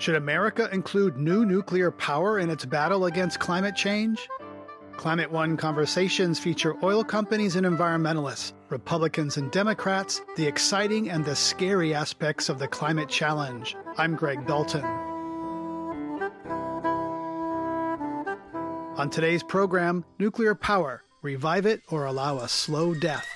Should 0.00 0.14
America 0.14 0.66
include 0.72 1.18
new 1.18 1.44
nuclear 1.44 1.90
power 1.90 2.38
in 2.38 2.48
its 2.48 2.64
battle 2.64 3.04
against 3.04 3.38
climate 3.38 3.76
change? 3.76 4.26
Climate 4.96 5.30
One 5.30 5.58
conversations 5.58 6.38
feature 6.38 6.74
oil 6.82 7.04
companies 7.04 7.54
and 7.56 7.66
environmentalists, 7.66 8.54
Republicans 8.70 9.36
and 9.36 9.50
Democrats, 9.50 10.22
the 10.38 10.46
exciting 10.46 11.10
and 11.10 11.22
the 11.22 11.36
scary 11.36 11.92
aspects 11.92 12.48
of 12.48 12.58
the 12.58 12.66
climate 12.66 13.10
challenge. 13.10 13.76
I'm 13.98 14.16
Greg 14.16 14.46
Dalton. 14.46 14.84
On 18.96 19.10
today's 19.10 19.42
program, 19.42 20.06
nuclear 20.18 20.54
power 20.54 21.02
revive 21.20 21.66
it 21.66 21.82
or 21.90 22.06
allow 22.06 22.38
a 22.38 22.48
slow 22.48 22.94
death. 22.94 23.28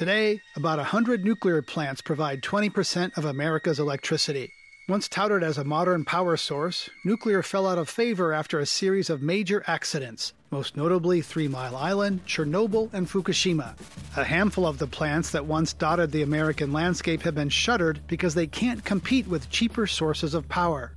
Today, 0.00 0.40
about 0.56 0.78
100 0.78 1.26
nuclear 1.26 1.60
plants 1.60 2.00
provide 2.00 2.40
20% 2.40 3.18
of 3.18 3.26
America's 3.26 3.78
electricity. 3.78 4.50
Once 4.88 5.08
touted 5.08 5.42
as 5.42 5.58
a 5.58 5.64
modern 5.64 6.06
power 6.06 6.38
source, 6.38 6.88
nuclear 7.04 7.42
fell 7.42 7.66
out 7.66 7.76
of 7.76 7.86
favor 7.86 8.32
after 8.32 8.58
a 8.58 8.64
series 8.64 9.10
of 9.10 9.20
major 9.20 9.62
accidents, 9.66 10.32
most 10.50 10.74
notably 10.74 11.20
Three 11.20 11.48
Mile 11.48 11.76
Island, 11.76 12.24
Chernobyl, 12.24 12.88
and 12.94 13.06
Fukushima. 13.06 13.76
A 14.16 14.24
handful 14.24 14.66
of 14.66 14.78
the 14.78 14.86
plants 14.86 15.32
that 15.32 15.44
once 15.44 15.74
dotted 15.74 16.12
the 16.12 16.22
American 16.22 16.72
landscape 16.72 17.20
have 17.20 17.34
been 17.34 17.50
shuttered 17.50 18.00
because 18.06 18.34
they 18.34 18.46
can't 18.46 18.82
compete 18.82 19.26
with 19.26 19.50
cheaper 19.50 19.86
sources 19.86 20.32
of 20.32 20.48
power. 20.48 20.92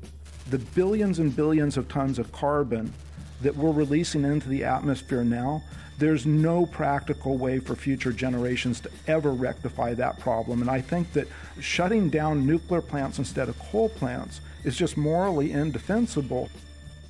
The 0.49 0.59
billions 0.59 1.19
and 1.19 1.35
billions 1.35 1.75
of 1.75 1.89
tons 1.89 2.19
of 2.19 2.31
carbon 2.31 2.93
that 3.41 3.57
we're 3.57 3.71
releasing 3.71 4.23
into 4.23 4.47
the 4.47 4.63
atmosphere 4.63 5.25
now, 5.25 5.61
there's 5.97 6.25
no 6.25 6.65
practical 6.65 7.37
way 7.37 7.59
for 7.59 7.75
future 7.75 8.11
generations 8.11 8.79
to 8.81 8.91
ever 9.07 9.31
rectify 9.31 9.93
that 9.95 10.19
problem. 10.19 10.61
And 10.61 10.69
I 10.69 10.81
think 10.81 11.13
that 11.13 11.27
shutting 11.59 12.09
down 12.09 12.45
nuclear 12.45 12.81
plants 12.81 13.19
instead 13.19 13.49
of 13.49 13.59
coal 13.59 13.89
plants 13.89 14.41
is 14.63 14.75
just 14.75 14.97
morally 14.97 15.51
indefensible. 15.51 16.49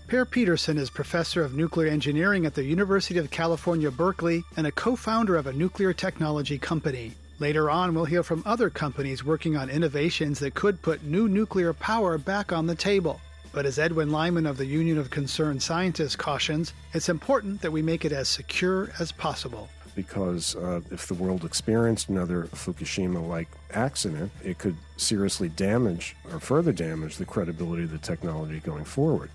Per 0.08 0.26
Peterson 0.26 0.78
is 0.78 0.90
professor 0.90 1.44
of 1.44 1.56
nuclear 1.56 1.88
engineering 1.88 2.46
at 2.46 2.54
the 2.54 2.64
University 2.64 3.18
of 3.18 3.32
California, 3.32 3.90
Berkeley, 3.90 4.44
and 4.58 4.68
a 4.68 4.72
co 4.72 4.96
founder 4.96 5.38
of 5.38 5.48
a 5.48 5.54
nuclear 5.54 5.94
technology 5.94 6.58
company. 6.58 7.14
Later 7.40 7.70
on, 7.70 7.96
we'll 7.96 8.06
hear 8.06 8.22
from 8.22 8.44
other 8.46 8.70
companies 8.70 9.24
working 9.24 9.58
on 9.58 9.70
innovations 9.70 10.40
that 10.40 10.54
could 10.54 10.82
put 10.82 11.04
new 11.04 11.28
nuclear 11.28 11.74
power 11.74 12.18
back 12.18 12.52
on 12.52 12.68
the 12.68 12.76
table. 12.76 13.20
But 13.54 13.68
as 13.68 13.78
Edwin 13.78 14.12
Lyman 14.12 14.48
of 14.48 14.58
the 14.58 14.66
Union 14.66 14.98
of 14.98 15.12
Concerned 15.12 15.62
Scientists 15.62 16.16
cautions, 16.16 16.74
it's 16.94 17.08
important 17.08 17.62
that 17.62 17.72
we 17.72 17.84
make 17.84 18.04
it 18.04 18.12
as 18.12 18.28
secure 18.28 18.90
as 19.00 19.12
possible. 19.12 19.70
Because 19.96 20.56
uh, 20.56 20.82
if 20.90 21.06
the 21.06 21.14
world 21.14 21.46
experienced 21.46 22.10
another 22.10 22.46
Fukushima 22.46 23.26
like 23.26 23.48
accident, 23.72 24.32
it 24.44 24.58
could 24.58 24.76
seriously 24.98 25.50
damage 25.50 26.16
or 26.32 26.40
further 26.40 26.72
damage 26.72 27.18
the 27.18 27.26
credibility 27.26 27.84
of 27.84 27.92
the 27.92 28.00
technology 28.00 28.60
going 28.60 28.86
forward. 28.86 29.30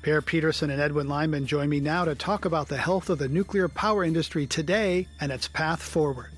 Per 0.00 0.22
Peterson 0.22 0.70
and 0.70 0.80
Edwin 0.80 1.08
Lyman 1.08 1.44
join 1.46 1.68
me 1.68 1.80
now 1.80 2.06
to 2.06 2.14
talk 2.14 2.46
about 2.46 2.68
the 2.68 2.78
health 2.78 3.10
of 3.10 3.18
the 3.18 3.28
nuclear 3.28 3.68
power 3.68 4.02
industry 4.02 4.46
today 4.46 5.06
and 5.20 5.30
its 5.30 5.46
path 5.46 5.82
forward. 5.82 6.30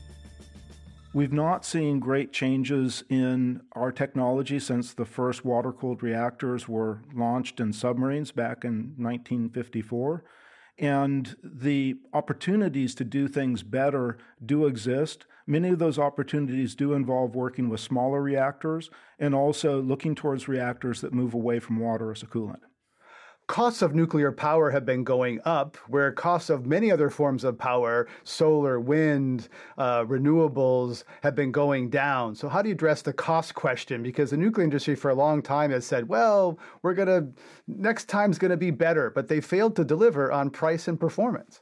We've 1.15 1.33
not 1.33 1.67
seen 1.67 2.01
great 2.01 2.33
changes 2.33 3.05
in 3.11 3.61
our 3.73 3.93
technology 3.93 4.59
since 4.59 4.95
the 4.95 5.05
first 5.05 5.45
water 5.45 5.71
cooled 5.71 6.03
reactors 6.03 6.67
were 6.67 7.03
launched 7.15 7.61
in 7.61 7.75
submarines 7.75 8.33
back 8.33 8.65
in 8.65 8.95
1954. 8.97 10.25
And 10.79 11.37
the 11.45 11.97
opportunities 12.15 12.95
to 12.95 13.05
do 13.05 13.29
things 13.29 13.63
better 13.63 14.17
do 14.45 14.65
exist. 14.65 15.27
Many 15.47 15.69
of 15.69 15.79
those 15.79 15.99
opportunities 15.99 16.75
do 16.75 16.95
involve 16.95 17.35
working 17.35 17.69
with 17.69 17.81
smaller 17.81 18.23
reactors 18.23 18.89
and 19.19 19.35
also 19.35 19.83
looking 19.83 20.15
towards 20.15 20.49
reactors 20.49 21.03
that 21.03 21.13
move 21.13 21.35
away 21.35 21.61
from 21.61 21.79
water 21.79 22.11
as 22.11 22.23
a 22.23 22.27
coolant 22.27 22.63
costs 23.47 23.83
of 23.83 23.95
nuclear 23.95 24.33
power 24.33 24.71
have 24.71 24.87
been 24.87 25.05
going 25.05 25.41
up, 25.45 25.77
where 25.89 26.13
costs 26.13 26.51
of 26.51 26.67
many 26.67 26.91
other 26.91 27.11
forms 27.11 27.45
of 27.45 27.59
power, 27.59 28.09
solar, 28.25 28.81
wind, 28.81 29.49
uh, 29.79 30.05
renewables, 30.05 31.05
have 31.23 31.35
been 31.35 31.53
going 31.53 31.91
down. 31.91 32.35
So, 32.35 32.49
how 32.49 32.63
do 32.63 32.69
you 32.69 32.75
address 32.75 33.03
the 33.03 33.13
cost 33.13 33.55
question? 33.55 34.03
Because 34.03 34.31
the 34.31 34.37
nuclear 34.37 34.65
industry 34.65 34.95
for 34.95 35.11
a 35.11 35.15
long 35.15 35.43
time 35.43 35.71
has 35.71 35.87
said, 35.87 36.09
well, 36.09 36.59
we're 36.83 36.95
going 36.95 37.09
to, 37.09 37.29
next 37.67 38.09
time's 38.09 38.39
going 38.39 38.51
to 38.51 38.57
be 38.57 38.71
better, 38.71 39.11
but 39.11 39.29
they 39.29 39.41
failed 39.41 39.77
to 39.77 39.85
deliver 39.85 40.33
on 40.33 40.51
price 40.51 40.89
and 40.89 40.99
performance. 40.99 41.61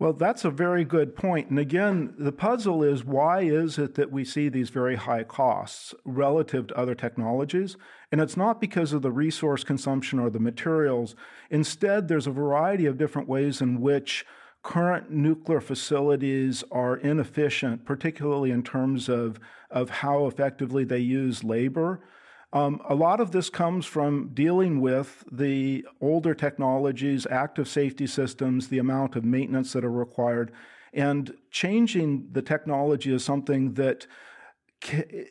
Well, 0.00 0.12
that's 0.12 0.44
a 0.44 0.50
very 0.50 0.84
good 0.84 1.14
point. 1.14 1.50
And 1.50 1.58
again, 1.58 2.14
the 2.18 2.32
puzzle 2.32 2.82
is 2.82 3.04
why 3.04 3.42
is 3.42 3.78
it 3.78 3.94
that 3.94 4.10
we 4.10 4.24
see 4.24 4.48
these 4.48 4.70
very 4.70 4.96
high 4.96 5.22
costs 5.22 5.94
relative 6.04 6.66
to 6.66 6.76
other 6.76 6.96
technologies? 6.96 7.76
And 8.14 8.20
it's 8.20 8.36
not 8.36 8.60
because 8.60 8.92
of 8.92 9.02
the 9.02 9.10
resource 9.10 9.64
consumption 9.64 10.20
or 10.20 10.30
the 10.30 10.38
materials. 10.38 11.16
Instead, 11.50 12.06
there's 12.06 12.28
a 12.28 12.30
variety 12.30 12.86
of 12.86 12.96
different 12.96 13.26
ways 13.26 13.60
in 13.60 13.80
which 13.80 14.24
current 14.62 15.10
nuclear 15.10 15.60
facilities 15.60 16.62
are 16.70 16.96
inefficient, 16.96 17.84
particularly 17.84 18.52
in 18.52 18.62
terms 18.62 19.08
of, 19.08 19.40
of 19.68 19.90
how 19.90 20.28
effectively 20.28 20.84
they 20.84 21.00
use 21.00 21.42
labor. 21.42 22.02
Um, 22.52 22.80
a 22.88 22.94
lot 22.94 23.18
of 23.18 23.32
this 23.32 23.50
comes 23.50 23.84
from 23.84 24.30
dealing 24.32 24.80
with 24.80 25.24
the 25.32 25.84
older 26.00 26.34
technologies, 26.34 27.26
active 27.28 27.66
safety 27.66 28.06
systems, 28.06 28.68
the 28.68 28.78
amount 28.78 29.16
of 29.16 29.24
maintenance 29.24 29.72
that 29.72 29.84
are 29.84 29.90
required, 29.90 30.52
and 30.92 31.34
changing 31.50 32.28
the 32.30 32.42
technology 32.42 33.12
is 33.12 33.24
something 33.24 33.74
that 33.74 34.06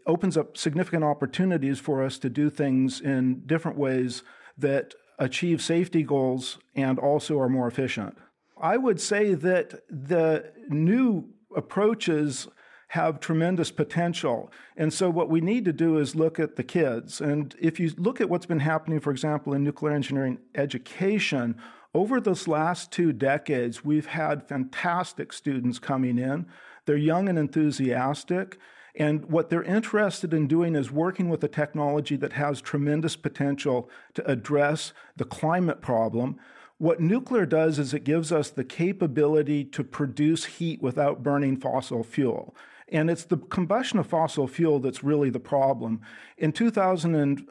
opens 0.06 0.38
up 0.38 0.58
significant 0.58 1.04
opportunities 1.04 1.80
for 1.80 2.04
us 2.04 2.18
to 2.20 2.30
do 2.30 2.50
things 2.50 3.02
in 3.02 3.44
different 3.46 3.78
ways 3.78 4.24
that 4.58 4.94
achieve 5.20 5.62
safety 5.62 6.04
goals 6.04 6.58
and 6.76 7.00
also 7.00 7.40
are 7.40 7.50
more 7.50 7.68
efficient. 7.68 8.18
I 8.60 8.78
would 8.78 9.00
say 9.00 9.34
that 9.34 9.82
the 9.90 10.52
new 10.70 11.30
approaches 11.56 12.48
have 12.90 13.20
tremendous 13.20 13.72
potential. 13.72 14.52
And 14.78 14.94
so, 14.94 15.10
what 15.10 15.30
we 15.30 15.42
need 15.42 15.66
to 15.66 15.74
do 15.74 15.98
is 15.98 16.16
look 16.16 16.40
at 16.40 16.56
the 16.56 16.64
kids. 16.64 17.22
And 17.22 17.56
if 17.60 17.80
you 17.80 17.92
look 17.98 18.22
at 18.22 18.30
what's 18.30 18.46
been 18.46 18.60
happening, 18.60 19.00
for 19.00 19.10
example, 19.10 19.54
in 19.54 19.64
nuclear 19.64 19.94
engineering 19.94 20.38
education, 20.54 21.56
over 21.96 22.22
those 22.22 22.48
last 22.48 22.92
two 22.92 23.12
decades, 23.12 23.84
we've 23.84 24.06
had 24.06 24.48
fantastic 24.48 25.34
students 25.34 25.80
coming 25.80 26.20
in. 26.20 26.46
They're 26.86 26.96
young 26.96 27.30
and 27.30 27.38
enthusiastic. 27.40 28.60
And 28.96 29.26
what 29.26 29.50
they're 29.50 29.64
interested 29.64 30.34
in 30.34 30.48
doing 30.48 30.76
is 30.76 30.92
working 30.92 31.28
with 31.30 31.44
a 31.44 31.48
technology 31.48 32.16
that 32.18 32.34
has 32.34 32.62
tremendous 32.62 33.16
potential 33.16 33.90
to 34.14 34.30
address 34.30 34.94
the 35.16 35.26
climate 35.26 35.82
problem. 35.82 36.40
What 36.78 37.00
nuclear 37.00 37.46
does 37.46 37.80
is 37.80 37.94
it 37.94 38.04
gives 38.04 38.32
us 38.32 38.50
the 38.50 38.64
capability 38.64 39.64
to 39.66 39.84
produce 39.84 40.46
heat 40.46 40.82
without 40.82 41.24
burning 41.24 41.58
fossil 41.58 42.04
fuel. 42.04 42.56
And 42.90 43.10
it's 43.10 43.24
the 43.24 43.38
combustion 43.38 43.98
of 43.98 44.06
fossil 44.06 44.48
fuel 44.48 44.80
that's 44.80 45.04
really 45.04 45.32
the 45.32 45.40
problem. 45.40 46.02
In 46.38 46.52
2014, 46.52 47.46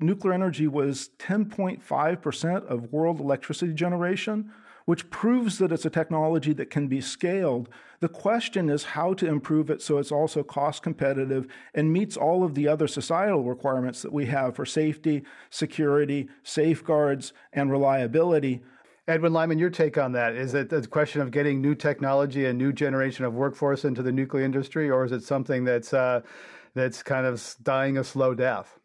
uh, 0.00 0.04
nuclear 0.04 0.32
energy 0.32 0.66
was 0.66 1.10
10.5% 1.18 2.66
of 2.66 2.92
world 2.92 3.20
electricity 3.20 3.72
generation, 3.72 4.50
which 4.86 5.10
proves 5.10 5.58
that 5.58 5.72
it's 5.72 5.84
a 5.84 5.90
technology 5.90 6.52
that 6.54 6.70
can 6.70 6.88
be 6.88 7.00
scaled. 7.00 7.68
The 8.00 8.08
question 8.08 8.70
is 8.70 8.84
how 8.84 9.14
to 9.14 9.26
improve 9.26 9.68
it 9.68 9.82
so 9.82 9.98
it's 9.98 10.12
also 10.12 10.42
cost 10.42 10.82
competitive 10.82 11.46
and 11.74 11.92
meets 11.92 12.16
all 12.16 12.42
of 12.42 12.54
the 12.54 12.68
other 12.68 12.86
societal 12.88 13.44
requirements 13.44 14.00
that 14.02 14.12
we 14.12 14.26
have 14.26 14.56
for 14.56 14.64
safety, 14.64 15.24
security, 15.50 16.28
safeguards, 16.42 17.32
and 17.52 17.70
reliability. 17.70 18.62
Edwin 19.08 19.32
Lyman, 19.32 19.58
your 19.58 19.70
take 19.70 19.98
on 19.98 20.12
that. 20.12 20.34
Is 20.34 20.54
it 20.54 20.72
a 20.72 20.82
question 20.82 21.20
of 21.20 21.30
getting 21.30 21.60
new 21.60 21.74
technology, 21.74 22.44
a 22.44 22.52
new 22.52 22.72
generation 22.72 23.24
of 23.24 23.34
workforce 23.34 23.84
into 23.84 24.02
the 24.02 24.12
nuclear 24.12 24.44
industry, 24.44 24.90
or 24.90 25.04
is 25.04 25.12
it 25.12 25.22
something 25.22 25.64
that's, 25.64 25.92
uh, 25.94 26.22
that's 26.74 27.02
kind 27.02 27.26
of 27.26 27.56
dying 27.62 27.98
a 27.98 28.04
slow 28.04 28.34
death? 28.34 28.78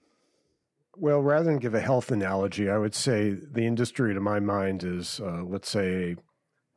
Well, 0.97 1.21
rather 1.21 1.45
than 1.45 1.59
give 1.59 1.73
a 1.73 1.79
health 1.79 2.11
analogy, 2.11 2.69
I 2.69 2.77
would 2.77 2.93
say 2.93 3.31
the 3.31 3.65
industry, 3.65 4.13
to 4.13 4.19
my 4.19 4.39
mind, 4.39 4.83
is, 4.83 5.21
uh, 5.21 5.43
let's 5.43 5.69
say, 5.69 6.11
a 6.11 6.15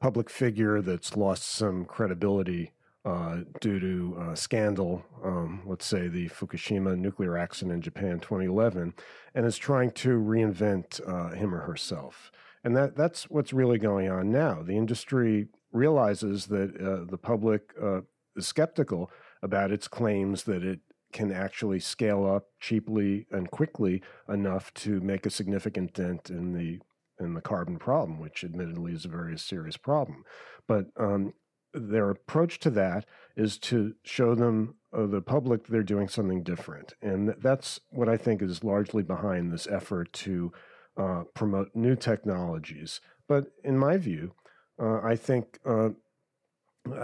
public 0.00 0.30
figure 0.30 0.80
that's 0.80 1.16
lost 1.16 1.48
some 1.48 1.84
credibility 1.84 2.72
uh, 3.04 3.40
due 3.60 3.80
to 3.80 4.16
uh, 4.18 4.34
scandal, 4.34 5.04
um, 5.22 5.62
let's 5.66 5.84
say 5.84 6.08
the 6.08 6.28
Fukushima 6.28 6.96
nuclear 6.96 7.36
accident 7.36 7.74
in 7.74 7.82
Japan 7.82 8.20
2011, 8.20 8.94
and 9.34 9.46
is 9.46 9.58
trying 9.58 9.90
to 9.90 10.18
reinvent 10.18 11.00
uh, 11.06 11.34
him 11.34 11.54
or 11.54 11.60
herself. 11.60 12.30
And 12.62 12.74
that, 12.76 12.96
that's 12.96 13.28
what's 13.28 13.52
really 13.52 13.78
going 13.78 14.08
on 14.10 14.30
now. 14.30 14.62
The 14.62 14.76
industry 14.76 15.48
realizes 15.72 16.46
that 16.46 16.74
uh, 16.80 17.10
the 17.10 17.18
public 17.18 17.74
uh, 17.82 18.02
is 18.36 18.46
skeptical 18.46 19.10
about 19.42 19.70
its 19.70 19.86
claims 19.88 20.44
that 20.44 20.62
it 20.62 20.80
can 21.14 21.32
actually 21.32 21.80
scale 21.80 22.26
up 22.26 22.48
cheaply 22.60 23.26
and 23.30 23.50
quickly 23.50 24.02
enough 24.28 24.74
to 24.74 25.00
make 25.00 25.24
a 25.24 25.30
significant 25.30 25.94
dent 25.94 26.28
in 26.28 26.52
the 26.52 26.80
in 27.24 27.34
the 27.34 27.40
carbon 27.40 27.78
problem, 27.78 28.18
which 28.18 28.42
admittedly 28.42 28.92
is 28.92 29.04
a 29.04 29.08
very 29.08 29.38
serious 29.38 29.76
problem. 29.76 30.24
But 30.66 30.86
um, 30.98 31.32
their 31.72 32.10
approach 32.10 32.58
to 32.60 32.70
that 32.70 33.06
is 33.36 33.56
to 33.58 33.94
show 34.02 34.34
them 34.34 34.74
uh, 34.92 35.06
the 35.06 35.22
public 35.22 35.68
they're 35.68 35.84
doing 35.84 36.08
something 36.08 36.42
different. 36.42 36.94
And 37.00 37.34
that's 37.40 37.80
what 37.90 38.08
I 38.08 38.16
think 38.16 38.42
is 38.42 38.64
largely 38.64 39.04
behind 39.04 39.52
this 39.52 39.68
effort 39.68 40.12
to 40.24 40.52
uh, 40.96 41.22
promote 41.34 41.70
new 41.74 41.94
technologies. 41.94 43.00
But 43.28 43.46
in 43.62 43.78
my 43.78 43.96
view, 43.96 44.34
uh, 44.82 45.00
I 45.04 45.14
think 45.14 45.60
uh, 45.64 45.90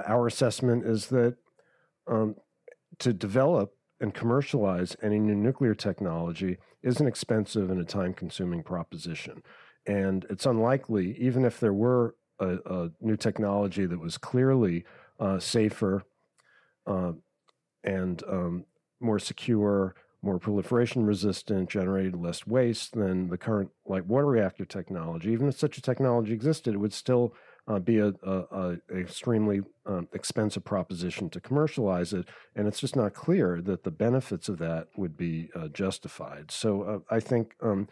our 0.07 0.27
assessment 0.27 0.85
is 0.85 1.07
that 1.07 1.37
um, 2.09 2.35
to 2.99 3.13
develop 3.13 3.75
and 4.01 4.15
commercialize 4.15 4.97
any 5.03 5.19
new 5.19 5.35
nuclear 5.35 5.75
technology 5.75 6.57
is 6.83 7.01
an 7.01 7.07
expensive 7.07 7.71
and 7.71 7.81
a 7.81 7.85
time 7.85 8.15
consuming 8.15 8.63
proposition. 8.63 9.43
And 9.87 10.27
it's 10.31 10.47
unlikely, 10.47 11.17
even 11.19 11.45
if 11.45 11.61
there 11.61 11.73
were 11.73 12.15
a, 12.39 12.59
a 12.67 12.91
new 13.01 13.17
technology 13.17 13.87
that 13.87 14.01
was 14.01 14.19
clearly 14.19 14.85
uh, 15.19 15.39
safer 15.39 16.03
uh, 16.87 17.13
and 17.85 18.23
um, 18.29 18.65
more 19.01 19.19
secure, 19.19 19.95
more 20.23 20.39
proliferation 20.39 21.05
resistant, 21.05 21.71
generated 21.71 22.17
less 22.17 22.47
waste 22.47 22.95
than 22.95 23.29
the 23.29 23.39
current 23.39 23.71
light 23.87 24.07
water 24.07 24.27
reactor 24.27 24.65
technology. 24.65 25.31
Even 25.31 25.49
if 25.49 25.59
such 25.59 25.79
a 25.79 25.83
technology 25.83 26.33
existed, 26.33 26.75
it 26.75 26.79
would 26.79 26.93
still 26.93 27.35
uh, 27.71 27.79
be 27.79 27.99
a, 27.99 28.13
a, 28.25 28.79
a 28.91 28.99
extremely 28.99 29.61
um, 29.87 30.09
expensive 30.13 30.65
proposition 30.65 31.31
to 31.31 31.41
commercialize 31.41 32.13
it, 32.13 32.27
and 32.57 32.67
it's 32.67 32.81
just 32.81 32.97
not 32.97 33.15
clear 33.15 33.61
that 33.63 33.85
the 33.85 33.91
benefits 33.91 34.49
of 34.49 34.59
that 34.59 34.89
would 34.97 35.17
be 35.17 35.51
uh, 35.55 35.69
justified. 35.69 36.51
So 36.51 36.83
uh, 36.83 36.99
I 37.15 37.21
think 37.21 37.55
um, 37.63 37.89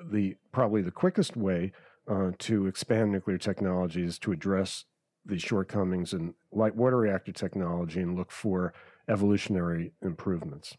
the 0.00 0.36
probably 0.52 0.82
the 0.82 0.92
quickest 0.92 1.36
way 1.36 1.72
uh, 2.08 2.30
to 2.38 2.66
expand 2.66 3.10
nuclear 3.10 3.38
technology 3.38 4.04
is 4.04 4.18
to 4.20 4.32
address 4.32 4.84
the 5.26 5.38
shortcomings 5.38 6.12
in 6.12 6.34
light 6.52 6.76
water 6.76 6.98
reactor 6.98 7.32
technology 7.32 8.00
and 8.00 8.16
look 8.16 8.30
for 8.30 8.72
evolutionary 9.08 9.92
improvements. 10.02 10.76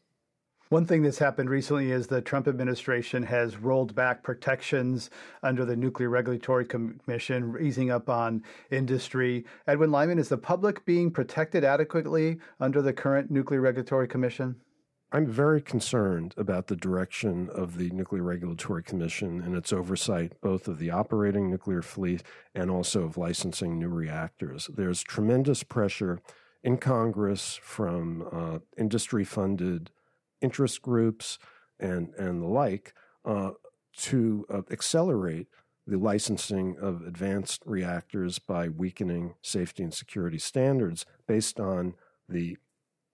One 0.72 0.86
thing 0.86 1.02
that's 1.02 1.20
happened 1.20 1.50
recently 1.50 1.92
is 1.92 2.08
the 2.08 2.22
Trump 2.22 2.48
administration 2.48 3.24
has 3.24 3.58
rolled 3.58 3.94
back 3.94 4.24
protections 4.24 5.10
under 5.44 5.66
the 5.66 5.76
Nuclear 5.76 6.08
Regulatory 6.08 6.66
Commission, 6.66 7.58
easing 7.60 7.92
up 7.92 8.10
on 8.10 8.42
industry. 8.70 9.44
Edwin 9.68 9.92
Lyman, 9.92 10.18
is 10.18 10.30
the 10.30 10.38
public 10.38 10.86
being 10.86 11.12
protected 11.12 11.66
adequately 11.66 12.40
under 12.62 12.82
the 12.82 12.94
current 12.94 13.30
Nuclear 13.30 13.60
Regulatory 13.60 14.08
Commission? 14.08 14.56
I'm 15.12 15.28
very 15.28 15.62
concerned 15.62 16.34
about 16.38 16.68
the 16.68 16.78
direction 16.78 17.50
of 17.50 17.78
the 17.78 17.90
Nuclear 17.90 18.24
Regulatory 18.24 18.82
Commission 18.82 19.42
and 19.42 19.58
its 19.58 19.74
oversight 19.74 20.40
both 20.40 20.70
of 20.70 20.80
the 20.80 20.90
operating 20.90 21.52
nuclear 21.52 21.82
fleet 21.82 22.24
and 22.56 22.72
also 22.72 23.04
of 23.04 23.18
licensing 23.18 23.78
new 23.78 23.90
reactors. 23.90 24.70
There's 24.74 25.04
tremendous 25.04 25.64
pressure 25.64 26.22
in 26.64 26.78
Congress 26.78 27.60
from 27.62 28.26
uh, 28.32 28.60
industry 28.78 29.26
funded 29.26 29.92
interest 30.42 30.82
groups 30.82 31.38
and, 31.80 32.14
and 32.18 32.42
the 32.42 32.48
like 32.48 32.94
uh, 33.26 33.52
to 33.98 34.46
uh, 34.50 34.62
accelerate 34.72 35.48
the 35.88 35.98
licensing 35.98 36.78
of 36.80 37.02
advanced 37.02 37.64
reactors 37.66 38.40
by 38.40 38.70
weakening 38.70 39.36
safety 39.42 39.84
and 39.84 39.94
security 39.94 40.38
standards 40.38 41.06
based 41.28 41.60
on 41.60 41.94
the 42.30 42.58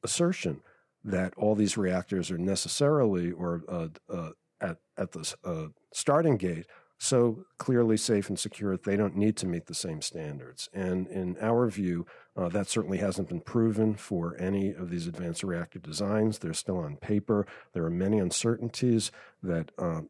assertion 0.04 0.62
that 1.04 1.34
all 1.38 1.56
these 1.56 1.78
reactors 1.78 2.30
are 2.30 2.38
necessarily 2.38 3.32
or 3.32 3.64
uh, 3.70 3.88
uh, 4.14 4.30
at, 4.60 4.78
at 4.98 5.12
the 5.14 5.36
uh, 5.44 5.68
starting 5.94 6.38
gate 6.38 6.66
so 7.00 7.46
clearly 7.60 7.96
safe 7.96 8.28
and 8.28 8.40
secure 8.40 8.72
that 8.72 8.84
they 8.84 8.98
don't 8.98 9.16
need 9.16 9.38
to 9.38 9.48
meet 9.48 9.68
the 9.68 9.74
same 9.76 10.02
standards. 10.02 10.68
And 10.74 11.08
in 11.08 11.38
our 11.40 11.70
view, 11.70 12.08
uh, 12.36 12.50
that 12.50 12.68
certainly 12.68 12.98
hasn't 12.98 13.30
been 13.30 13.42
proven 13.42 13.96
for 13.96 14.36
any 14.40 14.74
of 14.74 14.90
these 14.90 15.08
advanced 15.08 15.44
reactor 15.44 15.80
designs. 15.80 16.40
They're 16.40 16.54
still 16.54 16.78
on 16.78 16.98
paper. 16.98 17.46
There 17.74 17.86
are 17.86 17.92
many 17.92 18.18
uncertainties 18.18 19.12
that, 19.44 19.72
uh, 19.78 20.02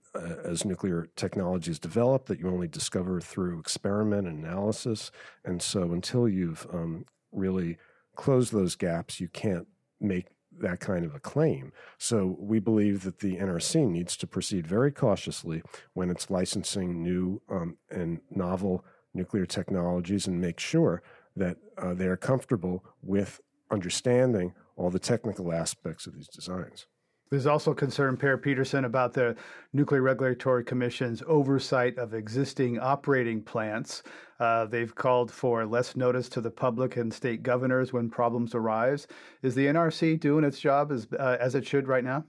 as 0.45 0.63
nuclear 0.63 1.07
technologies 1.15 1.79
develop, 1.79 2.25
that 2.27 2.39
you 2.39 2.47
only 2.47 2.67
discover 2.67 3.19
through 3.19 3.59
experiment 3.59 4.27
and 4.27 4.45
analysis. 4.45 5.11
And 5.43 5.61
so, 5.61 5.91
until 5.91 6.27
you've 6.27 6.65
um, 6.71 7.05
really 7.31 7.77
closed 8.15 8.53
those 8.53 8.75
gaps, 8.75 9.19
you 9.19 9.27
can't 9.27 9.67
make 9.99 10.27
that 10.61 10.79
kind 10.79 11.05
of 11.05 11.15
a 11.15 11.19
claim. 11.19 11.71
So 11.97 12.35
we 12.39 12.59
believe 12.59 13.03
that 13.03 13.19
the 13.19 13.37
NRC 13.37 13.87
needs 13.87 14.17
to 14.17 14.27
proceed 14.27 14.67
very 14.67 14.91
cautiously 14.91 15.61
when 15.93 16.09
it's 16.09 16.29
licensing 16.29 17.01
new 17.01 17.41
um, 17.49 17.77
and 17.89 18.19
novel 18.31 18.83
nuclear 19.13 19.45
technologies 19.45 20.27
and 20.27 20.39
make 20.39 20.59
sure 20.59 21.01
that 21.35 21.57
uh, 21.77 21.93
they 21.93 22.07
are 22.07 22.17
comfortable 22.17 22.83
with 23.01 23.41
understanding 23.71 24.53
all 24.75 24.89
the 24.89 24.99
technical 24.99 25.51
aspects 25.51 26.07
of 26.07 26.15
these 26.15 26.27
designs. 26.27 26.87
There's 27.29 27.45
also 27.45 27.73
concern, 27.73 28.15
Per 28.15 28.37
Peterson, 28.37 28.85
about 28.85 29.13
the 29.13 29.35
Nuclear 29.73 30.01
Regulatory 30.01 30.63
Commission's 30.63 31.21
oversight 31.27 31.97
of 31.97 32.13
existing 32.13 32.79
operating 32.79 33.41
plants. 33.41 34.03
Uh, 34.39 34.65
they've 34.65 34.93
called 34.93 35.29
for 35.29 35.65
less 35.65 35.95
notice 35.95 36.29
to 36.29 36.41
the 36.41 36.51
public 36.51 36.95
and 36.95 37.13
state 37.13 37.43
governors 37.43 37.91
when 37.91 38.09
problems 38.09 38.55
arise. 38.55 39.07
Is 39.41 39.55
the 39.55 39.65
NRC 39.65 40.19
doing 40.19 40.45
its 40.45 40.59
job 40.59 40.91
as, 40.91 41.07
uh, 41.19 41.37
as 41.39 41.53
it 41.55 41.65
should 41.65 41.87
right 41.87 42.03
now? 42.03 42.23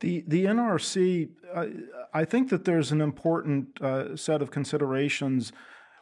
The, 0.00 0.24
the 0.26 0.46
NRC, 0.46 1.28
I 2.12 2.24
think 2.24 2.48
that 2.48 2.64
there's 2.64 2.92
an 2.92 3.00
important 3.00 3.80
uh, 3.80 4.16
set 4.16 4.42
of 4.42 4.50
considerations 4.50 5.52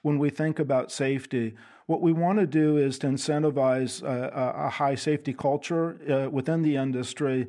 when 0.02 0.18
we 0.18 0.30
think 0.30 0.58
about 0.58 0.90
safety. 0.90 1.54
What 1.86 2.00
we 2.00 2.12
want 2.12 2.38
to 2.38 2.46
do 2.46 2.78
is 2.78 2.98
to 3.00 3.08
incentivize 3.08 4.02
uh, 4.02 4.30
a, 4.32 4.66
a 4.66 4.68
high 4.70 4.94
safety 4.94 5.34
culture 5.34 5.98
uh, 6.08 6.30
within 6.30 6.62
the 6.62 6.76
industry 6.76 7.48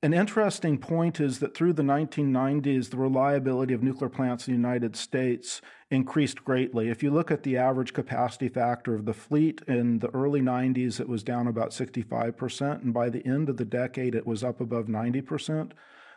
an 0.00 0.14
interesting 0.14 0.78
point 0.78 1.18
is 1.18 1.40
that 1.40 1.56
through 1.56 1.72
the 1.72 1.82
1990s, 1.82 2.90
the 2.90 2.96
reliability 2.96 3.74
of 3.74 3.82
nuclear 3.82 4.08
plants 4.08 4.46
in 4.46 4.54
the 4.54 4.56
United 4.56 4.94
States 4.94 5.60
increased 5.90 6.44
greatly. 6.44 6.88
If 6.88 7.02
you 7.02 7.10
look 7.10 7.32
at 7.32 7.42
the 7.42 7.56
average 7.56 7.92
capacity 7.92 8.48
factor 8.48 8.94
of 8.94 9.06
the 9.06 9.12
fleet 9.12 9.60
in 9.66 9.98
the 9.98 10.10
early 10.10 10.40
90s, 10.40 11.00
it 11.00 11.08
was 11.08 11.24
down 11.24 11.48
about 11.48 11.70
65%, 11.70 12.82
and 12.82 12.94
by 12.94 13.08
the 13.08 13.26
end 13.26 13.48
of 13.48 13.56
the 13.56 13.64
decade, 13.64 14.14
it 14.14 14.26
was 14.26 14.44
up 14.44 14.60
above 14.60 14.86
90%. 14.86 15.72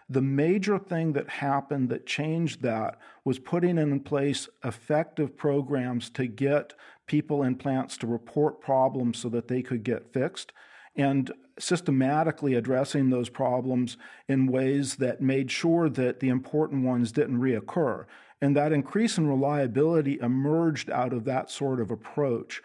The 0.08 0.22
major 0.22 0.78
thing 0.78 1.14
that 1.14 1.30
happened 1.30 1.90
that 1.90 2.06
changed 2.06 2.62
that 2.62 3.00
was 3.26 3.40
putting 3.40 3.80
in 3.80 4.00
place 4.02 4.48
effective 4.64 5.36
programs 5.36 6.10
to 6.12 6.28
get 6.28 6.76
people 7.08 7.42
in 7.42 7.56
plants 7.56 7.98
to 7.98 8.08
report 8.08 8.62
problems 8.62 9.18
so 9.18 9.30
that 9.30 9.48
they 9.48 9.64
could 9.64 9.84
get 9.84 10.14
fixed 10.14 10.52
and 10.96 11.32
systematically 11.60 12.56
addressing 12.56 13.10
those 13.10 13.30
problems 13.30 13.98
in 14.28 14.52
ways 14.52 14.96
that 14.96 15.22
made 15.22 15.52
sure 15.52 15.90
that 15.90 16.20
the 16.20 16.30
important 16.30 16.84
ones 16.84 17.12
didn't 17.12 17.40
reoccur. 17.40 18.06
And 18.42 18.56
that 18.56 18.72
increase 18.72 19.18
in 19.18 19.28
reliability 19.28 20.20
emerged 20.20 20.90
out 20.90 21.14
of 21.14 21.26
that 21.26 21.52
sort 21.52 21.80
of 21.80 21.92
approach. 21.92 22.62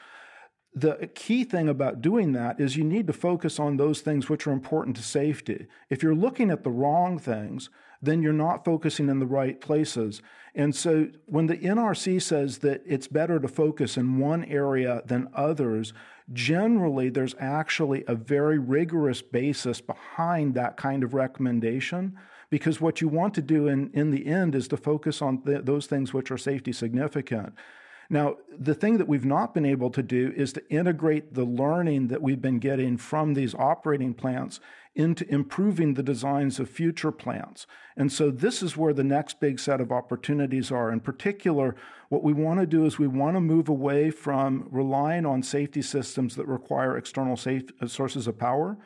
The 0.74 1.10
key 1.14 1.44
thing 1.44 1.68
about 1.68 2.02
doing 2.02 2.32
that 2.32 2.60
is 2.60 2.76
you 2.76 2.84
need 2.84 3.06
to 3.06 3.12
focus 3.12 3.58
on 3.58 3.76
those 3.76 4.00
things 4.00 4.28
which 4.28 4.46
are 4.46 4.52
important 4.52 4.96
to 4.96 5.02
safety. 5.02 5.66
If 5.90 6.02
you're 6.02 6.14
looking 6.14 6.50
at 6.50 6.64
the 6.64 6.70
wrong 6.70 7.18
things, 7.18 7.70
then 8.02 8.22
you're 8.22 8.32
not 8.32 8.64
focusing 8.64 9.08
in 9.08 9.18
the 9.18 9.26
right 9.26 9.60
places. 9.60 10.22
And 10.54 10.74
so 10.74 11.08
when 11.26 11.46
the 11.46 11.58
NRC 11.58 12.20
says 12.20 12.58
that 12.58 12.82
it's 12.86 13.08
better 13.08 13.38
to 13.38 13.48
focus 13.48 13.96
in 13.96 14.18
one 14.18 14.44
area 14.44 15.02
than 15.04 15.28
others, 15.34 15.92
generally 16.32 17.10
there's 17.10 17.34
actually 17.38 18.04
a 18.08 18.14
very 18.14 18.58
rigorous 18.58 19.20
basis 19.20 19.80
behind 19.80 20.54
that 20.54 20.76
kind 20.76 21.04
of 21.04 21.14
recommendation 21.14 22.18
because 22.48 22.80
what 22.80 23.00
you 23.00 23.08
want 23.08 23.34
to 23.34 23.42
do 23.42 23.66
in, 23.66 23.90
in 23.92 24.10
the 24.10 24.26
end 24.26 24.54
is 24.54 24.68
to 24.68 24.76
focus 24.76 25.20
on 25.20 25.42
th- 25.42 25.64
those 25.64 25.86
things 25.86 26.14
which 26.14 26.30
are 26.30 26.38
safety 26.38 26.72
significant. 26.72 27.52
Now, 28.08 28.36
the 28.56 28.74
thing 28.74 28.98
that 28.98 29.08
we've 29.08 29.24
not 29.24 29.52
been 29.52 29.66
able 29.66 29.90
to 29.90 30.02
do 30.02 30.32
is 30.36 30.52
to 30.52 30.70
integrate 30.70 31.34
the 31.34 31.44
learning 31.44 32.08
that 32.08 32.22
we've 32.22 32.40
been 32.40 32.60
getting 32.60 32.96
from 32.96 33.34
these 33.34 33.54
operating 33.54 34.14
plants 34.14 34.60
into 34.96 35.30
improving 35.32 35.94
the 35.94 36.02
designs 36.02 36.58
of 36.58 36.70
future 36.70 37.12
plants. 37.12 37.66
And 37.96 38.10
so 38.10 38.30
this 38.30 38.62
is 38.62 38.76
where 38.76 38.94
the 38.94 39.04
next 39.04 39.40
big 39.40 39.60
set 39.60 39.80
of 39.80 39.92
opportunities 39.92 40.72
are. 40.72 40.90
In 40.90 41.00
particular, 41.00 41.76
what 42.08 42.22
we 42.22 42.32
want 42.32 42.60
to 42.60 42.66
do 42.66 42.86
is 42.86 42.98
we 42.98 43.06
want 43.06 43.36
to 43.36 43.40
move 43.40 43.68
away 43.68 44.10
from 44.10 44.66
relying 44.70 45.26
on 45.26 45.42
safety 45.42 45.82
systems 45.82 46.34
that 46.36 46.48
require 46.48 46.96
external 46.96 47.36
safe 47.36 47.64
uh, 47.80 47.86
sources 47.86 48.26
of 48.26 48.38
power 48.38 48.78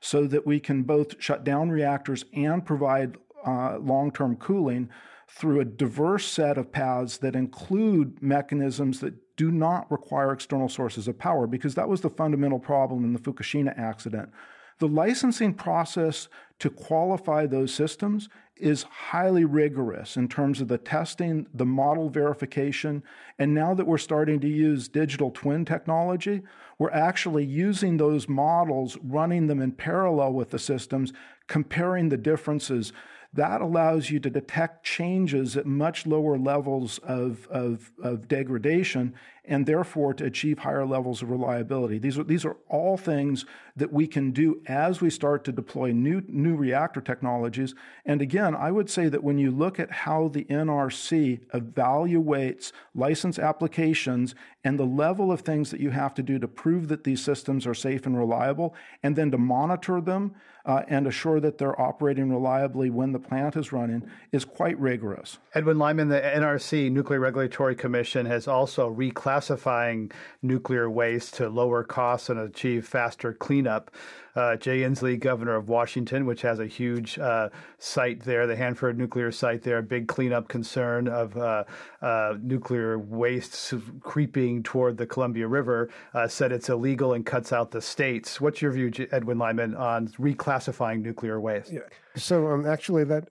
so 0.00 0.26
that 0.28 0.46
we 0.46 0.60
can 0.60 0.84
both 0.84 1.20
shut 1.20 1.42
down 1.42 1.68
reactors 1.68 2.24
and 2.32 2.64
provide 2.64 3.16
uh, 3.44 3.78
long 3.78 4.12
term 4.12 4.36
cooling 4.36 4.88
through 5.28 5.58
a 5.58 5.64
diverse 5.64 6.26
set 6.26 6.56
of 6.56 6.70
paths 6.70 7.18
that 7.18 7.34
include 7.34 8.22
mechanisms 8.22 9.00
that 9.00 9.14
do 9.36 9.50
not 9.50 9.90
require 9.90 10.32
external 10.32 10.68
sources 10.68 11.08
of 11.08 11.18
power, 11.18 11.46
because 11.46 11.74
that 11.74 11.88
was 11.88 12.00
the 12.00 12.10
fundamental 12.10 12.60
problem 12.60 13.04
in 13.04 13.12
the 13.12 13.18
Fukushima 13.18 13.76
accident. 13.76 14.30
The 14.78 14.88
licensing 14.88 15.54
process 15.54 16.28
to 16.58 16.70
qualify 16.70 17.46
those 17.46 17.72
systems 17.72 18.28
is 18.56 18.84
highly 18.84 19.44
rigorous 19.44 20.16
in 20.16 20.28
terms 20.28 20.60
of 20.60 20.68
the 20.68 20.78
testing, 20.78 21.46
the 21.52 21.66
model 21.66 22.08
verification, 22.08 23.02
and 23.38 23.54
now 23.54 23.74
that 23.74 23.86
we're 23.86 23.98
starting 23.98 24.40
to 24.40 24.48
use 24.48 24.88
digital 24.88 25.30
twin 25.30 25.64
technology, 25.64 26.42
we're 26.78 26.90
actually 26.90 27.44
using 27.44 27.96
those 27.96 28.28
models, 28.28 28.96
running 29.02 29.46
them 29.46 29.60
in 29.60 29.72
parallel 29.72 30.32
with 30.32 30.50
the 30.50 30.58
systems, 30.58 31.12
comparing 31.46 32.08
the 32.08 32.16
differences 32.16 32.92
that 33.36 33.60
allows 33.60 34.10
you 34.10 34.18
to 34.20 34.30
detect 34.30 34.84
changes 34.84 35.56
at 35.56 35.66
much 35.66 36.06
lower 36.06 36.38
levels 36.38 36.98
of, 36.98 37.46
of, 37.48 37.92
of, 38.02 38.26
degradation 38.28 39.14
and 39.44 39.66
therefore 39.66 40.12
to 40.14 40.24
achieve 40.24 40.58
higher 40.58 40.84
levels 40.84 41.22
of 41.22 41.30
reliability. 41.30 41.98
These 41.98 42.18
are, 42.18 42.24
these 42.24 42.44
are 42.44 42.56
all 42.68 42.96
things 42.96 43.44
that 43.76 43.92
we 43.92 44.06
can 44.06 44.32
do 44.32 44.60
as 44.66 45.00
we 45.00 45.10
start 45.10 45.44
to 45.44 45.52
deploy 45.52 45.92
new, 45.92 46.22
new 46.26 46.56
reactor 46.56 47.00
technologies. 47.00 47.74
And 48.04 48.20
again, 48.20 48.56
I 48.56 48.72
would 48.72 48.90
say 48.90 49.08
that 49.08 49.22
when 49.22 49.38
you 49.38 49.50
look 49.50 49.78
at 49.78 49.92
how 49.92 50.28
the 50.28 50.44
NRC 50.44 51.40
evaluates 51.54 52.72
license 52.94 53.38
applications 53.38 54.34
and 54.64 54.80
the 54.80 54.84
level 54.84 55.30
of 55.30 55.42
things 55.42 55.70
that 55.70 55.80
you 55.80 55.90
have 55.90 56.14
to 56.14 56.22
do 56.22 56.38
to 56.38 56.48
prove 56.48 56.88
that 56.88 57.04
these 57.04 57.22
systems 57.22 57.66
are 57.66 57.74
safe 57.74 58.06
and 58.06 58.18
reliable, 58.18 58.74
and 59.02 59.14
then 59.14 59.30
to 59.30 59.38
monitor 59.38 60.00
them 60.00 60.34
uh, 60.66 60.82
and 60.88 61.06
assure 61.06 61.40
that 61.40 61.58
they're 61.58 61.80
operating 61.80 62.28
reliably 62.28 62.90
when 62.90 63.12
the 63.12 63.18
plant 63.18 63.56
is 63.56 63.72
running, 63.72 64.02
is 64.32 64.44
quite 64.44 64.78
rigorous. 64.78 65.38
Edwin 65.54 65.78
Lyman, 65.78 66.08
the 66.08 66.20
NRC, 66.20 66.90
Nuclear 66.90 67.20
Regulatory 67.20 67.76
Commission, 67.76 68.26
has 68.26 68.48
also 68.48 68.92
reclassifying 68.92 70.12
nuclear 70.42 70.90
waste 70.90 71.34
to 71.34 71.48
lower 71.48 71.84
costs 71.84 72.28
and 72.28 72.40
achieve 72.40 72.86
faster 72.86 73.32
cleanup 73.32 73.90
uh, 74.36 74.56
Jay 74.56 74.80
Inslee, 74.80 75.18
governor 75.18 75.56
of 75.56 75.68
Washington, 75.68 76.26
which 76.26 76.42
has 76.42 76.60
a 76.60 76.66
huge 76.66 77.18
uh, 77.18 77.48
site 77.78 78.20
there, 78.20 78.46
the 78.46 78.54
Hanford 78.54 78.98
nuclear 78.98 79.32
site 79.32 79.62
there, 79.62 79.78
a 79.78 79.82
big 79.82 80.06
cleanup 80.06 80.48
concern 80.48 81.08
of 81.08 81.36
uh, 81.36 81.64
uh 82.02 82.34
nuclear 82.42 82.98
waste 82.98 83.74
creeping 84.00 84.62
toward 84.62 84.96
the 84.96 85.06
Columbia 85.06 85.48
River, 85.48 85.90
uh, 86.14 86.28
said 86.28 86.52
it's 86.52 86.68
illegal 86.68 87.14
and 87.14 87.24
cuts 87.24 87.52
out 87.52 87.70
the 87.70 87.80
states. 87.80 88.40
What's 88.40 88.60
your 88.60 88.72
view, 88.72 88.92
Edwin 89.10 89.38
Lyman, 89.38 89.74
on 89.74 90.08
reclassifying 90.08 91.02
nuclear 91.02 91.40
waste? 91.40 91.72
Yeah. 91.72 91.80
So 92.16 92.48
um, 92.48 92.66
actually, 92.66 93.04
that 93.04 93.28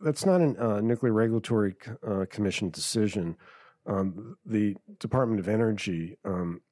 that's 0.00 0.24
not 0.24 0.40
a 0.40 0.80
nuclear 0.80 1.12
regulatory 1.12 1.74
commission 2.30 2.70
decision. 2.70 3.36
Um, 3.86 4.36
the 4.46 4.76
Department 4.98 5.40
of 5.40 5.48
Energy, 5.48 6.16
um, 6.24 6.62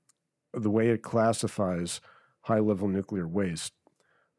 the 0.55 0.71
way 0.71 0.89
it 0.89 1.03
classifies 1.03 2.01
high 2.43 2.59
level 2.59 2.89
nuclear 2.89 3.27
waste 3.27 3.73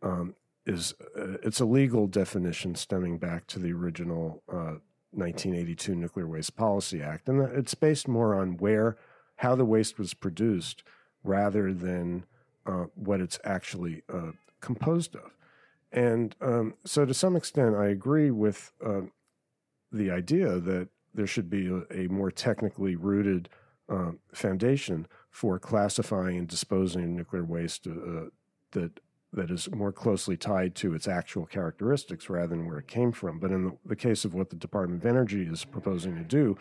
um, 0.01 0.35
is 0.65 0.93
uh, 1.17 1.37
it's 1.43 1.59
a 1.59 1.65
legal 1.65 2.07
definition 2.07 2.75
stemming 2.75 3.17
back 3.17 3.47
to 3.47 3.59
the 3.59 3.71
original 3.73 4.43
uh, 4.51 4.77
1982 5.11 5.95
Nuclear 5.95 6.27
Waste 6.27 6.55
Policy 6.55 7.01
Act, 7.01 7.27
and 7.29 7.41
it's 7.41 7.75
based 7.75 8.07
more 8.07 8.35
on 8.35 8.57
where 8.57 8.97
how 9.37 9.55
the 9.55 9.65
waste 9.65 9.97
was 9.99 10.13
produced 10.13 10.83
rather 11.23 11.73
than 11.73 12.25
uh, 12.65 12.85
what 12.95 13.21
it's 13.21 13.39
actually 13.43 14.03
uh, 14.11 14.31
composed 14.61 15.15
of. 15.15 15.31
And 15.91 16.35
um, 16.41 16.73
so, 16.85 17.05
to 17.05 17.13
some 17.13 17.35
extent, 17.35 17.75
I 17.75 17.87
agree 17.87 18.31
with 18.31 18.71
um, 18.83 19.11
the 19.91 20.09
idea 20.09 20.59
that 20.59 20.89
there 21.13 21.27
should 21.27 21.49
be 21.49 21.67
a, 21.67 22.05
a 22.05 22.07
more 22.07 22.31
technically 22.31 22.95
rooted 22.95 23.49
um, 23.89 24.19
foundation 24.33 25.07
for 25.33 25.57
classifying 25.57 26.37
and 26.37 26.47
disposing 26.47 27.03
of 27.03 27.09
nuclear 27.09 27.43
waste 27.43 27.87
uh, 27.87 28.29
that 28.71 28.99
that 29.33 29.49
is 29.49 29.67
more 29.71 29.91
closely 29.91 30.37
tied 30.37 30.75
to 30.75 30.93
its 30.93 31.07
actual 31.07 31.47
characteristics 31.47 32.29
rather 32.29 32.49
than 32.49 32.67
where 32.67 32.77
it 32.77 32.87
came 32.87 33.11
from. 33.11 33.39
But 33.39 33.49
in 33.51 33.63
the, 33.65 33.77
the 33.83 33.95
case 33.95 34.25
of 34.25 34.35
what 34.35 34.51
the 34.51 34.55
Department 34.55 35.01
of 35.01 35.09
Energy 35.09 35.41
is 35.41 35.65
proposing 35.65 36.15
to 36.15 36.23
do, 36.23 36.55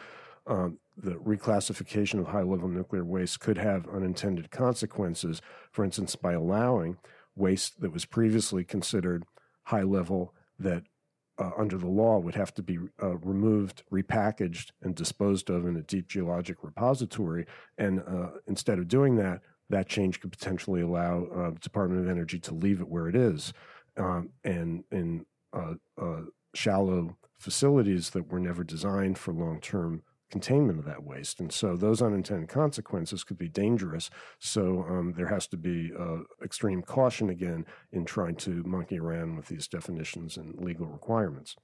um, 0.47 0.79
the 0.97 1.17
reclassification 1.17 2.19
of 2.19 2.29
high 2.29 2.43
level 2.43 2.67
nuclear 2.67 3.05
waste 3.05 3.41
could 3.41 3.59
have 3.59 3.87
unintended 3.91 4.51
consequences. 4.51 5.43
For 5.71 5.85
instance, 5.85 6.17
by 6.17 6.33
allowing 6.33 6.97
waste 7.37 7.83
that 7.83 7.93
was 7.93 8.07
previously 8.07 8.65
considered 8.65 9.25
high 9.65 9.83
level 9.83 10.33
that 10.59 10.85
uh, 11.39 11.51
under 11.57 11.79
the 11.79 11.89
law 11.89 12.19
would 12.19 12.35
have 12.35 12.53
to 12.55 12.63
be 12.63 12.79
uh, 13.03 13.17
removed, 13.19 13.83
repackaged, 13.91 14.71
and 14.83 14.95
disposed 14.95 15.51
of 15.51 15.67
in 15.67 15.77
a 15.77 15.83
deep 15.83 16.09
geologic 16.09 16.59
repository. 16.63 17.47
And 17.79 18.01
uh, 18.01 18.31
instead 18.47 18.79
of 18.79 18.89
doing 18.89 19.17
that, 19.17 19.41
that 19.71 19.89
change 19.89 20.21
could 20.21 20.33
potentially 20.33 20.83
allow 20.83 21.25
uh, 21.25 21.51
Department 21.61 22.03
of 22.03 22.11
Energy 22.11 22.39
to 22.41 22.55
leave 22.55 22.81
it 22.81 22.89
where 22.89 23.09
it 23.09 23.17
is. 23.17 23.53
Um, 23.97 24.31
and 24.45 24.85
in 24.91 25.27
uh, 25.53 25.75
uh, 26.01 26.23
shallow 26.55 27.17
facilities 27.39 28.11
that 28.11 28.31
were 28.31 28.41
never 28.41 28.65
designed 28.65 29.19
for 29.19 29.33
long 29.33 29.61
term 29.61 30.03
containment 30.33 30.79
of 30.79 30.87
that 30.87 31.05
waste. 31.05 31.39
And 31.41 31.53
so 31.53 31.77
those 31.77 32.03
unintended 32.03 32.49
consequences 32.49 33.23
could 33.23 33.39
be 33.39 33.49
dangerous. 33.49 34.11
So 34.41 34.85
um, 34.89 35.13
there 35.17 35.29
has 35.29 35.47
to 35.49 35.57
be 35.57 35.93
uh, 35.97 36.23
extreme 36.43 36.83
caution 36.83 37.31
again 37.31 37.67
in 37.93 38.05
trying 38.05 38.37
to 38.37 38.63
monkey 38.65 38.99
around 38.99 39.37
with 39.37 39.47
these 39.47 39.69
definitions 39.69 40.37
and 40.39 40.59
legal 40.59 40.87
requirements. 40.87 41.55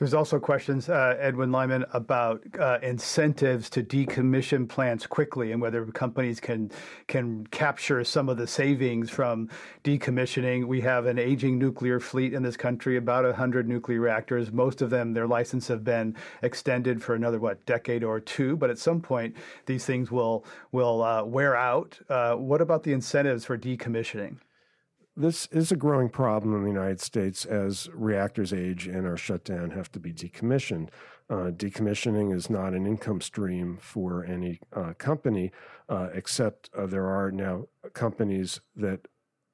There's 0.00 0.14
also 0.14 0.40
questions, 0.40 0.88
uh, 0.88 1.14
Edwin 1.20 1.52
Lyman, 1.52 1.84
about 1.92 2.42
uh, 2.58 2.78
incentives 2.82 3.68
to 3.68 3.82
decommission 3.82 4.66
plants 4.66 5.06
quickly 5.06 5.52
and 5.52 5.60
whether 5.60 5.84
companies 5.84 6.40
can 6.40 6.70
can 7.06 7.46
capture 7.48 8.02
some 8.02 8.30
of 8.30 8.38
the 8.38 8.46
savings 8.46 9.10
from 9.10 9.50
decommissioning. 9.84 10.64
We 10.64 10.80
have 10.80 11.04
an 11.04 11.18
aging 11.18 11.58
nuclear 11.58 12.00
fleet 12.00 12.32
in 12.32 12.42
this 12.42 12.56
country, 12.56 12.96
about 12.96 13.26
100 13.26 13.68
nuclear 13.68 14.00
reactors. 14.00 14.50
Most 14.50 14.80
of 14.80 14.88
them, 14.88 15.12
their 15.12 15.26
license 15.26 15.68
have 15.68 15.84
been 15.84 16.16
extended 16.40 17.02
for 17.02 17.14
another, 17.14 17.38
what, 17.38 17.66
decade 17.66 18.02
or 18.02 18.20
two. 18.20 18.56
But 18.56 18.70
at 18.70 18.78
some 18.78 19.02
point, 19.02 19.36
these 19.66 19.84
things 19.84 20.10
will, 20.10 20.46
will 20.72 21.02
uh, 21.02 21.24
wear 21.24 21.54
out. 21.54 21.98
Uh, 22.08 22.36
what 22.36 22.62
about 22.62 22.84
the 22.84 22.94
incentives 22.94 23.44
for 23.44 23.58
decommissioning? 23.58 24.38
This 25.16 25.46
is 25.46 25.72
a 25.72 25.76
growing 25.76 26.08
problem 26.08 26.54
in 26.54 26.62
the 26.62 26.70
United 26.70 27.00
States 27.00 27.44
as 27.44 27.88
reactors 27.92 28.52
age 28.52 28.86
and 28.86 29.06
are 29.06 29.16
shut 29.16 29.44
down, 29.44 29.70
have 29.70 29.90
to 29.92 30.00
be 30.00 30.12
decommissioned. 30.12 30.88
Uh, 31.28 31.50
decommissioning 31.50 32.34
is 32.34 32.50
not 32.50 32.74
an 32.74 32.86
income 32.86 33.20
stream 33.20 33.76
for 33.76 34.24
any 34.24 34.60
uh, 34.72 34.92
company, 34.98 35.52
uh, 35.88 36.08
except 36.14 36.70
uh, 36.76 36.86
there 36.86 37.06
are 37.06 37.30
now 37.30 37.66
companies 37.92 38.60
that 38.74 39.06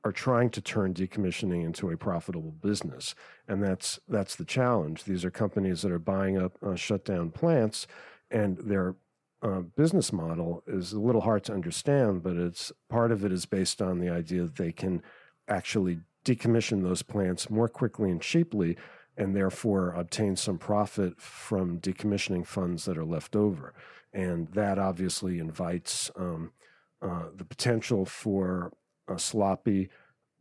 are 0.05 0.13
trying 0.13 0.49
to 0.51 0.61
turn 0.61 0.95
decommissioning 0.95 1.65
into 1.65 1.91
a 1.91 1.97
profitable 1.97 2.53
business, 2.53 3.15
and 3.49 3.63
that's 3.63 3.99
that's 4.09 4.37
the 4.37 4.45
challenge. 4.45 5.05
These 5.05 5.25
are 5.25 5.31
companies 5.31 5.83
that 5.83 5.91
are 5.91 5.99
buying 5.99 6.39
up 6.39 6.57
uh, 6.63 6.77
shut 6.77 7.05
down 7.05 7.31
plants, 7.31 7.87
and 8.31 8.57
their 8.59 8.95
uh, 9.43 9.61
business 9.61 10.13
model 10.13 10.63
is 10.67 10.93
a 10.93 11.01
little 11.01 11.21
hard 11.23 11.45
to 11.45 11.53
understand, 11.53 12.23
but 12.23 12.37
it's 12.37 12.73
part 12.89 13.13
of 13.13 13.25
it 13.25 13.33
is 13.33 13.47
based 13.47 13.83
on 13.83 13.99
the 13.99 14.09
idea 14.09 14.43
that 14.43 14.57
they 14.57 14.73
can 14.73 15.03
actually 15.49 16.01
decommission 16.25 16.83
those 16.83 17.03
plants 17.03 17.49
more 17.49 17.69
quickly 17.69 18.11
and 18.11 18.21
cheaply 18.21 18.77
and 19.17 19.35
therefore 19.35 19.91
obtain 19.91 20.37
some 20.37 20.59
profit 20.59 21.21
from 21.21 21.81
decommissioning 21.81 22.47
funds 22.47 22.85
that 22.85 22.99
are 22.99 23.05
left 23.05 23.35
over. 23.35 23.73
And 24.13 24.49
that 24.49 24.79
obviously 24.79 25.39
invites 25.39 26.11
um, 26.17 26.53
uh, 27.01 27.27
the 27.35 27.45
potential 27.45 28.05
for 28.05 28.73
sloppy 29.17 29.89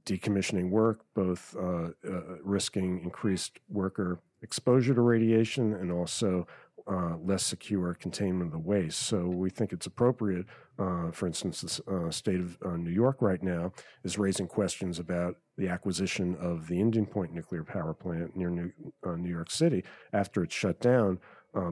decommissioning 0.05 0.69
work, 0.69 1.01
both 1.13 1.55
uh, 1.55 1.89
uh, 2.07 2.21
risking 2.43 3.01
increased 3.03 3.59
worker 3.69 4.19
exposure 4.41 4.93
to 4.93 5.01
radiation 5.01 5.73
and 5.73 5.91
also 5.91 6.47
uh, 6.87 7.15
less 7.23 7.43
secure 7.43 7.93
containment 7.95 8.47
of 8.47 8.51
the 8.51 8.59
waste. 8.59 8.99
So 8.99 9.27
we 9.27 9.49
think 9.49 9.73
it's 9.73 9.87
appropriate. 9.87 10.45
Uh, 10.77 11.11
for 11.11 11.25
instance, 11.25 11.61
the 11.61 12.07
uh, 12.07 12.11
state 12.11 12.39
of 12.39 12.57
uh, 12.63 12.77
New 12.77 12.91
York 12.91 13.21
right 13.21 13.41
now 13.41 13.71
is 14.03 14.17
raising 14.17 14.47
questions 14.47 14.99
about 14.99 15.37
the 15.57 15.67
acquisition 15.67 16.35
of 16.35 16.67
the 16.67 16.79
Indian 16.79 17.05
Point 17.05 17.33
nuclear 17.33 17.63
power 17.63 17.93
plant 17.93 18.35
near 18.35 18.49
New, 18.49 18.71
uh, 19.05 19.15
New 19.15 19.29
York 19.29 19.49
City 19.49 19.83
after 20.13 20.43
it's 20.43 20.53
shut 20.53 20.79
down 20.79 21.19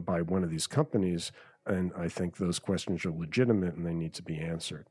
by 0.06 0.22
one 0.22 0.42
of 0.42 0.48
these 0.48 0.66
companies. 0.66 1.30
And 1.66 1.92
I 1.94 2.08
think 2.08 2.38
those 2.38 2.58
questions 2.58 3.04
are 3.04 3.12
legitimate 3.12 3.74
and 3.74 3.84
they 3.84 3.92
need 3.92 4.14
to 4.14 4.22
be 4.22 4.38
answered. 4.38 4.86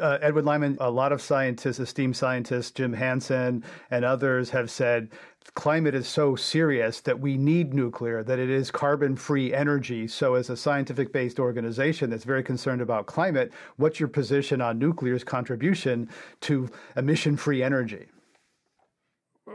Uh, 0.00 0.18
Lyman, 0.34 0.78
a 0.80 0.90
lot 0.90 1.12
of 1.12 1.20
scientists, 1.20 1.78
esteemed 1.78 2.16
scientists, 2.16 2.70
Jim 2.70 2.92
Hansen 2.92 3.62
and 3.90 4.04
others 4.04 4.50
have 4.50 4.70
said 4.70 5.10
climate 5.54 5.94
is 5.94 6.08
so 6.08 6.34
serious 6.34 7.00
that 7.00 7.20
we 7.20 7.36
need 7.36 7.74
nuclear, 7.74 8.22
that 8.22 8.38
it 8.38 8.48
is 8.48 8.70
carbon 8.70 9.16
free 9.16 9.52
energy. 9.52 10.06
So, 10.08 10.34
as 10.34 10.50
a 10.50 10.56
scientific 10.56 11.12
based 11.12 11.38
organization 11.38 12.10
that's 12.10 12.24
very 12.24 12.42
concerned 12.42 12.80
about 12.80 13.06
climate, 13.06 13.52
what's 13.76 14.00
your 14.00 14.08
position 14.08 14.60
on 14.60 14.78
nuclear's 14.78 15.24
contribution 15.24 16.08
to 16.42 16.70
emission 16.96 17.36
free 17.36 17.62
energy? 17.62 18.06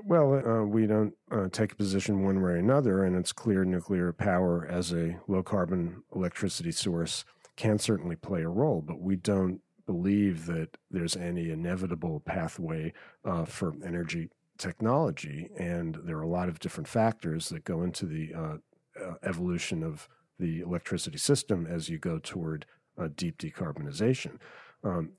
Well, 0.05 0.33
uh, 0.45 0.63
we 0.63 0.85
don't 0.85 1.13
uh, 1.31 1.47
take 1.51 1.71
a 1.71 1.75
position 1.75 2.23
one 2.23 2.41
way 2.41 2.51
or 2.51 2.55
another, 2.57 3.03
and 3.03 3.15
it's 3.15 3.31
clear 3.31 3.65
nuclear 3.65 4.13
power 4.13 4.67
as 4.69 4.91
a 4.91 5.17
low 5.27 5.41
carbon 5.41 6.03
electricity 6.13 6.71
source 6.71 7.25
can 7.55 7.79
certainly 7.79 8.15
play 8.15 8.43
a 8.43 8.49
role, 8.49 8.83
but 8.85 8.99
we 8.99 9.15
don't 9.15 9.61
believe 9.87 10.45
that 10.45 10.77
there's 10.91 11.15
any 11.15 11.49
inevitable 11.49 12.19
pathway 12.19 12.93
uh, 13.25 13.45
for 13.45 13.73
energy 13.83 14.29
technology, 14.59 15.49
and 15.57 15.97
there 16.03 16.17
are 16.17 16.23
a 16.23 16.27
lot 16.27 16.49
of 16.49 16.59
different 16.59 16.87
factors 16.87 17.49
that 17.49 17.63
go 17.63 17.81
into 17.81 18.05
the 18.05 18.33
uh, 18.35 18.57
uh, 19.03 19.13
evolution 19.23 19.83
of 19.83 20.07
the 20.39 20.59
electricity 20.59 21.17
system 21.17 21.65
as 21.65 21.89
you 21.89 21.97
go 21.97 22.19
toward 22.19 22.65
uh, 22.99 23.07
deep 23.15 23.37
decarbonization. 23.37 24.37
Um, 24.83 25.11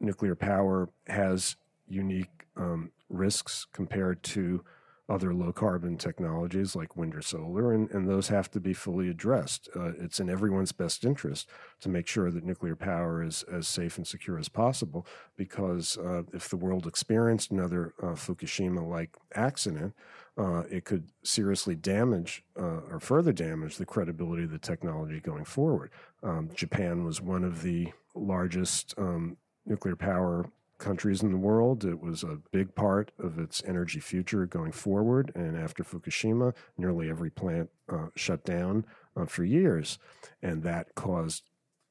nuclear 0.00 0.34
power 0.34 0.88
has 1.06 1.56
unique 1.86 2.46
um, 2.56 2.90
risks 3.08 3.66
compared 3.72 4.22
to 4.22 4.64
other 5.08 5.32
low 5.32 5.52
carbon 5.52 5.96
technologies 5.96 6.76
like 6.76 6.96
wind 6.96 7.14
or 7.14 7.22
solar, 7.22 7.72
and, 7.72 7.90
and 7.90 8.08
those 8.08 8.28
have 8.28 8.50
to 8.50 8.60
be 8.60 8.74
fully 8.74 9.08
addressed. 9.08 9.68
Uh, 9.74 9.92
it's 9.98 10.20
in 10.20 10.28
everyone's 10.28 10.72
best 10.72 11.04
interest 11.04 11.48
to 11.80 11.88
make 11.88 12.06
sure 12.06 12.30
that 12.30 12.44
nuclear 12.44 12.76
power 12.76 13.22
is 13.22 13.42
as 13.44 13.66
safe 13.66 13.96
and 13.96 14.06
secure 14.06 14.38
as 14.38 14.48
possible, 14.48 15.06
because 15.36 15.96
uh, 15.98 16.22
if 16.32 16.48
the 16.48 16.56
world 16.56 16.86
experienced 16.86 17.50
another 17.50 17.94
uh, 18.02 18.08
Fukushima 18.08 18.86
like 18.86 19.16
accident, 19.34 19.94
uh, 20.36 20.62
it 20.70 20.84
could 20.84 21.08
seriously 21.22 21.74
damage 21.74 22.44
uh, 22.56 22.80
or 22.90 23.00
further 23.00 23.32
damage 23.32 23.76
the 23.76 23.86
credibility 23.86 24.44
of 24.44 24.50
the 24.50 24.58
technology 24.58 25.20
going 25.20 25.44
forward. 25.44 25.90
Um, 26.22 26.50
Japan 26.54 27.04
was 27.04 27.20
one 27.20 27.44
of 27.44 27.62
the 27.62 27.92
largest 28.14 28.94
um, 28.98 29.36
nuclear 29.66 29.96
power 29.96 30.50
countries 30.78 31.22
in 31.22 31.30
the 31.30 31.38
world. 31.38 31.84
It 31.84 32.00
was 32.00 32.22
a 32.22 32.38
big 32.52 32.74
part 32.74 33.12
of 33.18 33.38
its 33.38 33.62
energy 33.66 34.00
future 34.00 34.46
going 34.46 34.72
forward. 34.72 35.32
And 35.34 35.56
after 35.56 35.82
Fukushima, 35.82 36.54
nearly 36.76 37.10
every 37.10 37.30
plant 37.30 37.70
uh, 37.88 38.08
shut 38.14 38.44
down 38.44 38.86
uh, 39.16 39.26
for 39.26 39.44
years. 39.44 39.98
And 40.42 40.62
that 40.62 40.94
caused 40.94 41.44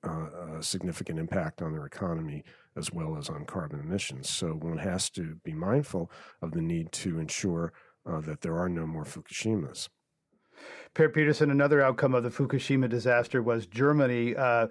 uh, 0.08 0.58
a 0.58 0.63
significant 0.63 1.20
impact 1.20 1.62
on 1.62 1.74
their 1.74 1.86
economy 1.86 2.44
as 2.75 2.94
well 2.94 3.17
as 3.17 3.29
on 3.29 3.46
carbon 3.46 3.79
emissions. 3.79 4.29
So 4.29 4.50
one 4.53 4.77
has 4.77 5.10
to 5.12 5.36
be 5.44 5.53
mindful 5.53 6.12
of 6.41 6.51
the 6.51 6.62
need 6.62 6.91
to 6.94 7.20
ensure 7.20 7.74
uh, 8.06 8.22
that 8.22 8.41
there 8.41 8.58
are 8.58 8.70
no 8.70 8.86
more 8.86 9.03
Fukushimas. 9.03 9.89
Per 10.98 11.10
Peterson, 11.10 11.51
another 11.51 11.80
outcome 11.80 12.16
of 12.16 12.24
the 12.24 12.32
Fukushima 12.32 12.89
disaster 12.89 13.44
was 13.44 13.68
Germany 13.68 14.36
uh, 14.36 14.66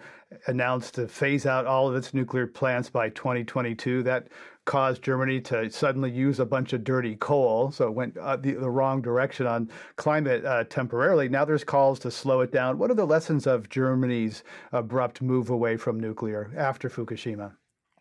announced 0.49 0.97
to 0.97 1.07
phase 1.07 1.47
out 1.47 1.67
all 1.67 1.89
of 1.89 1.95
its 1.95 2.13
nuclear 2.15 2.49
plants 2.49 2.91
by 2.91 3.11
2022. 3.11 4.03
That 4.03 4.27
caused 4.65 5.03
Germany 5.03 5.41
to 5.43 5.71
suddenly 5.71 6.11
use 6.11 6.41
a 6.41 6.45
bunch 6.45 6.73
of 6.73 6.83
dirty 6.83 7.15
coal, 7.15 7.71
so 7.71 7.87
it 7.87 7.95
went 7.95 8.17
uh, 8.17 8.35
the, 8.39 8.55
the, 8.55 8.69
wrong 8.69 9.01
direction 9.01 9.47
on 9.47 9.71
climate 9.95 10.45
uh, 10.45 10.65
temporarily. 10.65 11.29
Now 11.29 11.45
there's 11.45 11.63
calls 11.63 12.01
to 12.01 12.11
slow 12.11 12.41
it 12.41 12.51
down. 12.51 12.77
What 12.77 12.91
are 12.91 12.95
the 12.95 13.07
lessons 13.07 13.47
of 13.47 13.69
Germany's 13.69 14.43
abrupt 14.73 15.23
move 15.23 15.49
away 15.49 15.77
from 15.77 16.01
nuclear 16.01 16.51
after 16.57 16.91
Fukushima? 16.91 17.53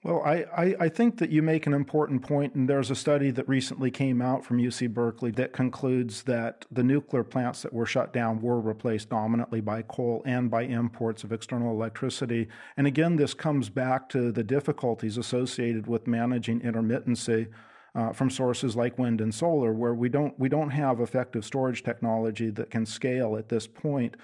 Well, 0.05 0.21
I, 0.23 0.45
I, 0.55 0.75
I, 0.81 0.89
think 0.89 1.17
that 1.17 1.31
you 1.31 1.41
make 1.41 1.65
an 1.65 1.73
important 1.73 2.21
point, 2.21 2.53
and 2.53 2.69
there's 2.69 2.91
a 2.91 2.95
study 2.95 3.31
that 3.31 3.49
recently 3.49 3.89
came 3.89 4.21
out 4.21 4.45
from 4.45 4.59
UC 4.59 4.93
Berkeley 4.93 5.31
that 5.31 5.51
concludes 5.51 6.21
that 6.25 6.63
the 6.71 6.83
nuclear 6.83 7.23
plants 7.23 7.63
that 7.63 7.73
were 7.73 7.87
shut 7.87 8.13
down 8.13 8.39
were 8.39 8.61
replaced 8.61 9.09
dominantly 9.09 9.61
by 9.61 9.81
coal 9.81 10.21
and 10.23 10.51
by 10.51 10.61
imports 10.61 11.23
of 11.23 11.31
external 11.31 11.71
electricity. 11.71 12.47
And 12.77 12.85
again, 12.85 13.15
this 13.15 13.33
comes 13.33 13.69
back 13.69 14.07
to 14.09 14.31
the 14.31 14.43
difficulties 14.43 15.17
associated 15.17 15.87
with 15.87 16.05
managing 16.05 16.61
intermittency. 16.61 17.47
Uh, 17.95 18.11
from 18.11 18.29
sources 18.29 18.75
like 18.75 18.99
wind 18.99 19.21
and 19.21 19.33
solar, 19.33 19.71
where 19.71 19.93
we 19.93 20.09
don't 20.09 20.37
we 20.37 20.49
don't 20.49 20.71
have 20.71 20.99
effective 20.99 21.45
storage 21.45 21.81
technology 21.81 22.49
that 22.49 22.69
can 22.69 22.85
scale 22.85 23.37
at 23.37 23.47
this 23.47 23.67
point 23.67 24.17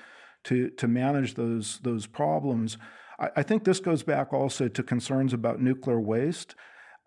to 0.44 0.70
to 0.72 0.90
manage 0.90 1.36
those 1.36 1.80
those 1.80 2.06
problems. 2.06 2.78
I, 3.22 3.44
think 3.44 3.63
this 3.63 3.80
goes 3.80 4.01
back 4.01 4.34
also 4.34 4.68
to 4.68 4.84
concerns 4.84 5.34
about 5.34 5.62
nuclear 5.62 6.00
waste. 6.00 6.56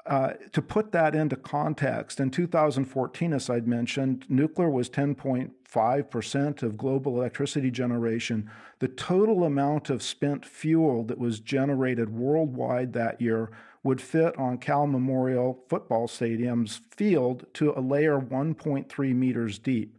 Uh, 0.06 0.34
to 0.52 0.60
put 0.60 0.92
that 0.92 1.14
into 1.14 1.34
context, 1.34 2.20
in 2.20 2.30
2014, 2.30 3.32
as 3.32 3.48
I'd 3.48 3.66
mentioned, 3.66 4.26
nuclear 4.28 4.68
was 4.68 4.90
10.5% 4.90 6.62
of 6.62 6.76
global 6.76 7.16
electricity 7.16 7.70
generation. 7.70 8.50
The 8.80 8.88
total 8.88 9.44
amount 9.44 9.88
of 9.88 10.02
spent 10.02 10.44
fuel 10.44 11.04
that 11.04 11.18
was 11.18 11.40
generated 11.40 12.10
worldwide 12.10 12.92
that 12.92 13.20
year 13.20 13.50
would 13.82 14.00
fit 14.00 14.36
on 14.38 14.58
Cal 14.58 14.86
Memorial 14.86 15.64
Football 15.68 16.06
Stadium's 16.06 16.80
field 16.90 17.46
to 17.54 17.72
a 17.76 17.80
layer 17.80 18.20
1.3 18.20 19.14
meters 19.14 19.58
deep. 19.58 19.98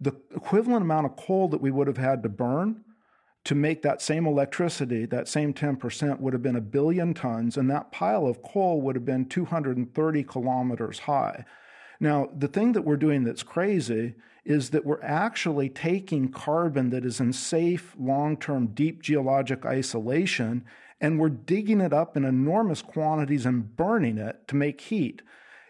The 0.00 0.12
equivalent 0.34 0.82
amount 0.82 1.06
of 1.06 1.16
coal 1.16 1.48
that 1.48 1.62
we 1.62 1.70
would 1.70 1.86
have 1.86 1.98
had 1.98 2.22
to 2.22 2.28
burn 2.28 2.84
to 3.44 3.54
make 3.54 3.82
that 3.82 4.02
same 4.02 4.26
electricity, 4.26 5.06
that 5.06 5.28
same 5.28 5.54
10%, 5.54 6.20
would 6.20 6.32
have 6.32 6.42
been 6.42 6.56
a 6.56 6.60
billion 6.60 7.14
tons, 7.14 7.56
and 7.56 7.70
that 7.70 7.90
pile 7.90 8.26
of 8.26 8.42
coal 8.42 8.80
would 8.82 8.96
have 8.96 9.04
been 9.04 9.26
230 9.26 10.22
kilometers 10.24 11.00
high. 11.00 11.44
Now, 11.98 12.28
the 12.36 12.48
thing 12.48 12.72
that 12.72 12.84
we're 12.84 12.96
doing 12.96 13.24
that's 13.24 13.42
crazy 13.42 14.14
is 14.44 14.70
that 14.70 14.86
we're 14.86 15.02
actually 15.02 15.68
taking 15.68 16.30
carbon 16.30 16.90
that 16.90 17.04
is 17.04 17.20
in 17.20 17.32
safe, 17.32 17.94
long 17.98 18.36
term, 18.36 18.68
deep 18.68 19.02
geologic 19.02 19.64
isolation, 19.64 20.64
and 21.00 21.18
we're 21.18 21.28
digging 21.30 21.80
it 21.80 21.92
up 21.92 22.16
in 22.16 22.24
enormous 22.24 22.82
quantities 22.82 23.46
and 23.46 23.76
burning 23.76 24.18
it 24.18 24.46
to 24.48 24.56
make 24.56 24.80
heat. 24.82 25.22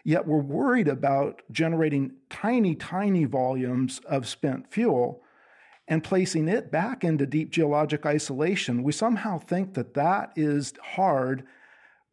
Yet 0.03 0.27
we're 0.27 0.39
worried 0.39 0.87
about 0.87 1.41
generating 1.51 2.13
tiny, 2.29 2.75
tiny 2.75 3.25
volumes 3.25 3.99
of 4.07 4.27
spent 4.27 4.71
fuel 4.71 5.21
and 5.91 6.05
placing 6.05 6.47
it 6.47 6.71
back 6.71 7.03
into 7.03 7.25
deep 7.25 7.51
geologic 7.51 8.05
isolation, 8.05 8.81
we 8.81 8.93
somehow 8.93 9.37
think 9.37 9.73
that 9.73 9.93
that 9.93 10.31
is 10.37 10.73
hard 10.81 11.43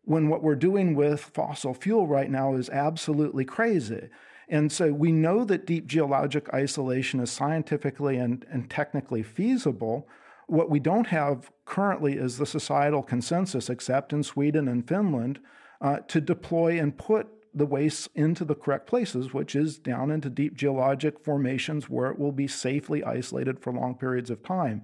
when 0.02 0.28
what 0.28 0.42
we're 0.42 0.56
doing 0.56 0.96
with 0.96 1.20
fossil 1.20 1.72
fuel 1.72 2.08
right 2.08 2.28
now 2.28 2.54
is 2.54 2.68
absolutely 2.70 3.44
crazy. 3.44 4.08
And 4.48 4.72
so 4.72 4.92
we 4.92 5.12
know 5.12 5.44
that 5.44 5.64
deep 5.64 5.86
geologic 5.86 6.52
isolation 6.52 7.20
is 7.20 7.30
scientifically 7.30 8.16
and, 8.16 8.44
and 8.50 8.68
technically 8.68 9.22
feasible. 9.22 10.08
What 10.48 10.70
we 10.70 10.80
don't 10.80 11.06
have 11.06 11.48
currently 11.64 12.14
is 12.14 12.36
the 12.36 12.46
societal 12.46 13.04
consensus, 13.04 13.70
except 13.70 14.12
in 14.12 14.24
Sweden 14.24 14.66
and 14.66 14.88
Finland, 14.88 15.38
uh, 15.80 15.98
to 16.08 16.20
deploy 16.20 16.80
and 16.80 16.98
put 16.98 17.28
the 17.58 17.66
waste 17.66 18.08
into 18.14 18.44
the 18.44 18.54
correct 18.54 18.86
places, 18.86 19.34
which 19.34 19.54
is 19.54 19.78
down 19.78 20.10
into 20.10 20.30
deep 20.30 20.54
geologic 20.54 21.18
formations 21.22 21.88
where 21.88 22.10
it 22.10 22.18
will 22.18 22.32
be 22.32 22.46
safely 22.46 23.04
isolated 23.04 23.60
for 23.60 23.72
long 23.72 23.94
periods 23.94 24.30
of 24.30 24.42
time. 24.42 24.82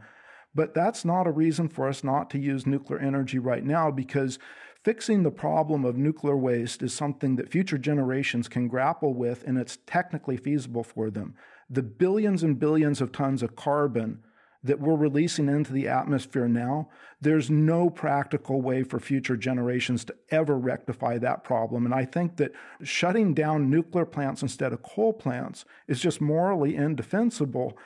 But 0.54 0.74
that's 0.74 1.04
not 1.04 1.26
a 1.26 1.32
reason 1.32 1.68
for 1.68 1.88
us 1.88 2.04
not 2.04 2.30
to 2.30 2.38
use 2.38 2.66
nuclear 2.66 2.98
energy 2.98 3.38
right 3.38 3.64
now 3.64 3.90
because 3.90 4.38
fixing 4.82 5.22
the 5.22 5.30
problem 5.30 5.84
of 5.84 5.96
nuclear 5.96 6.36
waste 6.36 6.82
is 6.82 6.92
something 6.92 7.36
that 7.36 7.50
future 7.50 7.78
generations 7.78 8.48
can 8.48 8.68
grapple 8.68 9.14
with 9.14 9.42
and 9.44 9.58
it's 9.58 9.78
technically 9.86 10.36
feasible 10.36 10.84
for 10.84 11.10
them. 11.10 11.34
The 11.70 11.82
billions 11.82 12.42
and 12.42 12.58
billions 12.58 13.00
of 13.00 13.10
tons 13.10 13.42
of 13.42 13.56
carbon 13.56 14.22
that 14.64 14.80
we're 14.80 14.96
releasing 14.96 15.48
into 15.48 15.72
the 15.72 15.86
atmosphere 15.86 16.48
now, 16.48 16.88
there's 17.20 17.50
no 17.50 17.90
practical 17.90 18.62
way 18.62 18.82
for 18.82 18.98
future 18.98 19.36
generations 19.36 20.04
to 20.06 20.14
ever 20.30 20.58
rectify 20.58 21.18
that 21.18 21.44
problem. 21.44 21.84
And 21.84 21.94
I 21.94 22.06
think 22.06 22.38
that 22.38 22.52
shutting 22.82 23.34
down 23.34 23.70
nuclear 23.70 24.06
plants 24.06 24.42
instead 24.42 24.72
of 24.72 24.82
coal 24.82 25.12
plants 25.12 25.66
is 25.86 26.00
just 26.00 26.20
morally 26.20 26.76
indefensible. 26.76 27.76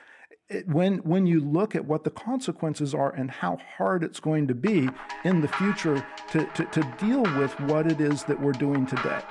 It, 0.47 0.67
when, 0.67 0.99
when 0.99 1.27
you 1.27 1.41
look 1.41 1.75
at 1.75 1.85
what 1.85 2.05
the 2.05 2.09
consequences 2.09 2.95
are 2.95 3.11
and 3.13 3.29
how 3.29 3.57
hard 3.77 4.03
it's 4.03 4.21
going 4.21 4.47
to 4.47 4.55
be 4.55 4.89
in 5.25 5.41
the 5.41 5.47
future 5.49 6.05
to, 6.31 6.45
to, 6.45 6.65
to 6.65 6.95
deal 6.97 7.23
with 7.37 7.59
what 7.61 7.91
it 7.91 7.99
is 7.99 8.23
that 8.23 8.41
we're 8.41 8.53
doing 8.53 8.85
today. 8.85 9.21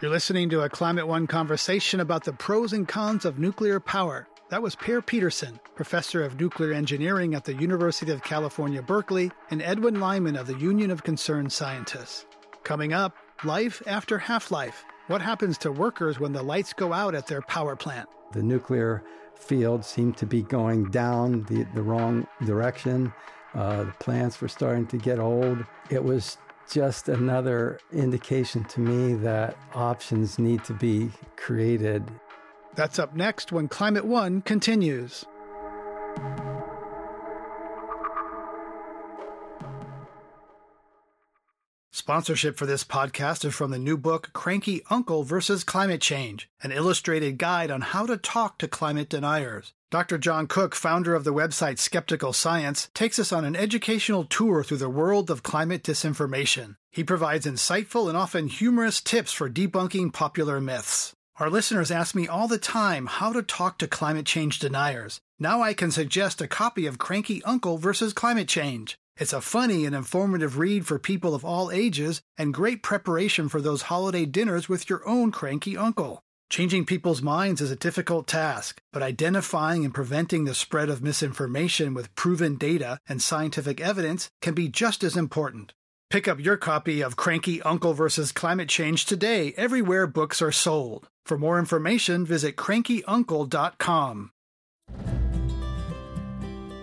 You're 0.00 0.10
listening 0.10 0.50
to 0.50 0.62
a 0.62 0.68
Climate 0.68 1.08
One 1.08 1.26
conversation 1.26 1.98
about 1.98 2.24
the 2.24 2.32
pros 2.32 2.72
and 2.72 2.86
cons 2.86 3.24
of 3.24 3.38
nuclear 3.38 3.80
power. 3.80 4.28
That 4.50 4.62
was 4.62 4.76
Per 4.76 5.00
Peterson, 5.00 5.58
professor 5.74 6.22
of 6.22 6.38
nuclear 6.38 6.74
engineering 6.74 7.34
at 7.34 7.44
the 7.44 7.54
University 7.54 8.12
of 8.12 8.22
California, 8.22 8.82
Berkeley, 8.82 9.32
and 9.50 9.62
Edwin 9.62 9.98
Lyman 9.98 10.36
of 10.36 10.46
the 10.46 10.58
Union 10.58 10.90
of 10.90 11.02
Concerned 11.02 11.50
Scientists. 11.50 12.26
Coming 12.62 12.92
up, 12.92 13.16
life 13.42 13.82
after 13.86 14.18
half 14.18 14.50
life. 14.50 14.84
What 15.06 15.22
happens 15.22 15.56
to 15.58 15.72
workers 15.72 16.20
when 16.20 16.32
the 16.32 16.42
lights 16.42 16.74
go 16.74 16.92
out 16.92 17.14
at 17.14 17.26
their 17.26 17.40
power 17.42 17.74
plant? 17.74 18.08
The 18.32 18.42
nuclear 18.42 19.02
field 19.34 19.82
seemed 19.84 20.18
to 20.18 20.26
be 20.26 20.42
going 20.42 20.90
down 20.90 21.44
the, 21.44 21.66
the 21.74 21.82
wrong 21.82 22.26
direction. 22.44 23.14
Uh, 23.54 23.84
the 23.84 23.92
plants 23.92 24.40
were 24.42 24.48
starting 24.48 24.86
to 24.88 24.98
get 24.98 25.18
old. 25.18 25.64
It 25.88 26.04
was 26.04 26.36
just 26.70 27.08
another 27.08 27.78
indication 27.92 28.64
to 28.64 28.80
me 28.80 29.14
that 29.14 29.56
options 29.74 30.38
need 30.38 30.64
to 30.64 30.74
be 30.74 31.10
created 31.36 32.04
that's 32.76 32.98
up 32.98 33.14
next 33.14 33.52
when 33.52 33.68
Climate 33.68 34.04
One 34.04 34.42
continues. 34.42 35.24
Sponsorship 41.90 42.58
for 42.58 42.66
this 42.66 42.84
podcast 42.84 43.44
is 43.44 43.54
from 43.54 43.70
the 43.70 43.78
new 43.78 43.96
book 43.96 44.28
Cranky 44.32 44.82
Uncle 44.90 45.22
versus 45.22 45.64
Climate 45.64 46.02
Change, 46.02 46.50
an 46.62 46.70
illustrated 46.70 47.38
guide 47.38 47.70
on 47.70 47.80
how 47.80 48.04
to 48.04 48.16
talk 48.16 48.58
to 48.58 48.68
climate 48.68 49.08
deniers. 49.08 49.72
Dr. 49.90 50.18
John 50.18 50.46
Cook, 50.46 50.74
founder 50.74 51.14
of 51.14 51.24
the 51.24 51.32
website 51.32 51.78
Skeptical 51.78 52.32
Science, 52.32 52.90
takes 52.94 53.18
us 53.18 53.32
on 53.32 53.44
an 53.44 53.54
educational 53.54 54.24
tour 54.24 54.64
through 54.64 54.78
the 54.78 54.90
world 54.90 55.30
of 55.30 55.42
climate 55.44 55.82
disinformation. 55.84 56.76
He 56.90 57.04
provides 57.04 57.46
insightful 57.46 58.08
and 58.08 58.18
often 58.18 58.48
humorous 58.48 59.00
tips 59.00 59.32
for 59.32 59.48
debunking 59.48 60.12
popular 60.12 60.60
myths. 60.60 61.14
Our 61.38 61.50
listeners 61.50 61.90
ask 61.90 62.14
me 62.14 62.28
all 62.28 62.46
the 62.46 62.58
time 62.58 63.06
how 63.06 63.32
to 63.32 63.42
talk 63.42 63.78
to 63.78 63.88
climate 63.88 64.24
change 64.24 64.60
deniers. 64.60 65.20
Now 65.36 65.62
I 65.62 65.74
can 65.74 65.90
suggest 65.90 66.40
a 66.40 66.46
copy 66.46 66.86
of 66.86 66.98
Cranky 66.98 67.42
Uncle 67.42 67.76
versus 67.76 68.12
Climate 68.12 68.46
Change. 68.46 68.96
It's 69.16 69.32
a 69.32 69.40
funny 69.40 69.84
and 69.84 69.96
informative 69.96 70.58
read 70.58 70.86
for 70.86 70.96
people 70.96 71.34
of 71.34 71.44
all 71.44 71.72
ages 71.72 72.22
and 72.38 72.54
great 72.54 72.84
preparation 72.84 73.48
for 73.48 73.60
those 73.60 73.82
holiday 73.82 74.26
dinners 74.26 74.68
with 74.68 74.88
your 74.88 75.06
own 75.08 75.32
cranky 75.32 75.76
uncle. 75.76 76.22
Changing 76.50 76.86
people's 76.86 77.20
minds 77.20 77.60
is 77.60 77.72
a 77.72 77.76
difficult 77.76 78.28
task, 78.28 78.80
but 78.92 79.02
identifying 79.02 79.84
and 79.84 79.92
preventing 79.92 80.44
the 80.44 80.54
spread 80.54 80.88
of 80.88 81.02
misinformation 81.02 81.94
with 81.94 82.14
proven 82.14 82.54
data 82.54 82.96
and 83.08 83.20
scientific 83.20 83.80
evidence 83.80 84.30
can 84.40 84.54
be 84.54 84.68
just 84.68 85.02
as 85.02 85.16
important. 85.16 85.74
Pick 86.14 86.28
up 86.28 86.38
your 86.38 86.56
copy 86.56 87.02
of 87.02 87.16
Cranky 87.16 87.60
Uncle 87.62 87.92
vs. 87.92 88.30
Climate 88.30 88.68
Change 88.68 89.04
today 89.04 89.52
everywhere 89.56 90.06
books 90.06 90.40
are 90.40 90.52
sold. 90.52 91.08
For 91.26 91.36
more 91.36 91.58
information, 91.58 92.24
visit 92.24 92.54
crankyuncle.com. 92.54 94.30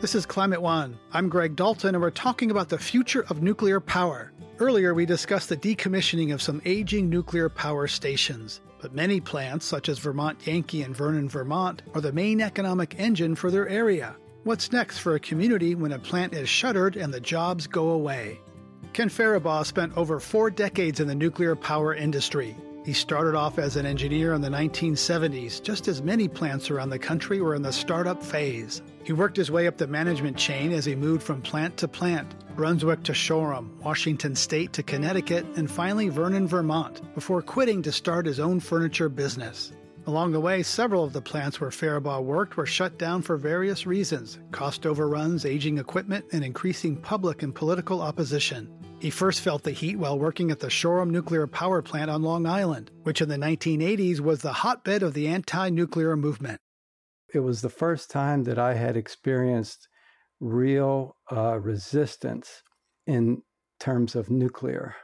This 0.02 0.16
is 0.16 0.26
Climate 0.26 0.62
One. 0.62 1.00
I'm 1.14 1.30
Greg 1.30 1.56
Dalton, 1.56 1.96
and 1.96 2.02
we're 2.02 2.12
talking 2.12 2.52
about 2.52 2.68
the 2.68 2.78
future 2.78 3.24
of 3.30 3.42
nuclear 3.42 3.80
power. 3.80 4.34
Earlier, 4.60 4.94
we 4.94 5.06
discussed 5.06 5.48
the 5.48 5.56
decommissioning 5.56 6.34
of 6.34 6.42
some 6.42 6.62
aging 6.66 7.10
nuclear 7.10 7.48
power 7.48 7.88
stations. 7.88 8.60
But 8.82 8.94
many 8.94 9.22
plants, 9.22 9.66
such 9.66 9.88
as 9.88 10.00
Vermont 10.00 10.46
Yankee 10.46 10.82
and 10.82 10.94
Vernon, 10.94 11.30
Vermont, 11.30 11.84
are 11.94 12.02
the 12.02 12.12
main 12.12 12.42
economic 12.42 13.00
engine 13.00 13.36
for 13.36 13.50
their 13.50 13.70
area. 13.70 14.14
What's 14.44 14.74
next 14.74 14.98
for 14.98 15.16
a 15.16 15.22
community 15.22 15.74
when 15.74 15.94
a 15.94 16.00
plant 16.00 16.34
is 16.34 16.50
shuttered 16.50 16.98
and 16.98 17.14
the 17.14 17.22
jobs 17.22 17.66
go 17.66 17.92
away? 17.92 18.42
Ken 18.94 19.08
Farabaugh 19.08 19.66
spent 19.66 19.96
over 19.96 20.20
four 20.20 20.50
decades 20.50 21.00
in 21.00 21.08
the 21.08 21.16
nuclear 21.16 21.56
power 21.56 21.96
industry. 21.96 22.58
He 22.84 22.92
started 22.92 23.36
off 23.36 23.58
as 23.58 23.78
an 23.78 23.86
engineer 23.86 24.34
in 24.34 24.42
the 24.42 24.50
1970s, 24.50 25.64
just 25.64 25.88
as 25.88 26.02
many 26.02 26.28
plants 26.28 26.70
around 26.70 26.90
the 26.90 27.00
country 27.00 27.40
were 27.40 27.56
in 27.56 27.62
the 27.62 27.72
startup 27.72 28.22
phase. 28.22 28.82
He 29.06 29.14
worked 29.14 29.38
his 29.38 29.50
way 29.50 29.66
up 29.68 29.78
the 29.78 29.88
management 29.88 30.36
chain 30.36 30.74
as 30.74 30.84
he 30.84 30.96
moved 30.96 31.24
from 31.24 31.42
plant 31.42 31.78
to 31.78 31.88
plant, 31.88 32.36
Brunswick 32.58 33.02
to 33.04 33.14
Shoreham, 33.14 33.80
Washington 33.82 34.36
State 34.36 34.74
to 34.74 34.84
Connecticut, 34.84 35.46
and 35.56 35.72
finally 35.72 36.10
Vernon, 36.10 36.46
Vermont, 36.46 37.14
before 37.16 37.42
quitting 37.42 37.82
to 37.84 37.94
start 37.94 38.26
his 38.26 38.42
own 38.42 38.60
furniture 38.60 39.08
business. 39.08 39.72
Along 40.06 40.34
the 40.34 40.42
way, 40.42 40.64
several 40.64 41.06
of 41.06 41.14
the 41.14 41.22
plants 41.22 41.62
where 41.62 41.70
Farabaugh 41.70 42.24
worked 42.24 42.58
were 42.58 42.66
shut 42.66 42.98
down 42.98 43.22
for 43.22 43.38
various 43.38 43.86
reasons 43.86 44.40
cost 44.52 44.86
overruns, 44.86 45.46
aging 45.46 45.78
equipment, 45.78 46.26
and 46.34 46.44
increasing 46.44 46.98
public 46.98 47.42
and 47.42 47.56
political 47.56 48.02
opposition. 48.02 48.68
He 49.02 49.10
first 49.10 49.42
felt 49.42 49.64
the 49.64 49.72
heat 49.72 49.96
while 49.96 50.20
working 50.20 50.52
at 50.52 50.60
the 50.60 50.70
Shoreham 50.70 51.10
nuclear 51.10 51.48
power 51.48 51.82
plant 51.82 52.12
on 52.12 52.22
Long 52.22 52.46
Island, 52.46 52.92
which 53.02 53.20
in 53.20 53.30
the 53.30 53.36
1980s 53.36 54.20
was 54.20 54.44
the 54.44 54.54
hotbed 54.54 55.02
of 55.02 55.16
the 55.16 55.28
anti 55.28 55.72
nuclear 55.72 56.16
movement. 56.16 56.60
It 57.34 57.40
was 57.40 57.64
the 57.64 57.70
first 57.70 58.12
time 58.12 58.44
that 58.44 58.60
I 58.60 58.76
had 58.76 58.96
experienced 58.96 59.88
real 60.40 61.18
uh, 61.32 61.60
resistance 61.60 62.62
in 63.08 63.42
terms 63.80 64.16
of 64.16 64.30
nuclear. 64.30 64.96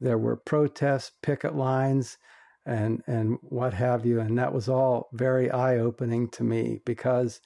There 0.00 0.16
were 0.16 0.36
protests, 0.36 1.12
picket 1.22 1.54
lines, 1.54 2.16
and 2.64 3.02
and 3.06 3.36
what 3.42 3.74
have 3.74 4.06
you, 4.06 4.18
and 4.18 4.38
that 4.38 4.54
was 4.54 4.66
all 4.66 5.10
very 5.12 5.50
eye 5.50 5.76
opening 5.76 6.30
to 6.30 6.42
me 6.42 6.80
because 6.86 7.42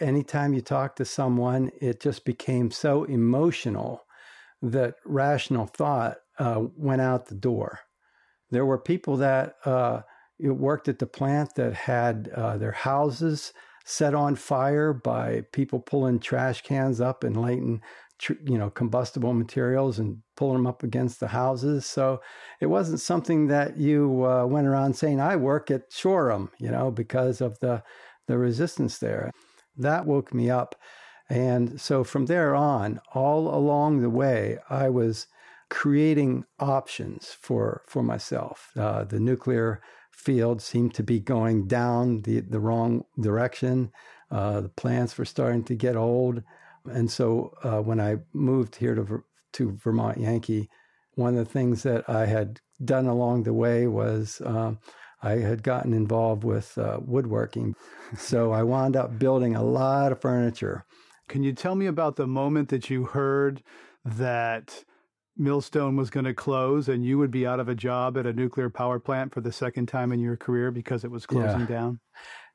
anytime 0.00 0.52
you 0.52 0.62
talk 0.62 0.96
to 0.96 1.04
someone, 1.04 1.70
it 1.80 2.00
just 2.00 2.24
became 2.24 2.72
so 2.72 3.04
emotional 3.04 4.04
that 4.70 4.96
rational 5.04 5.66
thought 5.66 6.18
uh, 6.38 6.62
went 6.76 7.02
out 7.02 7.26
the 7.26 7.34
door. 7.34 7.80
There 8.50 8.66
were 8.66 8.78
people 8.78 9.16
that 9.18 9.56
uh, 9.64 10.02
worked 10.38 10.88
at 10.88 10.98
the 10.98 11.06
plant 11.06 11.54
that 11.56 11.74
had 11.74 12.30
uh, 12.34 12.56
their 12.56 12.72
houses 12.72 13.52
set 13.84 14.14
on 14.14 14.34
fire 14.34 14.92
by 14.92 15.42
people 15.52 15.78
pulling 15.78 16.18
trash 16.18 16.62
cans 16.62 17.00
up 17.00 17.22
and 17.22 17.36
lighting, 17.36 17.82
you 18.28 18.56
know, 18.56 18.70
combustible 18.70 19.34
materials 19.34 19.98
and 19.98 20.18
pulling 20.36 20.56
them 20.56 20.66
up 20.66 20.82
against 20.82 21.20
the 21.20 21.28
houses. 21.28 21.84
So 21.84 22.20
it 22.60 22.66
wasn't 22.66 23.00
something 23.00 23.48
that 23.48 23.76
you 23.76 24.24
uh, 24.24 24.46
went 24.46 24.66
around 24.66 24.94
saying, 24.94 25.20
"I 25.20 25.36
work 25.36 25.70
at 25.70 25.92
Shoreham," 25.92 26.50
you 26.58 26.70
know, 26.70 26.90
because 26.90 27.40
of 27.40 27.58
the 27.60 27.82
the 28.26 28.38
resistance 28.38 28.98
there. 28.98 29.30
That 29.76 30.06
woke 30.06 30.32
me 30.32 30.48
up. 30.50 30.76
And 31.28 31.80
so 31.80 32.04
from 32.04 32.26
there 32.26 32.54
on, 32.54 33.00
all 33.14 33.54
along 33.54 34.00
the 34.00 34.10
way, 34.10 34.58
I 34.68 34.88
was 34.88 35.26
creating 35.70 36.44
options 36.58 37.36
for, 37.40 37.82
for 37.86 38.02
myself. 38.02 38.70
Uh, 38.76 39.04
the 39.04 39.20
nuclear 39.20 39.80
field 40.10 40.62
seemed 40.62 40.94
to 40.94 41.02
be 41.02 41.18
going 41.18 41.66
down 41.66 42.22
the, 42.22 42.40
the 42.40 42.60
wrong 42.60 43.04
direction. 43.20 43.90
Uh, 44.30 44.60
the 44.60 44.68
plants 44.68 45.16
were 45.16 45.24
starting 45.24 45.64
to 45.64 45.74
get 45.74 45.96
old. 45.96 46.42
And 46.84 47.10
so 47.10 47.54
uh, 47.62 47.80
when 47.80 48.00
I 48.00 48.18
moved 48.32 48.76
here 48.76 48.94
to, 48.94 49.24
to 49.54 49.72
Vermont 49.72 50.18
Yankee, 50.18 50.68
one 51.14 51.36
of 51.36 51.46
the 51.46 51.52
things 51.52 51.82
that 51.84 52.08
I 52.08 52.26
had 52.26 52.60
done 52.84 53.06
along 53.06 53.44
the 53.44 53.52
way 53.52 53.86
was 53.86 54.42
um, 54.44 54.78
I 55.22 55.38
had 55.38 55.62
gotten 55.62 55.94
involved 55.94 56.44
with 56.44 56.76
uh, 56.76 57.00
woodworking. 57.02 57.74
So 58.16 58.52
I 58.52 58.62
wound 58.62 58.96
up 58.96 59.18
building 59.18 59.56
a 59.56 59.62
lot 59.62 60.12
of 60.12 60.20
furniture. 60.20 60.84
Can 61.28 61.42
you 61.42 61.52
tell 61.52 61.74
me 61.74 61.86
about 61.86 62.16
the 62.16 62.26
moment 62.26 62.68
that 62.68 62.90
you 62.90 63.04
heard 63.04 63.62
that 64.04 64.84
Millstone 65.36 65.96
was 65.96 66.10
going 66.10 66.26
to 66.26 66.34
close 66.34 66.88
and 66.88 67.04
you 67.04 67.18
would 67.18 67.30
be 67.30 67.46
out 67.46 67.60
of 67.60 67.68
a 67.68 67.74
job 67.74 68.16
at 68.16 68.26
a 68.26 68.32
nuclear 68.32 68.70
power 68.70 69.00
plant 69.00 69.34
for 69.34 69.40
the 69.40 69.52
second 69.52 69.86
time 69.86 70.12
in 70.12 70.20
your 70.20 70.36
career 70.36 70.70
because 70.70 71.04
it 71.04 71.10
was 71.10 71.26
closing 71.26 71.60
yeah. 71.60 71.66
down? 71.66 72.00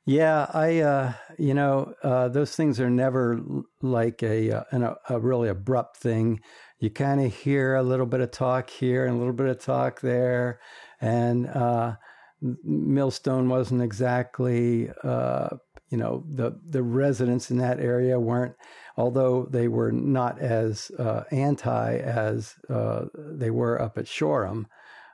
Yeah, 0.06 0.46
I, 0.54 0.80
uh, 0.80 1.12
you 1.38 1.52
know, 1.52 1.94
uh, 2.02 2.28
those 2.28 2.56
things 2.56 2.80
are 2.80 2.88
never 2.88 3.40
like 3.82 4.22
a, 4.22 4.50
uh, 4.50 4.64
an, 4.70 4.94
a 5.08 5.20
really 5.20 5.48
abrupt 5.48 5.98
thing. 5.98 6.40
You 6.78 6.88
kind 6.88 7.20
of 7.20 7.34
hear 7.34 7.74
a 7.74 7.82
little 7.82 8.06
bit 8.06 8.20
of 8.20 8.30
talk 8.30 8.70
here 8.70 9.04
and 9.04 9.14
a 9.14 9.18
little 9.18 9.34
bit 9.34 9.48
of 9.48 9.60
talk 9.60 10.00
there. 10.00 10.60
And 11.02 11.46
uh, 11.48 11.96
Millstone 12.40 13.50
wasn't 13.50 13.82
exactly 13.82 14.90
uh, 15.04 15.50
you 15.90 15.98
know 15.98 16.24
the 16.28 16.58
the 16.68 16.82
residents 16.82 17.50
in 17.50 17.58
that 17.58 17.80
area 17.80 18.18
weren't 18.18 18.54
although 18.96 19.46
they 19.50 19.68
were 19.68 19.92
not 19.92 20.38
as 20.38 20.90
uh, 20.98 21.24
anti 21.30 21.96
as 21.96 22.54
uh, 22.68 23.04
they 23.14 23.50
were 23.50 23.80
up 23.80 23.98
at 23.98 24.06
Shoreham 24.06 24.66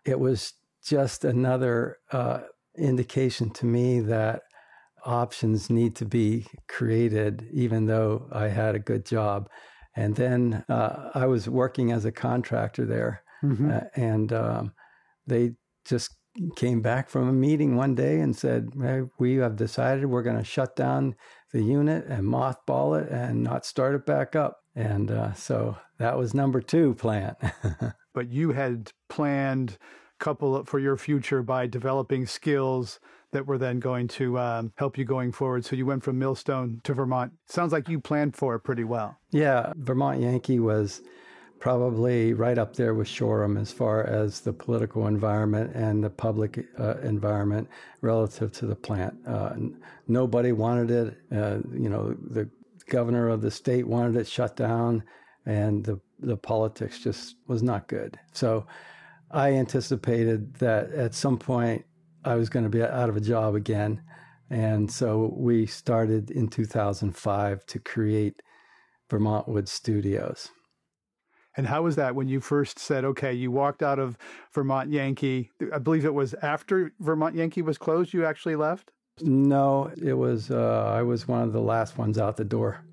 it 0.04 0.20
was 0.20 0.52
just 0.84 1.24
another 1.24 1.98
uh, 2.12 2.40
indication 2.78 3.50
to 3.50 3.66
me 3.66 4.00
that 4.00 4.42
options 5.04 5.70
need 5.70 5.96
to 5.96 6.04
be 6.04 6.46
created 6.68 7.48
even 7.52 7.86
though 7.86 8.28
I 8.30 8.48
had 8.48 8.74
a 8.74 8.80
good 8.80 9.06
job 9.06 9.48
and 9.94 10.14
then 10.14 10.64
uh, 10.68 11.10
I 11.14 11.26
was 11.26 11.48
working 11.48 11.90
as 11.90 12.04
a 12.04 12.12
contractor 12.12 12.84
there 12.84 13.22
mm-hmm. 13.42 13.70
Uh, 13.70 13.80
and 13.94 14.32
um, 14.32 14.72
they 15.26 15.52
just 15.84 16.15
came 16.56 16.80
back 16.80 17.08
from 17.08 17.28
a 17.28 17.32
meeting 17.32 17.76
one 17.76 17.94
day 17.94 18.20
and 18.20 18.36
said, 18.36 18.70
hey, 18.80 19.02
We 19.18 19.36
have 19.36 19.56
decided 19.56 20.06
we're 20.06 20.22
going 20.22 20.38
to 20.38 20.44
shut 20.44 20.76
down 20.76 21.14
the 21.52 21.62
unit 21.62 22.06
and 22.06 22.24
mothball 22.24 23.00
it 23.00 23.10
and 23.10 23.42
not 23.42 23.64
start 23.64 23.94
it 23.94 24.06
back 24.06 24.36
up. 24.36 24.62
And 24.74 25.10
uh, 25.10 25.32
so 25.34 25.76
that 25.98 26.18
was 26.18 26.34
number 26.34 26.60
two 26.60 26.94
plant. 26.94 27.36
but 28.14 28.30
you 28.30 28.52
had 28.52 28.92
planned 29.08 29.78
couple 30.18 30.64
for 30.64 30.78
your 30.78 30.96
future 30.96 31.42
by 31.42 31.66
developing 31.66 32.26
skills 32.26 33.00
that 33.32 33.46
were 33.46 33.58
then 33.58 33.80
going 33.80 34.08
to 34.08 34.38
um, 34.38 34.72
help 34.76 34.96
you 34.96 35.04
going 35.04 35.32
forward. 35.32 35.64
So 35.64 35.76
you 35.76 35.84
went 35.84 36.02
from 36.02 36.18
Millstone 36.18 36.80
to 36.84 36.94
Vermont. 36.94 37.32
Sounds 37.46 37.72
like 37.72 37.88
you 37.88 38.00
planned 38.00 38.36
for 38.36 38.54
it 38.54 38.60
pretty 38.60 38.84
well. 38.84 39.18
Yeah, 39.30 39.72
Vermont 39.76 40.20
Yankee 40.20 40.60
was 40.60 41.02
probably 41.58 42.34
right 42.34 42.58
up 42.58 42.76
there 42.76 42.94
with 42.94 43.08
Shoreham 43.08 43.56
as 43.56 43.72
far 43.72 44.04
as 44.04 44.40
the 44.40 44.52
political 44.52 45.06
environment 45.06 45.74
and 45.74 46.02
the 46.02 46.10
public 46.10 46.66
uh, 46.78 46.98
environment 46.98 47.68
relative 48.00 48.52
to 48.52 48.66
the 48.66 48.76
plant. 48.76 49.14
Uh, 49.26 49.54
nobody 50.06 50.52
wanted 50.52 50.90
it. 50.90 51.18
Uh, 51.32 51.58
you 51.72 51.88
know, 51.88 52.14
the 52.30 52.48
governor 52.88 53.28
of 53.28 53.40
the 53.40 53.50
state 53.50 53.86
wanted 53.86 54.16
it 54.16 54.26
shut 54.26 54.56
down, 54.56 55.02
and 55.44 55.84
the 55.84 56.00
the 56.20 56.36
politics 56.36 56.98
just 56.98 57.36
was 57.46 57.62
not 57.62 57.88
good. 57.88 58.18
So, 58.32 58.66
I 59.30 59.52
anticipated 59.52 60.54
that 60.56 60.90
at 60.92 61.14
some 61.14 61.38
point 61.38 61.84
I 62.24 62.36
was 62.36 62.48
going 62.48 62.64
to 62.64 62.70
be 62.70 62.82
out 62.82 63.08
of 63.08 63.16
a 63.16 63.20
job 63.20 63.54
again, 63.54 64.02
and 64.50 64.90
so 64.90 65.34
we 65.36 65.66
started 65.66 66.30
in 66.30 66.48
2005 66.48 67.66
to 67.66 67.78
create 67.80 68.40
Vermont 69.10 69.48
Woods 69.48 69.72
Studios. 69.72 70.50
And 71.56 71.66
how 71.66 71.82
was 71.82 71.96
that 71.96 72.14
when 72.14 72.28
you 72.28 72.40
first 72.40 72.78
said, 72.78 73.04
okay, 73.04 73.32
you 73.32 73.50
walked 73.50 73.82
out 73.82 73.98
of 73.98 74.18
Vermont 74.52 74.90
Yankee? 74.90 75.50
I 75.72 75.78
believe 75.78 76.04
it 76.04 76.12
was 76.12 76.34
after 76.42 76.92
Vermont 77.00 77.34
Yankee 77.34 77.62
was 77.62 77.78
closed, 77.78 78.12
you 78.12 78.26
actually 78.26 78.56
left? 78.56 78.92
No, 79.22 79.90
it 79.96 80.12
was, 80.12 80.50
uh, 80.50 80.92
I 80.94 81.02
was 81.02 81.26
one 81.26 81.42
of 81.42 81.52
the 81.52 81.60
last 81.60 81.96
ones 81.96 82.18
out 82.18 82.36
the 82.36 82.44
door. 82.44 82.84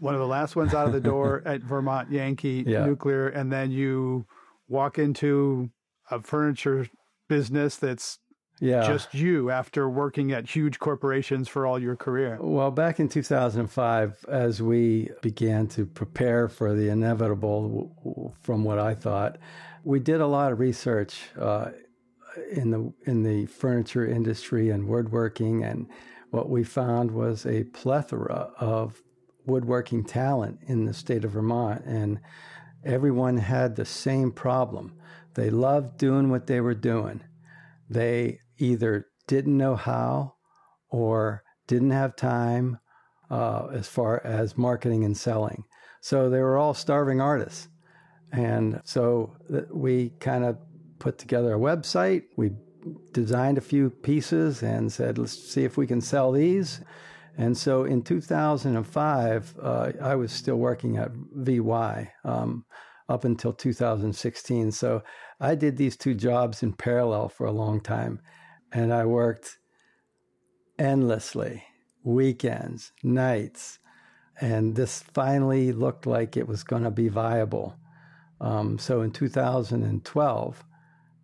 One 0.00 0.14
of 0.14 0.20
the 0.20 0.26
last 0.26 0.56
ones 0.56 0.74
out 0.74 0.86
of 0.86 0.92
the 0.92 1.00
door 1.00 1.42
at 1.46 1.62
Vermont 1.62 2.10
Yankee 2.10 2.64
yeah. 2.66 2.84
Nuclear. 2.84 3.28
And 3.28 3.52
then 3.52 3.70
you 3.70 4.26
walk 4.68 4.98
into 4.98 5.70
a 6.10 6.20
furniture 6.20 6.88
business 7.28 7.76
that's 7.76 8.18
yeah. 8.60 8.86
just 8.86 9.14
you 9.14 9.50
after 9.50 9.88
working 9.88 10.32
at 10.32 10.48
huge 10.48 10.78
corporations 10.78 11.48
for 11.48 11.66
all 11.66 11.78
your 11.78 11.96
career? 11.96 12.38
Well, 12.40 12.70
back 12.70 13.00
in 13.00 13.08
2005, 13.08 14.24
as 14.28 14.62
we 14.62 15.10
began 15.22 15.66
to 15.68 15.86
prepare 15.86 16.48
for 16.48 16.74
the 16.74 16.88
inevitable, 16.88 18.34
from 18.42 18.64
what 18.64 18.78
I 18.78 18.94
thought, 18.94 19.38
we 19.82 20.00
did 20.00 20.20
a 20.20 20.26
lot 20.26 20.52
of 20.52 20.58
research 20.58 21.20
uh, 21.38 21.70
in 22.50 22.70
the 22.70 22.92
in 23.04 23.22
the 23.22 23.46
furniture 23.46 24.06
industry 24.06 24.70
and 24.70 24.88
woodworking, 24.88 25.62
and 25.62 25.88
what 26.30 26.48
we 26.48 26.64
found 26.64 27.10
was 27.10 27.46
a 27.46 27.64
plethora 27.64 28.50
of 28.58 29.02
woodworking 29.46 30.04
talent 30.04 30.58
in 30.66 30.84
the 30.84 30.94
state 30.94 31.24
of 31.24 31.32
Vermont, 31.32 31.84
and 31.84 32.20
everyone 32.84 33.36
had 33.36 33.76
the 33.76 33.84
same 33.84 34.32
problem. 34.32 34.94
They 35.34 35.50
loved 35.50 35.98
doing 35.98 36.30
what 36.30 36.46
they 36.46 36.60
were 36.60 36.74
doing. 36.74 37.22
They 37.90 38.40
either 38.58 39.06
didn't 39.26 39.56
know 39.56 39.76
how 39.76 40.34
or 40.90 41.42
didn't 41.66 41.90
have 41.90 42.16
time 42.16 42.78
uh, 43.30 43.66
as 43.72 43.88
far 43.88 44.24
as 44.24 44.56
marketing 44.56 45.04
and 45.04 45.16
selling. 45.16 45.64
So 46.00 46.28
they 46.28 46.40
were 46.40 46.58
all 46.58 46.74
starving 46.74 47.20
artists. 47.20 47.68
And 48.32 48.80
so 48.84 49.36
we 49.70 50.10
kind 50.20 50.44
of 50.44 50.58
put 50.98 51.18
together 51.18 51.54
a 51.54 51.58
website. 51.58 52.24
We 52.36 52.50
designed 53.12 53.58
a 53.58 53.62
few 53.62 53.90
pieces 53.90 54.62
and 54.62 54.92
said, 54.92 55.18
let's 55.18 55.32
see 55.32 55.64
if 55.64 55.76
we 55.76 55.86
can 55.86 56.00
sell 56.00 56.32
these. 56.32 56.80
And 57.36 57.56
so 57.56 57.84
in 57.84 58.02
2005, 58.02 59.54
uh, 59.60 59.92
I 60.00 60.14
was 60.14 60.32
still 60.32 60.56
working 60.56 60.96
at 60.96 61.10
VY 61.32 62.12
um, 62.24 62.64
up 63.08 63.24
until 63.24 63.52
2016. 63.52 64.72
So 64.72 65.02
I 65.40 65.54
did 65.54 65.76
these 65.76 65.96
two 65.96 66.14
jobs 66.14 66.62
in 66.62 66.72
parallel 66.72 67.28
for 67.28 67.46
a 67.46 67.52
long 67.52 67.80
time 67.80 68.20
and 68.74 68.92
I 68.92 69.06
worked 69.06 69.58
endlessly, 70.78 71.62
weekends, 72.02 72.92
nights, 73.02 73.78
and 74.40 74.74
this 74.74 75.02
finally 75.14 75.72
looked 75.72 76.06
like 76.06 76.36
it 76.36 76.48
was 76.48 76.64
going 76.64 76.82
to 76.82 76.90
be 76.90 77.08
viable. 77.08 77.76
Um, 78.40 78.78
so 78.78 79.02
in 79.02 79.12
2012, 79.12 80.64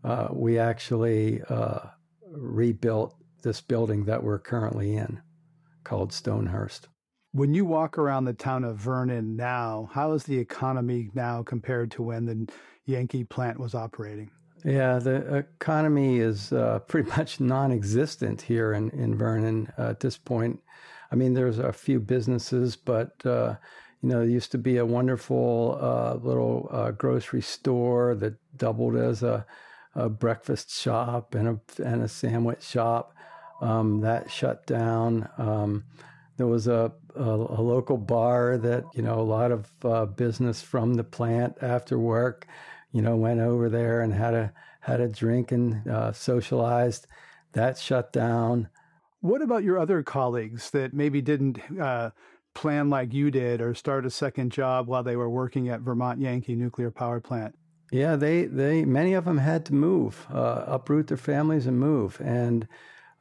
uh, 0.04 0.28
we 0.32 0.58
actually 0.58 1.42
uh, 1.48 1.80
rebuilt 2.24 3.16
this 3.42 3.60
building 3.60 4.04
that 4.04 4.22
we're 4.22 4.38
currently 4.38 4.96
in 4.96 5.20
called 5.82 6.12
Stonehurst. 6.12 6.86
When 7.32 7.52
you 7.52 7.64
walk 7.64 7.98
around 7.98 8.24
the 8.24 8.32
town 8.32 8.64
of 8.64 8.76
Vernon 8.76 9.36
now, 9.36 9.88
how 9.92 10.12
is 10.12 10.24
the 10.24 10.38
economy 10.38 11.10
now 11.14 11.42
compared 11.42 11.90
to 11.92 12.02
when 12.02 12.26
the 12.26 12.52
Yankee 12.86 13.24
plant 13.24 13.58
was 13.58 13.74
operating? 13.74 14.30
Yeah, 14.64 14.98
the 14.98 15.36
economy 15.36 16.18
is 16.18 16.52
uh, 16.52 16.78
pretty 16.88 17.08
much 17.10 17.40
non 17.40 17.72
existent 17.72 18.42
here 18.42 18.72
in, 18.72 18.90
in 18.90 19.16
Vernon 19.16 19.72
uh, 19.78 19.90
at 19.90 20.00
this 20.00 20.16
point. 20.16 20.60
I 21.12 21.16
mean, 21.16 21.34
there's 21.34 21.58
a 21.58 21.72
few 21.72 21.98
businesses, 21.98 22.76
but, 22.76 23.14
uh, 23.26 23.56
you 24.00 24.08
know, 24.08 24.20
there 24.20 24.28
used 24.28 24.52
to 24.52 24.58
be 24.58 24.76
a 24.76 24.86
wonderful 24.86 25.78
uh, 25.80 26.14
little 26.14 26.68
uh, 26.70 26.92
grocery 26.92 27.42
store 27.42 28.14
that 28.16 28.34
doubled 28.56 28.96
as 28.96 29.22
a, 29.24 29.44
a, 29.96 30.08
breakfast 30.08 30.70
shop 30.70 31.34
and 31.34 31.48
a, 31.48 31.82
and 31.82 32.02
a 32.02 32.08
sandwich 32.08 32.62
shop. 32.62 33.12
Um, 33.60 34.00
that 34.02 34.30
shut 34.30 34.66
down. 34.66 35.28
Um, 35.36 35.84
there 36.36 36.46
was 36.46 36.68
a, 36.68 36.92
a, 37.16 37.22
a, 37.22 37.60
local 37.60 37.98
bar 37.98 38.56
that, 38.56 38.84
you 38.94 39.02
know, 39.02 39.20
a 39.20 39.22
lot 39.22 39.50
of 39.50 39.68
uh, 39.84 40.06
business 40.06 40.62
from 40.62 40.94
the 40.94 41.04
plant 41.04 41.56
after 41.60 41.98
work 41.98 42.46
you 42.92 43.02
know, 43.02 43.16
went 43.16 43.40
over 43.40 43.68
there 43.68 44.00
and 44.00 44.12
had 44.12 44.34
a 44.34 44.52
had 44.80 45.00
a 45.00 45.08
drink 45.08 45.52
and 45.52 45.86
uh, 45.88 46.12
socialized. 46.12 47.06
That 47.52 47.78
shut 47.78 48.12
down. 48.12 48.68
What 49.20 49.42
about 49.42 49.64
your 49.64 49.78
other 49.78 50.02
colleagues 50.02 50.70
that 50.70 50.94
maybe 50.94 51.20
didn't 51.20 51.60
uh, 51.78 52.10
plan 52.54 52.88
like 52.88 53.12
you 53.12 53.30
did 53.30 53.60
or 53.60 53.74
start 53.74 54.06
a 54.06 54.10
second 54.10 54.50
job 54.50 54.86
while 54.86 55.02
they 55.02 55.16
were 55.16 55.28
working 55.28 55.68
at 55.68 55.80
Vermont 55.80 56.20
Yankee 56.20 56.54
Nuclear 56.54 56.90
Power 56.90 57.20
Plant? 57.20 57.54
Yeah, 57.92 58.16
they 58.16 58.44
they 58.44 58.84
many 58.84 59.14
of 59.14 59.24
them 59.24 59.38
had 59.38 59.66
to 59.66 59.74
move, 59.74 60.26
uh, 60.32 60.64
uproot 60.66 61.08
their 61.08 61.16
families 61.16 61.66
and 61.66 61.78
move. 61.78 62.20
And 62.20 62.66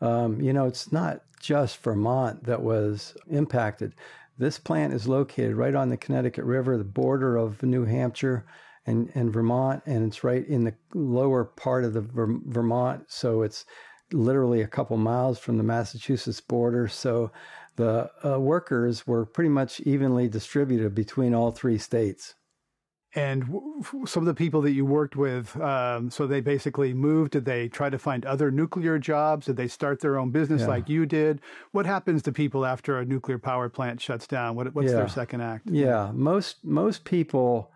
um, 0.01 0.39
you 0.41 0.53
know, 0.53 0.65
it's 0.65 0.91
not 0.91 1.23
just 1.39 1.81
Vermont 1.83 2.43
that 2.43 2.61
was 2.61 3.15
impacted. 3.29 3.95
This 4.37 4.57
plant 4.57 4.93
is 4.93 5.07
located 5.07 5.55
right 5.55 5.75
on 5.75 5.89
the 5.89 5.97
Connecticut 5.97 6.45
River, 6.45 6.77
the 6.77 6.83
border 6.83 7.35
of 7.35 7.61
New 7.63 7.83
Hampshire 7.83 8.45
and, 8.89 9.11
and 9.13 9.31
Vermont, 9.31 9.83
and 9.85 10.05
it's 10.05 10.23
right 10.23 10.45
in 10.47 10.63
the 10.63 10.73
lower 10.93 11.45
part 11.45 11.83
of 11.85 11.93
the 11.93 12.01
Ver- 12.01 12.39
Vermont. 12.45 13.05
So 13.07 13.43
it's 13.43 13.65
literally 14.11 14.61
a 14.61 14.67
couple 14.67 14.97
miles 14.97 15.37
from 15.37 15.57
the 15.57 15.63
Massachusetts 15.63 16.41
border. 16.41 16.87
So 16.87 17.31
the 17.75 18.09
uh, 18.25 18.39
workers 18.39 19.05
were 19.05 19.25
pretty 19.25 19.49
much 19.49 19.79
evenly 19.81 20.27
distributed 20.27 20.95
between 20.95 21.35
all 21.35 21.51
three 21.51 21.77
states. 21.77 22.33
And 23.15 23.45
w- 23.47 23.83
some 24.05 24.23
of 24.23 24.27
the 24.27 24.33
people 24.33 24.61
that 24.63 24.71
you 24.71 24.85
worked 24.85 25.15
with, 25.15 25.55
um, 25.61 26.09
so 26.09 26.25
they 26.25 26.41
basically 26.41 26.93
moved. 26.93 27.31
Did 27.31 27.45
they 27.45 27.67
try 27.67 27.89
to 27.89 27.97
find 27.97 28.25
other 28.25 28.51
nuclear 28.51 28.99
jobs? 28.99 29.45
Did 29.45 29.57
they 29.57 29.67
start 29.67 29.99
their 29.99 30.17
own 30.17 30.31
business 30.31 30.61
yeah. 30.61 30.67
like 30.67 30.89
you 30.89 31.05
did? 31.05 31.41
What 31.71 31.85
happens 31.85 32.21
to 32.23 32.31
people 32.31 32.65
after 32.65 32.97
a 32.97 33.05
nuclear 33.05 33.39
power 33.39 33.69
plant 33.69 34.01
shuts 34.01 34.27
down? 34.27 34.55
What, 34.55 34.73
what's 34.75 34.89
yeah. 34.89 34.97
their 34.97 35.07
second 35.07 35.41
act? 35.41 35.67
Yeah, 35.69 36.11
most 36.13 36.63
most 36.63 37.03
people 37.03 37.71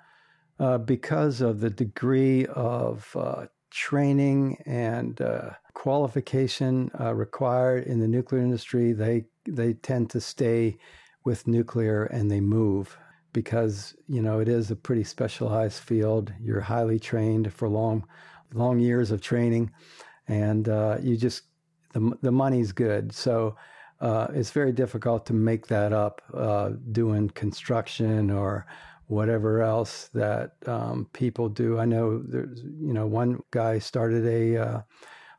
uh, 0.59 0.77
because 0.77 1.41
of 1.41 1.59
the 1.59 1.69
degree 1.69 2.45
of 2.47 3.15
uh, 3.15 3.45
training 3.71 4.57
and 4.65 5.19
uh, 5.21 5.51
qualification 5.73 6.91
uh, 6.99 7.13
required 7.13 7.85
in 7.85 7.99
the 7.99 8.07
nuclear 8.07 8.41
industry, 8.41 8.93
they 8.93 9.25
they 9.47 9.73
tend 9.73 10.09
to 10.09 10.21
stay 10.21 10.77
with 11.25 11.47
nuclear 11.47 12.05
and 12.05 12.29
they 12.29 12.39
move 12.39 12.97
because 13.33 13.95
you 14.07 14.21
know 14.21 14.39
it 14.39 14.47
is 14.47 14.69
a 14.69 14.75
pretty 14.75 15.03
specialized 15.03 15.81
field. 15.81 16.31
You're 16.39 16.61
highly 16.61 16.99
trained 16.99 17.51
for 17.51 17.67
long 17.67 18.05
long 18.53 18.79
years 18.79 19.09
of 19.09 19.21
training, 19.21 19.71
and 20.27 20.69
uh, 20.69 20.97
you 21.01 21.17
just 21.17 21.43
the 21.93 22.17
the 22.21 22.31
money's 22.31 22.71
good. 22.71 23.13
So. 23.13 23.55
Uh, 24.01 24.27
it's 24.33 24.51
very 24.51 24.73
difficult 24.73 25.25
to 25.25 25.31
make 25.31 25.67
that 25.67 25.93
up 25.93 26.21
doing 26.91 27.29
construction 27.29 28.29
or 28.29 28.65
whatever 29.13 29.61
else 29.61 30.09
that 30.13 30.55
um, 30.65 31.07
people 31.13 31.49
do. 31.49 31.79
I 31.79 31.85
know 31.85 32.19
there's, 32.19 32.61
you 32.61 32.93
know, 32.93 33.07
one 33.07 33.41
guy 33.51 33.79
started 33.79 34.25
a 34.25 34.57
uh, 34.57 34.81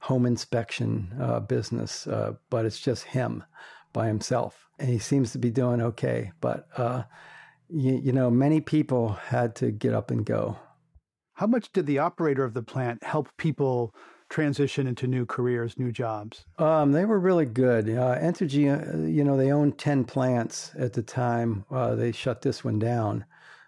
home 0.01 0.27
inspection 0.27 1.15
uh, 1.21 1.41
business, 1.41 2.07
uh, 2.07 2.35
but 2.51 2.65
it's 2.65 2.81
just 2.81 3.05
him 3.05 3.45
by 3.93 4.07
himself, 4.07 4.69
and 4.79 4.89
he 4.89 4.99
seems 4.99 5.33
to 5.33 5.39
be 5.39 5.51
doing 5.51 5.81
okay. 5.81 6.33
But 6.41 6.69
uh, 6.77 7.05
you, 7.69 8.01
you 8.03 8.13
know, 8.13 8.31
many 8.31 8.61
people 8.61 9.11
had 9.11 9.55
to 9.57 9.71
get 9.71 9.95
up 9.95 10.11
and 10.11 10.25
go. 10.25 10.59
How 11.35 11.47
much 11.47 11.73
did 11.73 11.87
the 11.87 11.99
operator 11.99 12.45
of 12.45 12.55
the 12.55 12.63
plant 12.63 13.03
help 13.03 13.29
people? 13.37 13.95
transition 14.31 14.89
into 14.89 15.07
new 15.07 15.25
careers, 15.25 15.79
new 15.79 15.93
jobs? 15.93 16.45
Um, 16.59 16.91
they 16.91 17.05
were 17.05 17.21
really 17.21 17.45
good. 17.45 17.89
Uh, 17.89 18.19
Entergy, 18.19 18.67
uh, 18.67 19.07
you 19.07 19.23
know, 19.23 19.37
they 19.37 19.53
owned 19.53 19.79
10 19.79 20.05
plants 20.05 20.73
at 20.77 20.95
the 20.95 21.03
time. 21.03 21.65
Uh, 21.71 21.95
they 21.95 22.11
shut 22.11 22.43
this 22.43 22.65
one 22.65 22.81
down. 22.81 23.25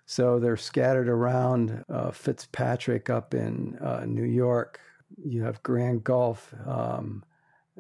So 0.07 0.39
they're 0.39 0.57
scattered 0.57 1.09
around 1.09 1.85
uh, 1.89 2.13
Fitzpatrick 2.13 3.11
up 3.11 3.35
in 3.35 3.77
uh, 3.79 4.05
New 4.07 4.25
York. 4.25 4.81
You 5.23 5.43
have 5.43 5.63
Grand 5.65 6.05
Gulf 6.05 6.55
um, 6.65 7.25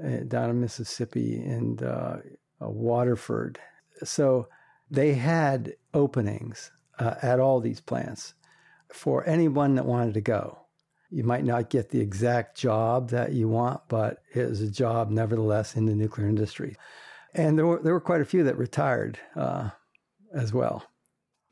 eh, 0.02 0.24
down 0.26 0.50
in 0.50 0.60
Mississippi 0.60 1.36
and 1.36 1.82
uh, 1.84 2.16
uh, 2.60 2.68
Waterford. 2.68 3.60
So 4.02 4.48
they 4.90 5.14
had 5.14 5.74
openings 5.94 6.72
uh, 6.98 7.14
at 7.22 7.38
all 7.38 7.60
these 7.60 7.80
plants 7.80 8.34
for 8.92 9.26
anyone 9.28 9.76
that 9.76 9.86
wanted 9.86 10.14
to 10.14 10.20
go. 10.20 10.58
You 11.10 11.22
might 11.22 11.44
not 11.44 11.70
get 11.70 11.90
the 11.90 12.00
exact 12.00 12.56
job 12.56 13.10
that 13.10 13.34
you 13.34 13.48
want, 13.48 13.82
but 13.86 14.22
it 14.34 14.48
was 14.48 14.60
a 14.60 14.70
job 14.70 15.10
nevertheless 15.10 15.76
in 15.76 15.86
the 15.86 15.94
nuclear 15.94 16.28
industry. 16.28 16.76
And 17.34 17.56
there 17.56 17.66
were, 17.66 17.80
there 17.80 17.92
were 17.92 18.00
quite 18.00 18.20
a 18.20 18.24
few 18.24 18.42
that 18.42 18.58
retired 18.58 19.20
uh, 19.36 19.70
as 20.34 20.52
well 20.52 20.84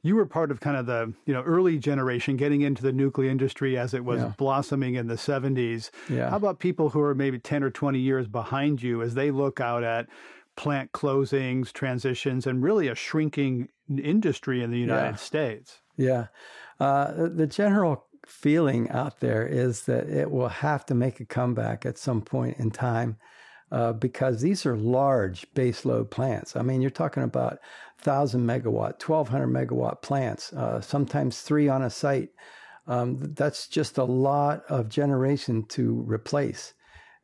you 0.04 0.14
were 0.14 0.26
part 0.26 0.52
of 0.52 0.60
kind 0.60 0.76
of 0.76 0.86
the 0.86 1.12
you 1.26 1.34
know 1.34 1.42
early 1.42 1.78
generation 1.78 2.36
getting 2.36 2.60
into 2.60 2.82
the 2.82 2.92
nuclear 2.92 3.28
industry 3.28 3.76
as 3.76 3.94
it 3.94 4.04
was 4.04 4.20
yeah. 4.20 4.32
blossoming 4.36 4.94
in 4.94 5.08
the 5.08 5.14
70s 5.14 5.90
yeah. 6.08 6.30
how 6.30 6.36
about 6.36 6.60
people 6.60 6.90
who 6.90 7.00
are 7.00 7.14
maybe 7.14 7.38
10 7.38 7.64
or 7.64 7.70
20 7.70 7.98
years 7.98 8.28
behind 8.28 8.82
you 8.82 9.02
as 9.02 9.14
they 9.14 9.32
look 9.32 9.60
out 9.60 9.82
at 9.82 10.06
plant 10.56 10.92
closings 10.92 11.72
transitions 11.72 12.46
and 12.46 12.62
really 12.62 12.86
a 12.86 12.94
shrinking 12.94 13.68
industry 13.88 14.62
in 14.62 14.70
the 14.70 14.78
united 14.78 15.10
yeah. 15.10 15.16
states 15.16 15.80
Yeah. 15.96 16.26
Uh, 16.80 17.28
the 17.28 17.46
general 17.46 18.06
feeling 18.26 18.90
out 18.90 19.20
there 19.20 19.46
is 19.46 19.82
that 19.82 20.08
it 20.08 20.30
will 20.30 20.48
have 20.48 20.86
to 20.86 20.94
make 20.94 21.20
a 21.20 21.24
comeback 21.24 21.84
at 21.84 21.98
some 21.98 22.22
point 22.22 22.58
in 22.58 22.70
time 22.70 23.16
uh, 23.74 23.92
because 23.92 24.40
these 24.40 24.64
are 24.64 24.76
large 24.76 25.46
baseload 25.52 26.08
plants. 26.08 26.54
I 26.54 26.62
mean, 26.62 26.80
you're 26.80 26.90
talking 26.90 27.24
about 27.24 27.58
1,000 28.04 28.46
megawatt, 28.46 29.02
1,200 29.04 29.48
megawatt 29.48 30.00
plants, 30.00 30.52
uh, 30.52 30.80
sometimes 30.80 31.40
three 31.40 31.68
on 31.68 31.82
a 31.82 31.90
site. 31.90 32.30
Um, 32.87 33.16
that's 33.34 33.66
just 33.66 33.98
a 33.98 34.04
lot 34.04 34.62
of 34.68 34.88
generation 34.88 35.64
to 35.70 36.04
replace. 36.06 36.74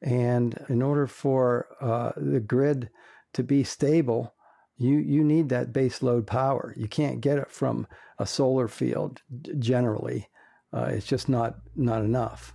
And 0.03 0.59
in 0.69 0.83
order 0.83 1.07
for 1.07 1.69
uh, 1.81 2.13
the 2.17 2.41
grid 2.41 2.91
to 3.35 3.45
be 3.45 3.63
stable, 3.63 4.35
you, 4.77 4.99
you 4.99 5.23
need 5.23 5.51
that 5.51 5.73
base 5.73 6.03
load 6.03 6.27
power. 6.27 6.75
You 6.77 6.89
can't 6.89 7.21
get 7.21 7.39
it 7.39 7.53
from 7.53 7.87
a 8.19 8.27
solar 8.27 8.67
field 8.67 9.23
generally. 9.61 10.29
Uh, 10.73 10.91
it's 10.95 11.07
just 11.07 11.29
not, 11.29 11.59
not 11.77 12.03
enough. 12.03 12.55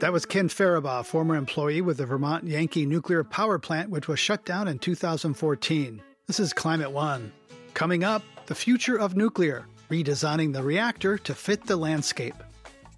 That 0.00 0.12
was 0.12 0.26
Ken 0.26 0.48
Farabaugh, 0.48 1.06
former 1.06 1.36
employee 1.36 1.80
with 1.80 1.96
the 1.96 2.04
Vermont 2.04 2.46
Yankee 2.46 2.84
nuclear 2.84 3.24
power 3.24 3.58
plant, 3.58 3.88
which 3.88 4.08
was 4.08 4.18
shut 4.18 4.44
down 4.44 4.68
in 4.68 4.78
2014. 4.78 6.02
This 6.26 6.38
is 6.38 6.52
Climate 6.52 6.92
One. 6.92 7.32
Coming 7.72 8.04
up, 8.04 8.22
the 8.44 8.54
future 8.54 8.98
of 8.98 9.16
nuclear, 9.16 9.64
redesigning 9.90 10.52
the 10.52 10.62
reactor 10.62 11.16
to 11.18 11.34
fit 11.34 11.64
the 11.64 11.76
landscape 11.76 12.34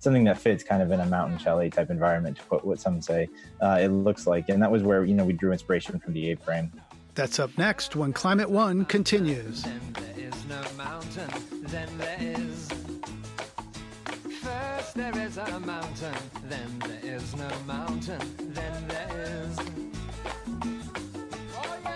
something 0.00 0.24
that 0.24 0.38
fits 0.38 0.62
kind 0.62 0.82
of 0.82 0.90
in 0.92 1.00
a 1.00 1.06
mountain 1.06 1.38
chalet 1.38 1.68
type 1.68 1.90
environment 1.90 2.36
to 2.36 2.42
put 2.44 2.64
what 2.64 2.78
some 2.80 3.02
say 3.02 3.28
uh, 3.60 3.78
it 3.80 3.88
looks 3.88 4.26
like 4.26 4.48
and 4.48 4.62
that 4.62 4.70
was 4.70 4.82
where 4.82 5.04
you 5.04 5.14
know 5.14 5.24
we 5.24 5.32
drew 5.32 5.52
inspiration 5.52 5.98
from 5.98 6.12
the 6.12 6.30
A-frame 6.30 6.70
that's 7.14 7.38
up 7.38 7.56
next 7.58 7.96
when 7.96 8.12
climate 8.12 8.48
one 8.48 8.84
continues 8.84 9.64
there 14.94 15.18
is 15.18 15.36
a 15.36 15.60
mountain, 15.60 16.14
then 16.44 16.78
there 16.80 17.00
is 17.02 17.36
no 17.36 17.48
mountain, 17.66 18.20
then 18.38 18.88
there 18.88 19.44
is. 19.44 19.58
Oh! 21.54 21.88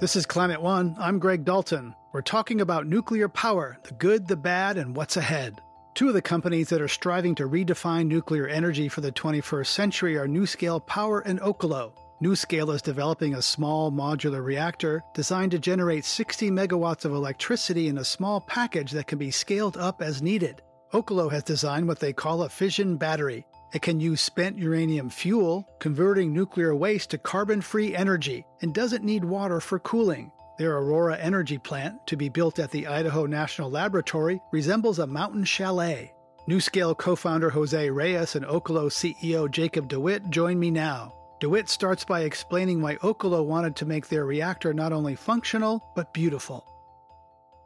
This 0.00 0.16
is 0.16 0.24
Climate 0.24 0.62
One. 0.62 0.96
I'm 0.98 1.18
Greg 1.18 1.44
Dalton. 1.44 1.94
We're 2.12 2.22
talking 2.22 2.60
about 2.60 2.86
nuclear 2.86 3.28
power, 3.28 3.78
the 3.82 3.92
good, 3.92 4.26
the 4.26 4.36
bad, 4.36 4.78
and 4.78 4.96
what's 4.96 5.16
ahead. 5.16 5.60
Two 5.94 6.08
of 6.08 6.14
the 6.14 6.22
companies 6.22 6.70
that 6.70 6.80
are 6.80 6.88
striving 6.88 7.34
to 7.34 7.48
redefine 7.48 8.06
nuclear 8.06 8.46
energy 8.46 8.88
for 8.88 9.02
the 9.02 9.12
21st 9.12 9.66
century 9.66 10.16
are 10.16 10.26
NuScale 10.26 10.86
Power 10.86 11.20
and 11.20 11.38
Oklo. 11.40 11.92
NuScale 12.22 12.74
is 12.74 12.82
developing 12.82 13.34
a 13.34 13.40
small 13.40 13.90
modular 13.90 14.44
reactor 14.44 15.02
designed 15.14 15.52
to 15.52 15.58
generate 15.58 16.04
60 16.04 16.50
megawatts 16.50 17.06
of 17.06 17.12
electricity 17.12 17.88
in 17.88 17.96
a 17.96 18.04
small 18.04 18.42
package 18.42 18.90
that 18.90 19.06
can 19.06 19.18
be 19.18 19.30
scaled 19.30 19.78
up 19.78 20.02
as 20.02 20.20
needed. 20.20 20.60
Oklo 20.92 21.32
has 21.32 21.42
designed 21.42 21.88
what 21.88 21.98
they 21.98 22.12
call 22.12 22.42
a 22.42 22.50
fission 22.50 22.98
battery. 22.98 23.46
It 23.72 23.80
can 23.80 24.00
use 24.00 24.20
spent 24.20 24.58
uranium 24.58 25.08
fuel, 25.08 25.66
converting 25.78 26.34
nuclear 26.34 26.74
waste 26.74 27.08
to 27.10 27.18
carbon 27.18 27.62
free 27.62 27.96
energy, 27.96 28.44
and 28.60 28.74
doesn't 28.74 29.02
need 29.02 29.24
water 29.24 29.58
for 29.58 29.78
cooling. 29.78 30.30
Their 30.58 30.76
Aurora 30.76 31.16
energy 31.16 31.56
plant, 31.56 32.06
to 32.08 32.16
be 32.16 32.28
built 32.28 32.58
at 32.58 32.70
the 32.70 32.86
Idaho 32.86 33.24
National 33.24 33.70
Laboratory, 33.70 34.42
resembles 34.52 34.98
a 34.98 35.06
mountain 35.06 35.44
chalet. 35.44 36.12
NuScale 36.46 36.98
co 36.98 37.16
founder 37.16 37.48
Jose 37.48 37.88
Reyes 37.88 38.36
and 38.36 38.44
Oklo 38.44 38.90
CEO 38.90 39.50
Jacob 39.50 39.88
DeWitte 39.88 40.28
join 40.28 40.58
me 40.58 40.70
now. 40.70 41.14
DeWitte 41.40 41.70
starts 41.70 42.04
by 42.04 42.20
explaining 42.20 42.82
why 42.82 42.96
Oklo 42.96 43.42
wanted 43.42 43.74
to 43.76 43.86
make 43.86 44.08
their 44.08 44.26
reactor 44.26 44.74
not 44.74 44.92
only 44.92 45.16
functional, 45.16 45.82
but 45.96 46.12
beautiful. 46.12 46.66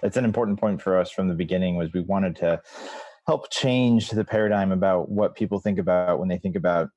That's 0.00 0.16
an 0.16 0.24
important 0.24 0.60
point 0.60 0.80
for 0.80 0.96
us 0.96 1.10
from 1.10 1.26
the 1.26 1.34
beginning 1.34 1.74
was 1.74 1.92
we 1.92 2.02
wanted 2.02 2.36
to 2.36 2.62
help 3.26 3.50
change 3.50 4.10
the 4.10 4.24
paradigm 4.24 4.70
about 4.70 5.10
what 5.10 5.34
people 5.34 5.58
think 5.58 5.80
about 5.80 6.20
when 6.20 6.28
they 6.28 6.38
think 6.38 6.54
about 6.54 6.88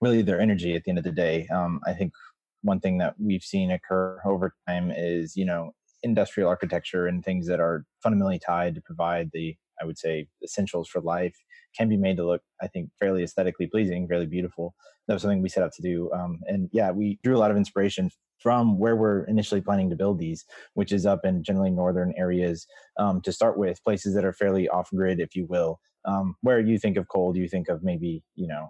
really 0.00 0.22
their 0.22 0.40
energy 0.40 0.74
at 0.74 0.84
the 0.84 0.90
end 0.90 0.98
of 0.98 1.04
the 1.04 1.12
day. 1.12 1.46
Um, 1.48 1.80
I 1.86 1.92
think 1.92 2.14
one 2.62 2.80
thing 2.80 2.96
that 2.98 3.16
we've 3.18 3.42
seen 3.42 3.70
occur 3.70 4.18
over 4.24 4.54
time 4.66 4.90
is, 4.96 5.36
you 5.36 5.44
know, 5.44 5.72
industrial 6.02 6.48
architecture 6.48 7.06
and 7.06 7.22
things 7.22 7.46
that 7.48 7.60
are 7.60 7.84
fundamentally 8.02 8.38
tied 8.38 8.74
to 8.76 8.80
provide 8.80 9.28
the, 9.34 9.56
I 9.78 9.84
would 9.84 9.98
say, 9.98 10.28
essentials 10.42 10.88
for 10.88 11.02
life 11.02 11.36
can 11.76 11.88
be 11.88 11.96
made 11.96 12.16
to 12.16 12.26
look, 12.26 12.42
I 12.60 12.68
think, 12.68 12.90
fairly 12.98 13.22
aesthetically 13.22 13.66
pleasing, 13.66 14.06
fairly 14.06 14.26
beautiful. 14.26 14.74
That 15.06 15.14
was 15.14 15.22
something 15.22 15.42
we 15.42 15.48
set 15.48 15.62
out 15.62 15.72
to 15.74 15.82
do. 15.82 16.10
Um, 16.12 16.40
and 16.46 16.68
yeah, 16.72 16.90
we 16.90 17.18
drew 17.22 17.36
a 17.36 17.38
lot 17.38 17.50
of 17.50 17.56
inspiration 17.56 18.10
from 18.38 18.78
where 18.78 18.96
we're 18.96 19.24
initially 19.24 19.60
planning 19.60 19.90
to 19.90 19.96
build 19.96 20.18
these, 20.18 20.44
which 20.74 20.92
is 20.92 21.06
up 21.06 21.20
in 21.24 21.42
generally 21.42 21.70
northern 21.70 22.12
areas 22.16 22.66
um, 22.98 23.20
to 23.22 23.32
start 23.32 23.58
with, 23.58 23.82
places 23.84 24.14
that 24.14 24.24
are 24.24 24.32
fairly 24.32 24.68
off 24.68 24.88
grid, 24.90 25.20
if 25.20 25.34
you 25.34 25.46
will. 25.46 25.78
Um, 26.06 26.36
where 26.42 26.60
you 26.60 26.78
think 26.78 26.98
of 26.98 27.08
cold, 27.08 27.36
you 27.36 27.48
think 27.48 27.68
of 27.68 27.82
maybe, 27.82 28.22
you 28.34 28.46
know, 28.46 28.68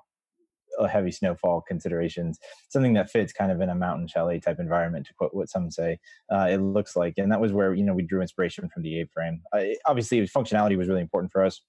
a 0.78 0.88
heavy 0.88 1.10
snowfall 1.10 1.62
considerations, 1.66 2.38
something 2.68 2.94
that 2.94 3.10
fits 3.10 3.32
kind 3.32 3.50
of 3.52 3.60
in 3.60 3.68
a 3.68 3.74
mountain 3.74 4.06
chalet 4.06 4.40
type 4.40 4.58
environment, 4.60 5.06
to 5.06 5.14
quote 5.14 5.34
what 5.34 5.48
some 5.48 5.70
say 5.70 5.98
uh, 6.32 6.48
it 6.50 6.58
looks 6.58 6.96
like. 6.96 7.14
And 7.16 7.30
that 7.32 7.40
was 7.40 7.52
where, 7.52 7.74
you 7.74 7.84
know, 7.84 7.94
we 7.94 8.02
drew 8.02 8.20
inspiration 8.20 8.68
from 8.72 8.82
the 8.82 9.00
A-frame. 9.00 9.40
Uh, 9.52 9.74
obviously, 9.86 10.20
functionality 10.28 10.76
was 10.76 10.88
really 10.88 11.00
important 11.00 11.32
for 11.32 11.44
us 11.44 11.60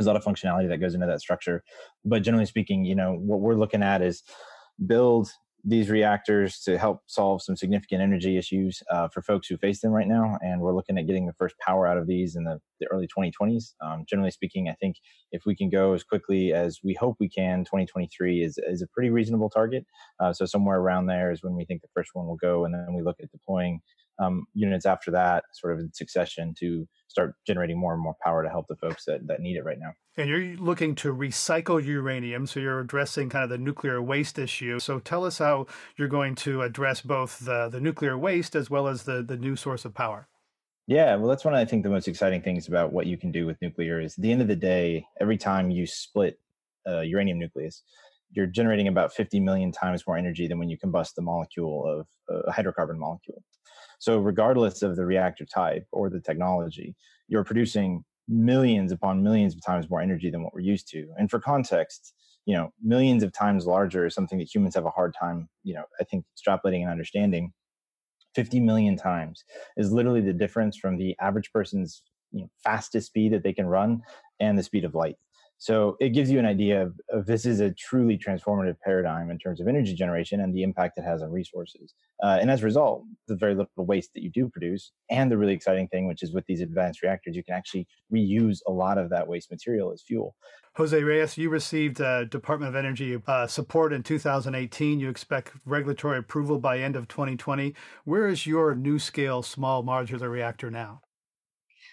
there's 0.00 0.06
a 0.06 0.12
lot 0.12 0.16
of 0.16 0.24
functionality 0.24 0.68
that 0.68 0.78
goes 0.78 0.94
into 0.94 1.06
that 1.06 1.20
structure 1.20 1.62
but 2.04 2.22
generally 2.22 2.46
speaking 2.46 2.84
you 2.84 2.94
know 2.94 3.12
what 3.12 3.40
we're 3.40 3.54
looking 3.54 3.82
at 3.82 4.00
is 4.00 4.22
build 4.86 5.30
these 5.64 5.90
reactors 5.90 6.60
to 6.60 6.78
help 6.78 7.02
solve 7.06 7.42
some 7.42 7.56
significant 7.56 8.00
energy 8.00 8.38
issues 8.38 8.82
uh, 8.90 9.08
for 9.08 9.20
folks 9.22 9.46
who 9.46 9.56
face 9.58 9.80
them 9.80 9.92
right 9.92 10.08
now. 10.08 10.38
And 10.40 10.60
we're 10.60 10.74
looking 10.74 10.98
at 10.98 11.06
getting 11.06 11.26
the 11.26 11.34
first 11.34 11.54
power 11.58 11.86
out 11.86 11.98
of 11.98 12.06
these 12.06 12.36
in 12.36 12.44
the, 12.44 12.58
the 12.80 12.86
early 12.86 13.06
2020s. 13.06 13.74
Um, 13.84 14.04
generally 14.08 14.30
speaking, 14.30 14.68
I 14.68 14.74
think 14.74 14.96
if 15.32 15.42
we 15.44 15.54
can 15.54 15.68
go 15.68 15.92
as 15.92 16.02
quickly 16.02 16.52
as 16.52 16.80
we 16.82 16.94
hope 16.94 17.16
we 17.20 17.28
can, 17.28 17.64
2023 17.64 18.42
is, 18.42 18.58
is 18.66 18.82
a 18.82 18.86
pretty 18.88 19.10
reasonable 19.10 19.50
target. 19.50 19.84
Uh, 20.18 20.32
so 20.32 20.46
somewhere 20.46 20.78
around 20.78 21.06
there 21.06 21.30
is 21.30 21.42
when 21.42 21.54
we 21.54 21.64
think 21.64 21.82
the 21.82 21.88
first 21.94 22.10
one 22.14 22.26
will 22.26 22.36
go. 22.36 22.64
And 22.64 22.72
then 22.72 22.94
we 22.94 23.02
look 23.02 23.16
at 23.22 23.30
deploying 23.30 23.80
um, 24.20 24.46
units 24.54 24.86
after 24.86 25.10
that, 25.10 25.44
sort 25.52 25.72
of 25.72 25.80
in 25.80 25.92
succession, 25.92 26.54
to 26.60 26.86
start 27.08 27.34
generating 27.46 27.78
more 27.78 27.92
and 27.92 28.02
more 28.02 28.14
power 28.22 28.42
to 28.42 28.48
help 28.48 28.66
the 28.68 28.76
folks 28.76 29.04
that, 29.04 29.26
that 29.26 29.40
need 29.40 29.56
it 29.56 29.64
right 29.64 29.78
now. 29.80 29.92
And 30.16 30.28
you're 30.28 30.56
looking 30.56 30.94
to 30.96 31.12
recycle 31.12 31.84
uranium, 31.84 32.46
so 32.46 32.60
you're 32.60 32.80
addressing 32.80 33.30
kind 33.30 33.42
of 33.42 33.50
the 33.50 33.58
nuclear 33.58 34.00
waste 34.00 34.38
issue. 34.38 34.78
So 34.78 35.00
tell 35.00 35.24
us 35.24 35.38
how 35.38 35.66
you're 35.96 36.08
going 36.08 36.34
to 36.36 36.62
address 36.62 37.00
both 37.00 37.40
the, 37.40 37.68
the 37.68 37.80
nuclear 37.80 38.16
waste 38.16 38.54
as 38.54 38.70
well 38.70 38.86
as 38.86 39.04
the, 39.04 39.22
the 39.22 39.36
new 39.36 39.56
source 39.56 39.84
of 39.84 39.94
power. 39.94 40.28
Yeah, 40.86 41.16
well, 41.16 41.28
that's 41.28 41.44
one 41.44 41.54
of 41.54 41.60
I 41.60 41.64
think 41.64 41.82
the 41.82 41.90
most 41.90 42.08
exciting 42.08 42.42
things 42.42 42.68
about 42.68 42.92
what 42.92 43.06
you 43.06 43.16
can 43.16 43.30
do 43.30 43.46
with 43.46 43.60
nuclear 43.62 44.00
is 44.00 44.18
at 44.18 44.22
the 44.22 44.32
end 44.32 44.42
of 44.42 44.48
the 44.48 44.56
day, 44.56 45.06
every 45.20 45.36
time 45.38 45.70
you 45.70 45.86
split 45.86 46.38
a 46.86 47.04
uranium 47.04 47.38
nucleus, 47.38 47.82
you're 48.32 48.46
generating 48.46 48.88
about 48.88 49.12
50 49.12 49.40
million 49.40 49.72
times 49.72 50.04
more 50.06 50.16
energy 50.16 50.46
than 50.46 50.58
when 50.58 50.68
you 50.68 50.78
combust 50.78 51.14
the 51.14 51.22
molecule 51.22 51.84
of 51.86 52.06
a 52.46 52.52
hydrocarbon 52.52 52.96
molecule. 52.96 53.42
So, 54.00 54.18
regardless 54.18 54.82
of 54.82 54.96
the 54.96 55.04
reactor 55.04 55.44
type 55.44 55.86
or 55.92 56.10
the 56.10 56.20
technology, 56.20 56.96
you're 57.28 57.44
producing 57.44 58.02
millions 58.26 58.92
upon 58.92 59.22
millions 59.22 59.54
of 59.54 59.62
times 59.62 59.90
more 59.90 60.00
energy 60.00 60.30
than 60.30 60.42
what 60.42 60.54
we're 60.54 60.60
used 60.60 60.88
to. 60.88 61.06
And 61.18 61.30
for 61.30 61.38
context, 61.38 62.14
you 62.46 62.54
know, 62.56 62.72
millions 62.82 63.22
of 63.22 63.32
times 63.32 63.66
larger 63.66 64.06
is 64.06 64.14
something 64.14 64.38
that 64.38 64.52
humans 64.52 64.74
have 64.74 64.86
a 64.86 64.90
hard 64.90 65.14
time, 65.18 65.48
you 65.62 65.74
know, 65.74 65.84
I 66.00 66.04
think 66.04 66.24
extrapolating 66.34 66.82
and 66.82 66.90
understanding. 66.90 67.52
50 68.34 68.60
million 68.60 68.96
times 68.96 69.44
is 69.76 69.92
literally 69.92 70.20
the 70.20 70.32
difference 70.32 70.76
from 70.76 70.96
the 70.96 71.16
average 71.20 71.52
person's 71.52 72.02
you 72.30 72.42
know, 72.42 72.50
fastest 72.62 73.08
speed 73.08 73.32
that 73.32 73.42
they 73.42 73.52
can 73.52 73.66
run 73.66 74.02
and 74.38 74.56
the 74.56 74.62
speed 74.62 74.84
of 74.84 74.94
light. 74.94 75.16
So 75.60 75.98
it 76.00 76.14
gives 76.14 76.30
you 76.30 76.38
an 76.38 76.46
idea 76.46 76.82
of, 76.82 76.98
of, 77.10 77.26
this 77.26 77.44
is 77.44 77.60
a 77.60 77.70
truly 77.70 78.16
transformative 78.16 78.80
paradigm 78.82 79.30
in 79.30 79.38
terms 79.38 79.60
of 79.60 79.68
energy 79.68 79.94
generation 79.94 80.40
and 80.40 80.54
the 80.54 80.62
impact 80.62 80.96
it 80.96 81.04
has 81.04 81.20
on 81.20 81.30
resources. 81.30 81.92
Uh, 82.22 82.38
and 82.40 82.50
as 82.50 82.62
a 82.62 82.64
result, 82.64 83.04
the 83.28 83.36
very 83.36 83.54
little 83.54 83.84
waste 83.84 84.14
that 84.14 84.22
you 84.22 84.30
do 84.30 84.48
produce, 84.48 84.92
and 85.10 85.30
the 85.30 85.36
really 85.36 85.52
exciting 85.52 85.86
thing, 85.88 86.08
which 86.08 86.22
is 86.22 86.32
with 86.32 86.46
these 86.46 86.62
advanced 86.62 87.02
reactors, 87.02 87.36
you 87.36 87.44
can 87.44 87.54
actually 87.54 87.86
reuse 88.10 88.60
a 88.66 88.72
lot 88.72 88.96
of 88.96 89.10
that 89.10 89.28
waste 89.28 89.50
material 89.50 89.92
as 89.92 90.00
fuel. 90.00 90.34
Jose 90.76 90.98
Reyes, 91.02 91.36
you 91.36 91.50
received 91.50 92.00
uh, 92.00 92.24
Department 92.24 92.70
of 92.70 92.74
Energy 92.74 93.18
uh, 93.26 93.46
support 93.46 93.92
in 93.92 94.02
2018. 94.02 94.98
You 94.98 95.10
expect 95.10 95.52
regulatory 95.66 96.16
approval 96.16 96.58
by 96.58 96.78
end 96.78 96.96
of 96.96 97.06
2020. 97.06 97.74
Where 98.06 98.28
is 98.28 98.46
your 98.46 98.74
NuScale 98.74 99.44
small 99.44 99.84
modular 99.84 100.30
reactor 100.30 100.70
now? 100.70 101.02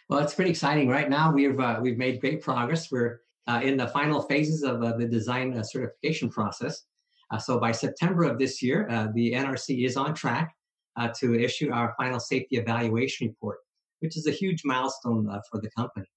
Well, 0.08 0.19
it's 0.19 0.36
pretty 0.36 0.51
exciting. 0.51 0.88
Right 0.88 1.10
now, 1.10 1.34
we've 1.34 1.60
uh, 1.60 1.80
we've 1.82 1.97
made 1.97 2.21
great 2.21 2.41
progress. 2.41 2.89
We're 2.89 3.19
uh, 3.48 3.62
in 3.64 3.78
the 3.78 3.88
final 3.88 4.22
phases 4.22 4.64
of 4.64 4.84
uh, 4.84 4.96
the 4.98 5.08
design 5.08 5.58
uh, 5.58 5.64
certification 5.64 6.30
process. 6.30 6.84
Uh, 7.32 7.38
so 7.38 7.60
by 7.60 7.72
September 7.72 8.24
of 8.24 8.38
this 8.38 8.62
year, 8.62 8.88
uh, 8.89 9.08
the 9.14 9.34
NRC 9.34 9.86
is 9.86 9.98
on 9.98 10.14
track 10.14 10.54
to 11.16 11.39
issue 11.39 11.72
our 11.72 11.93
final 11.95 12.20
safety 12.20 12.58
evaluation 12.58 13.28
report, 13.28 13.60
which 14.00 14.18
is 14.18 14.26
a 14.26 14.32
huge 14.32 14.64
milestone 14.66 15.30
for 15.52 15.62
the 15.62 15.70
company. 15.78 16.08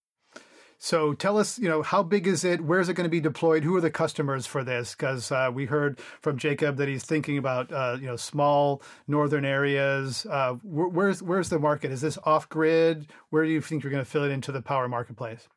So 0.82 1.12
tell 1.12 1.36
us, 1.36 1.58
you 1.58 1.68
know, 1.68 1.82
how 1.82 2.02
big 2.02 2.26
is 2.26 2.42
it? 2.42 2.62
Where 2.62 2.80
is 2.80 2.88
it 2.88 2.94
going 2.94 3.04
to 3.04 3.10
be 3.10 3.20
deployed? 3.20 3.64
Who 3.64 3.76
are 3.76 3.82
the 3.82 3.90
customers 3.90 4.46
for 4.46 4.64
this? 4.64 4.94
Because 4.94 5.30
uh, 5.30 5.50
we 5.52 5.66
heard 5.66 6.00
from 6.22 6.38
Jacob 6.38 6.78
that 6.78 6.88
he's 6.88 7.04
thinking 7.04 7.36
about, 7.36 7.70
uh, 7.70 7.98
you 8.00 8.06
know, 8.06 8.16
small 8.16 8.80
northern 9.06 9.44
areas. 9.44 10.24
Uh, 10.24 10.54
where's 10.62 11.22
where's 11.22 11.50
the 11.50 11.58
market? 11.58 11.92
Is 11.92 12.00
this 12.00 12.16
off 12.24 12.48
grid? 12.48 13.12
Where 13.28 13.44
do 13.44 13.50
you 13.50 13.60
think 13.60 13.82
you're 13.82 13.92
going 13.92 14.02
to 14.02 14.10
fill 14.10 14.24
it 14.24 14.30
into 14.30 14.52
the 14.52 14.62
power 14.62 14.88
marketplace? 14.88 15.48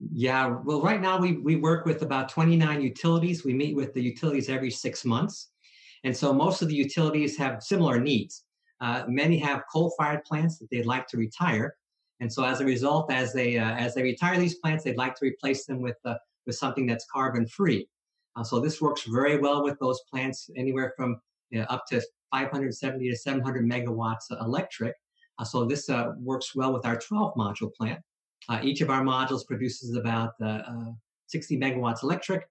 Yeah, 0.00 0.58
well, 0.64 0.80
right 0.80 1.00
now 1.00 1.18
we 1.18 1.38
we 1.38 1.56
work 1.56 1.84
with 1.84 2.02
about 2.02 2.28
29 2.28 2.80
utilities. 2.80 3.44
We 3.44 3.52
meet 3.52 3.74
with 3.74 3.92
the 3.94 4.02
utilities 4.02 4.48
every 4.48 4.70
six 4.70 5.04
months, 5.04 5.50
and 6.04 6.16
so 6.16 6.32
most 6.32 6.62
of 6.62 6.68
the 6.68 6.74
utilities 6.74 7.36
have 7.36 7.62
similar 7.62 7.98
needs. 7.98 8.44
Uh, 8.80 9.02
many 9.08 9.38
have 9.38 9.64
coal-fired 9.72 10.22
plants 10.24 10.58
that 10.58 10.70
they'd 10.70 10.86
like 10.86 11.08
to 11.08 11.16
retire, 11.16 11.74
and 12.20 12.32
so 12.32 12.44
as 12.44 12.60
a 12.60 12.64
result, 12.64 13.10
as 13.10 13.32
they 13.32 13.58
uh, 13.58 13.74
as 13.74 13.94
they 13.94 14.04
retire 14.04 14.38
these 14.38 14.54
plants, 14.56 14.84
they'd 14.84 14.96
like 14.96 15.16
to 15.16 15.24
replace 15.24 15.66
them 15.66 15.80
with 15.82 15.96
uh, 16.04 16.14
with 16.46 16.54
something 16.54 16.86
that's 16.86 17.06
carbon 17.12 17.46
free. 17.46 17.88
Uh, 18.36 18.44
so 18.44 18.60
this 18.60 18.80
works 18.80 19.02
very 19.02 19.38
well 19.38 19.64
with 19.64 19.76
those 19.80 20.00
plants, 20.10 20.48
anywhere 20.56 20.92
from 20.96 21.20
you 21.50 21.58
know, 21.58 21.66
up 21.68 21.86
to 21.88 22.00
570 22.30 23.10
to 23.10 23.16
700 23.16 23.64
megawatts 23.64 24.30
electric. 24.40 24.94
Uh, 25.38 25.44
so 25.44 25.64
this 25.64 25.88
uh, 25.88 26.12
works 26.18 26.54
well 26.54 26.72
with 26.72 26.86
our 26.86 26.96
12 26.96 27.34
module 27.34 27.72
plant. 27.74 28.00
Uh, 28.48 28.60
each 28.62 28.80
of 28.80 28.90
our 28.90 29.02
modules 29.02 29.46
produces 29.46 29.94
about 29.94 30.32
60 31.26 31.58
megawatts 31.58 32.02
electric. 32.02 32.48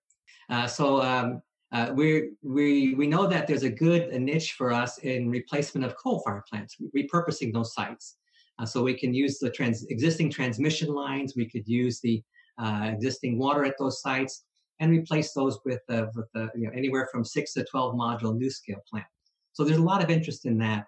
so 0.67 1.01
um, 1.01 1.41
uh, 1.73 1.91
we 1.93 2.29
we 2.43 2.93
we 2.95 3.07
know 3.07 3.27
that 3.27 3.45
there's 3.45 3.63
a 3.63 3.69
good 3.69 4.13
niche 4.13 4.53
for 4.53 4.71
us 4.71 4.99
in 4.99 5.29
replacement 5.29 5.85
of 5.85 5.97
coal-fired 5.97 6.45
plants, 6.45 6.77
repurposing 6.95 7.51
those 7.51 7.73
sites. 7.73 8.17
Uh, 8.59 8.65
so 8.65 8.81
we 8.81 8.93
can 8.93 9.13
use 9.13 9.37
the 9.39 9.49
trans- 9.49 9.85
existing 9.85 10.31
transmission 10.31 10.93
lines, 10.93 11.33
we 11.35 11.47
could 11.47 11.67
use 11.67 11.99
the 11.99 12.23
uh, 12.57 12.89
existing 12.91 13.37
water 13.37 13.63
at 13.65 13.75
those 13.77 14.01
sites, 14.01 14.45
and 14.79 14.91
replace 14.91 15.33
those 15.33 15.59
with, 15.65 15.81
uh, 15.89 16.07
with 16.15 16.27
you 16.55 16.65
know, 16.67 16.71
anywhere 16.73 17.07
from 17.11 17.23
six 17.23 17.53
to 17.53 17.63
12 17.63 17.95
module 17.95 18.39
NuScale 18.39 18.83
plant. 18.89 19.05
So 19.53 19.63
there's 19.63 19.77
a 19.77 19.83
lot 19.83 20.03
of 20.03 20.09
interest 20.09 20.45
in 20.45 20.57
that. 20.59 20.85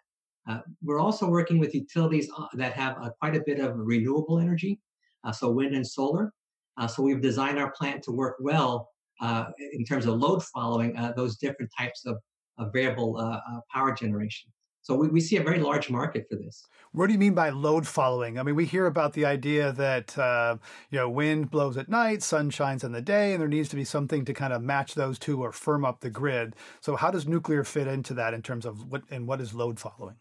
Uh, 0.50 0.60
we're 0.84 1.00
also 1.00 1.30
working 1.30 1.60
with 1.60 1.76
utilities 1.76 2.30
uh, 2.36 2.48
that 2.54 2.74
have 2.74 2.98
quite 3.20 3.36
a 3.36 3.42
bit 3.46 3.60
of 3.60 3.74
renewable 3.76 4.40
energy, 4.40 4.80
Uh, 5.24 5.32
so 5.32 5.50
wind 5.52 5.76
and 5.76 5.86
solar. 5.86 6.32
Uh, 6.78 6.88
so 6.88 7.04
we've 7.04 7.22
designed 7.22 7.60
our 7.60 7.72
plant 7.72 8.04
to 8.04 8.12
work 8.12 8.38
well 8.40 8.90
uh, 9.22 9.46
in 9.74 9.84
terms 9.84 10.06
of 10.06 10.18
load 10.18 10.44
following 10.46 10.98
those 11.16 11.38
different 11.38 11.70
types 11.78 12.06
of, 12.06 12.18
of 12.58 12.72
variable 12.72 13.42
power 13.74 13.92
generation. 13.92 14.50
So 14.82 14.96
we, 14.96 15.08
we 15.10 15.22
see 15.22 15.38
a 15.38 15.44
very 15.44 15.60
large 15.60 15.90
market 15.90 16.26
for 16.30 16.36
this. 16.36 16.66
What 16.94 17.08
do 17.08 17.14
you 17.14 17.20
mean 17.20 17.36
by 17.36 17.50
load 17.50 17.86
following? 17.86 18.40
I 18.40 18.44
mean, 18.44 18.56
we 18.56 18.66
hear 18.66 18.88
about 18.88 19.14
the 19.14 19.26
idea 19.26 19.72
that 19.74 20.18
uh, 20.18 20.58
you 20.90 20.98
know 20.98 21.10
wind 21.10 21.52
blows 21.52 21.78
at 21.78 21.90
night, 21.90 22.24
sun 22.24 22.50
shines 22.50 22.84
in 22.84 22.92
the 22.92 23.02
day, 23.02 23.34
and 23.34 23.42
there 23.42 23.48
needs 23.48 23.70
to 23.70 23.76
be 23.76 23.84
something 23.84 24.26
to 24.26 24.34
kind 24.34 24.54
of 24.54 24.64
match 24.64 24.96
those 24.96 25.20
two 25.20 25.44
or 25.44 25.52
firm 25.52 25.86
up 25.86 26.00
the 26.00 26.10
grid. 26.10 26.56
So 26.82 26.96
how 26.96 27.12
does 27.12 27.28
nuclear 27.28 27.64
fit 27.64 27.88
into 27.88 28.14
that 28.16 28.34
in 28.34 28.42
terms 28.42 28.66
of 28.66 28.92
what 28.92 29.04
and 29.12 29.28
what 29.28 29.42
is 29.42 29.54
load 29.54 29.80
following? 29.80 30.16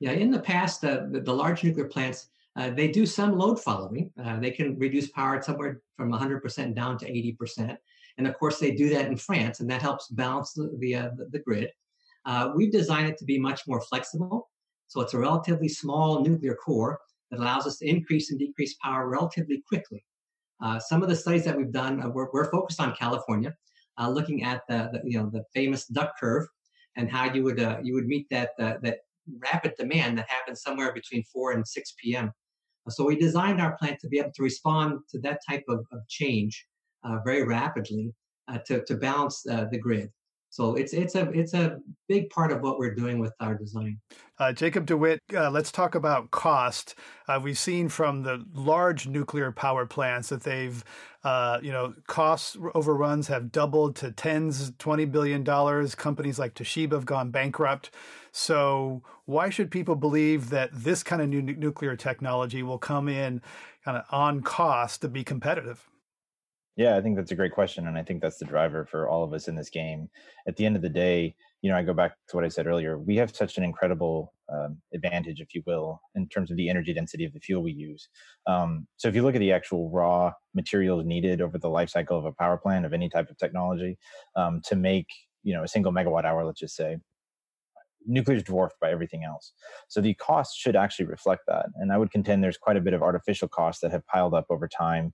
Yeah, 0.00 0.10
in 0.10 0.30
the 0.30 0.40
past, 0.40 0.84
uh, 0.84 1.06
the, 1.10 1.20
the, 1.20 1.32
large 1.32 1.64
nuclear 1.64 1.86
plants 1.86 2.28
uh, 2.56 2.70
they 2.70 2.88
do 2.88 3.04
some 3.04 3.36
load 3.36 3.60
following. 3.60 4.10
Uh, 4.22 4.38
they 4.38 4.50
can 4.50 4.78
reduce 4.78 5.08
power 5.10 5.42
somewhere 5.42 5.80
from 5.96 6.12
100% 6.12 6.74
down 6.74 6.96
to 6.98 7.06
80%, 7.06 7.76
and 8.18 8.26
of 8.26 8.38
course 8.38 8.58
they 8.58 8.70
do 8.70 8.88
that 8.90 9.06
in 9.06 9.16
France, 9.16 9.60
and 9.60 9.68
that 9.70 9.82
helps 9.82 10.08
balance 10.08 10.52
the 10.52 10.70
the, 10.78 10.94
uh, 10.94 11.10
the 11.30 11.40
grid. 11.40 11.70
Uh, 12.24 12.52
we've 12.54 12.72
designed 12.72 13.08
it 13.08 13.18
to 13.18 13.24
be 13.24 13.38
much 13.38 13.66
more 13.66 13.80
flexible. 13.80 14.48
So 14.86 15.00
it's 15.00 15.14
a 15.14 15.18
relatively 15.18 15.68
small 15.68 16.22
nuclear 16.22 16.54
core 16.54 17.00
that 17.30 17.40
allows 17.40 17.66
us 17.66 17.78
to 17.78 17.88
increase 17.88 18.30
and 18.30 18.38
decrease 18.38 18.74
power 18.82 19.08
relatively 19.08 19.62
quickly. 19.66 20.04
Uh, 20.62 20.78
some 20.78 21.02
of 21.02 21.08
the 21.08 21.16
studies 21.16 21.44
that 21.44 21.56
we've 21.56 21.72
done, 21.72 22.00
uh, 22.00 22.08
we're, 22.08 22.28
we're, 22.32 22.50
focused 22.50 22.80
on 22.80 22.94
California, 22.94 23.52
looking 24.08 24.44
at 24.44 24.62
the, 24.68 24.90
the, 24.92 25.00
you 25.04 25.18
know 25.18 25.28
the 25.28 25.42
famous 25.52 25.86
duck 25.86 26.12
curve 26.20 26.46
and 26.96 27.10
how 27.10 27.32
you 27.32 27.42
would 27.42 27.58
you 27.82 27.94
would 27.94 28.06
meet 28.06 28.26
that 28.30 28.50
that 28.58 28.98
rapid 29.52 29.74
demand 29.76 30.18
that 30.18 30.28
happens 30.28 30.62
somewhere 30.62 30.92
between 30.92 31.24
4 31.32 31.52
and 31.52 31.66
6 31.66 31.94
p.m. 32.00 32.30
So 32.88 33.04
we 33.04 33.16
designed 33.16 33.60
our 33.60 33.76
plant 33.76 33.98
to 34.00 34.08
be 34.08 34.18
able 34.18 34.32
to 34.34 34.42
respond 34.42 35.00
to 35.10 35.20
that 35.20 35.40
type 35.48 35.64
of, 35.68 35.80
of 35.92 36.06
change 36.08 36.66
very 37.24 37.44
rapidly 37.44 38.12
to, 38.66 38.84
to 38.84 38.94
balance 38.96 39.42
the 39.42 39.78
grid. 39.80 40.10
So 40.50 40.76
it's 40.76 40.92
it's 40.92 41.16
a 41.16 41.28
it's 41.30 41.52
a 41.52 41.78
big 42.08 42.30
part 42.30 42.52
of 42.52 42.60
what 42.60 42.78
we're 42.78 42.94
doing 42.94 43.18
with 43.18 43.32
our 43.40 43.56
design. 43.56 43.98
Uh, 44.38 44.52
Jacob 44.52 44.86
DeWitte, 44.86 45.18
uh, 45.34 45.50
let's 45.50 45.72
talk 45.72 45.96
about 45.96 46.30
cost. 46.30 46.94
Uh, 47.26 47.40
we've 47.42 47.58
seen 47.58 47.88
from 47.88 48.22
the 48.22 48.44
large 48.54 49.08
nuclear 49.08 49.50
power 49.50 49.84
plants 49.84 50.28
that 50.28 50.44
they've, 50.44 50.84
uh, 51.24 51.58
you 51.60 51.72
know, 51.72 51.92
cost 52.06 52.56
overruns 52.72 53.26
have 53.26 53.50
doubled 53.50 53.96
to 53.96 54.12
tens, 54.12 54.70
twenty 54.78 55.06
billion 55.06 55.42
dollars. 55.42 55.96
Companies 55.96 56.38
like 56.38 56.54
Toshiba 56.54 56.92
have 56.92 57.04
gone 57.04 57.32
bankrupt. 57.32 57.90
So 58.36 59.00
why 59.26 59.48
should 59.48 59.70
people 59.70 59.94
believe 59.94 60.50
that 60.50 60.70
this 60.72 61.04
kind 61.04 61.22
of 61.22 61.28
new 61.28 61.40
nuclear 61.40 61.94
technology 61.94 62.64
will 62.64 62.78
come 62.78 63.08
in 63.08 63.40
kind 63.84 63.96
of 63.96 64.04
on 64.10 64.42
cost 64.42 65.02
to 65.02 65.08
be 65.08 65.22
competitive? 65.22 65.88
Yeah, 66.74 66.96
I 66.96 67.00
think 67.00 67.14
that's 67.14 67.30
a 67.30 67.36
great 67.36 67.52
question. 67.52 67.86
And 67.86 67.96
I 67.96 68.02
think 68.02 68.20
that's 68.20 68.38
the 68.38 68.44
driver 68.44 68.86
for 68.86 69.08
all 69.08 69.22
of 69.22 69.32
us 69.32 69.46
in 69.46 69.54
this 69.54 69.70
game. 69.70 70.08
At 70.48 70.56
the 70.56 70.66
end 70.66 70.74
of 70.74 70.82
the 70.82 70.88
day, 70.88 71.36
you 71.62 71.70
know, 71.70 71.76
I 71.76 71.84
go 71.84 71.94
back 71.94 72.16
to 72.28 72.36
what 72.36 72.44
I 72.44 72.48
said 72.48 72.66
earlier. 72.66 72.98
We 72.98 73.14
have 73.18 73.32
such 73.32 73.56
an 73.56 73.62
incredible 73.62 74.34
um, 74.52 74.78
advantage, 74.92 75.40
if 75.40 75.54
you 75.54 75.62
will, 75.64 76.00
in 76.16 76.28
terms 76.28 76.50
of 76.50 76.56
the 76.56 76.68
energy 76.68 76.92
density 76.92 77.24
of 77.24 77.32
the 77.32 77.40
fuel 77.40 77.62
we 77.62 77.70
use. 77.70 78.08
Um, 78.48 78.88
so 78.96 79.06
if 79.06 79.14
you 79.14 79.22
look 79.22 79.36
at 79.36 79.38
the 79.38 79.52
actual 79.52 79.90
raw 79.90 80.32
materials 80.54 81.04
needed 81.04 81.40
over 81.40 81.56
the 81.56 81.70
life 81.70 81.90
cycle 81.90 82.18
of 82.18 82.24
a 82.24 82.32
power 82.32 82.56
plant 82.56 82.84
of 82.84 82.92
any 82.92 83.08
type 83.08 83.30
of 83.30 83.38
technology 83.38 83.96
um, 84.34 84.60
to 84.64 84.74
make, 84.74 85.06
you 85.44 85.54
know, 85.54 85.62
a 85.62 85.68
single 85.68 85.92
megawatt 85.92 86.24
hour, 86.24 86.44
let's 86.44 86.58
just 86.58 86.74
say, 86.74 86.98
nuclear 88.06 88.36
is 88.36 88.42
dwarfed 88.42 88.76
by 88.80 88.90
everything 88.90 89.24
else. 89.24 89.52
So 89.88 90.00
the 90.00 90.14
cost 90.14 90.56
should 90.58 90.76
actually 90.76 91.06
reflect 91.06 91.42
that. 91.48 91.66
And 91.76 91.92
I 91.92 91.98
would 91.98 92.10
contend 92.10 92.42
there's 92.42 92.58
quite 92.58 92.76
a 92.76 92.80
bit 92.80 92.94
of 92.94 93.02
artificial 93.02 93.48
costs 93.48 93.80
that 93.82 93.90
have 93.90 94.06
piled 94.06 94.34
up 94.34 94.46
over 94.50 94.68
time 94.68 95.12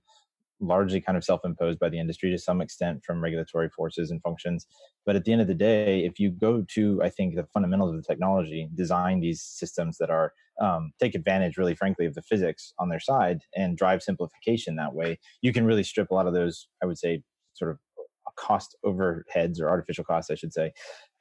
largely 0.61 1.01
kind 1.01 1.17
of 1.17 1.23
self-imposed 1.23 1.79
by 1.79 1.89
the 1.89 1.99
industry 1.99 2.29
to 2.29 2.37
some 2.37 2.61
extent 2.61 3.03
from 3.03 3.21
regulatory 3.21 3.69
forces 3.69 4.11
and 4.11 4.21
functions 4.21 4.67
but 5.05 5.15
at 5.15 5.25
the 5.25 5.31
end 5.31 5.41
of 5.41 5.47
the 5.47 5.53
day 5.53 6.05
if 6.05 6.19
you 6.19 6.29
go 6.29 6.63
to 6.69 7.01
i 7.03 7.09
think 7.09 7.35
the 7.35 7.45
fundamentals 7.53 7.91
of 7.91 7.97
the 7.97 8.07
technology 8.07 8.69
design 8.75 9.19
these 9.19 9.41
systems 9.41 9.97
that 9.97 10.09
are 10.09 10.33
um, 10.61 10.91
take 10.99 11.15
advantage 11.15 11.57
really 11.57 11.73
frankly 11.73 12.05
of 12.05 12.13
the 12.13 12.21
physics 12.21 12.73
on 12.77 12.89
their 12.89 12.99
side 12.99 13.39
and 13.55 13.77
drive 13.77 14.03
simplification 14.03 14.75
that 14.75 14.93
way 14.93 15.19
you 15.41 15.51
can 15.51 15.65
really 15.65 15.83
strip 15.83 16.11
a 16.11 16.13
lot 16.13 16.27
of 16.27 16.33
those 16.33 16.67
i 16.83 16.85
would 16.85 16.97
say 16.97 17.23
sort 17.53 17.71
of 17.71 17.79
cost 18.41 18.75
overheads 18.83 19.61
or 19.61 19.69
artificial 19.69 20.03
costs 20.03 20.31
i 20.31 20.35
should 20.35 20.53
say 20.53 20.71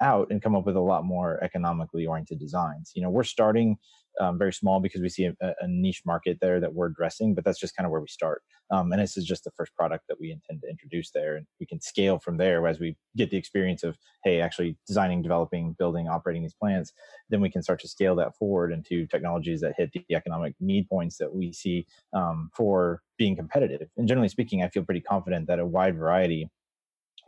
out 0.01 0.29
and 0.31 0.43
come 0.43 0.57
up 0.57 0.65
with 0.65 0.77
a 0.77 0.81
lot 0.81 1.05
more 1.05 1.43
economically 1.45 2.07
oriented 2.07 2.39
designs 2.39 2.93
you 2.95 3.03
know 3.03 3.11
we're 3.11 3.23
starting 3.23 3.77
um, 4.19 4.39
very 4.39 4.53
small 4.53 4.81
because 4.81 5.01
we 5.01 5.09
see 5.09 5.25
a, 5.25 5.35
a, 5.41 5.69
niche 5.69 6.03
market 6.05 6.39
there 6.41 6.61
that 6.61 6.75
we're 6.75 6.87
addressing, 6.87 7.35
but 7.35 7.45
that's 7.45 7.61
just 7.61 7.77
kind 7.77 7.87
of 7.87 7.91
where 7.91 8.01
we 8.01 8.09
start. 8.09 8.43
Um, 8.71 8.93
and 8.93 9.01
this 9.01 9.17
is 9.17 9.25
just 9.25 9.45
the 9.45 9.51
first 9.57 9.75
product 9.75 10.05
that 10.09 10.21
we 10.21 10.31
intend 10.31 10.61
to 10.63 10.69
introduce 10.69 11.11
there. 11.11 11.37
And 11.37 11.47
we 11.59 11.67
can 11.67 11.81
scale 11.81 12.19
from 12.19 12.37
there 12.37 12.67
as 12.67 12.79
we 12.79 12.97
get 13.17 13.31
the 13.31 13.37
experience 13.37 13.83
of, 13.83 13.97
hey, 14.25 14.41
actually 14.41 14.77
designing, 14.87 15.23
developing, 15.23 15.75
building, 15.79 16.09
operating 16.09 16.43
these 16.43 16.55
plants. 16.55 16.93
Then 17.31 17.41
we 17.41 17.51
can 17.51 17.63
start 17.63 17.81
to 17.81 17.89
scale 17.89 18.15
that 18.17 18.37
forward 18.37 18.73
into 18.73 19.07
technologies 19.07 19.61
that 19.63 19.75
hit 19.77 19.93
the 19.93 20.05
economic 20.15 20.55
need 20.61 20.89
points 20.89 21.17
that 21.19 21.35
we 21.35 21.53
see 21.53 21.87
um, 22.13 22.51
for 22.55 23.03
being 23.17 23.37
competitive. 23.37 23.89
And 23.97 24.07
generally 24.07 24.29
speaking, 24.29 24.63
I 24.63 24.69
feel 24.69 24.85
pretty 24.85 25.01
confident 25.01 25.47
that 25.49 25.59
a 25.59 25.67
wide 25.67 25.97
variety 25.97 26.49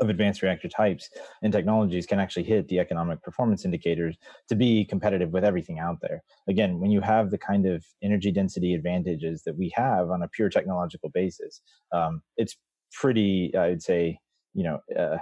of 0.03 0.11
advanced 0.11 0.43
reactor 0.43 0.69
types 0.69 1.09
and 1.43 1.53
technologies 1.53 2.07
can 2.07 2.19
actually 2.19 2.43
hit 2.43 2.69
the 2.69 2.79
economic 2.79 3.23
performance 3.23 3.65
indicators 3.65 4.17
to 4.49 4.55
be 4.55 4.85
competitive 4.85 5.31
with 5.31 5.45
everything 5.45 5.79
out 5.79 5.99
there. 6.03 6.23
Again, 6.49 6.81
when 6.81 6.91
you 6.91 7.01
have 7.01 7.31
the 7.31 7.39
kind 7.39 7.67
of 7.67 7.85
energy 8.03 8.31
density 8.31 8.75
advantages 8.75 9.43
that 9.45 9.57
we 9.57 9.73
have 9.75 10.11
on 10.11 10.23
a 10.23 10.29
pure 10.29 10.51
technological 10.51 11.09
basis, 11.09 11.63
um, 11.93 12.21
it's 12.37 12.57
pretty, 12.93 13.57
I'd 13.57 13.83
say, 13.83 14.19
you 14.55 14.65
know, 14.65 14.81
uh, 14.99 15.19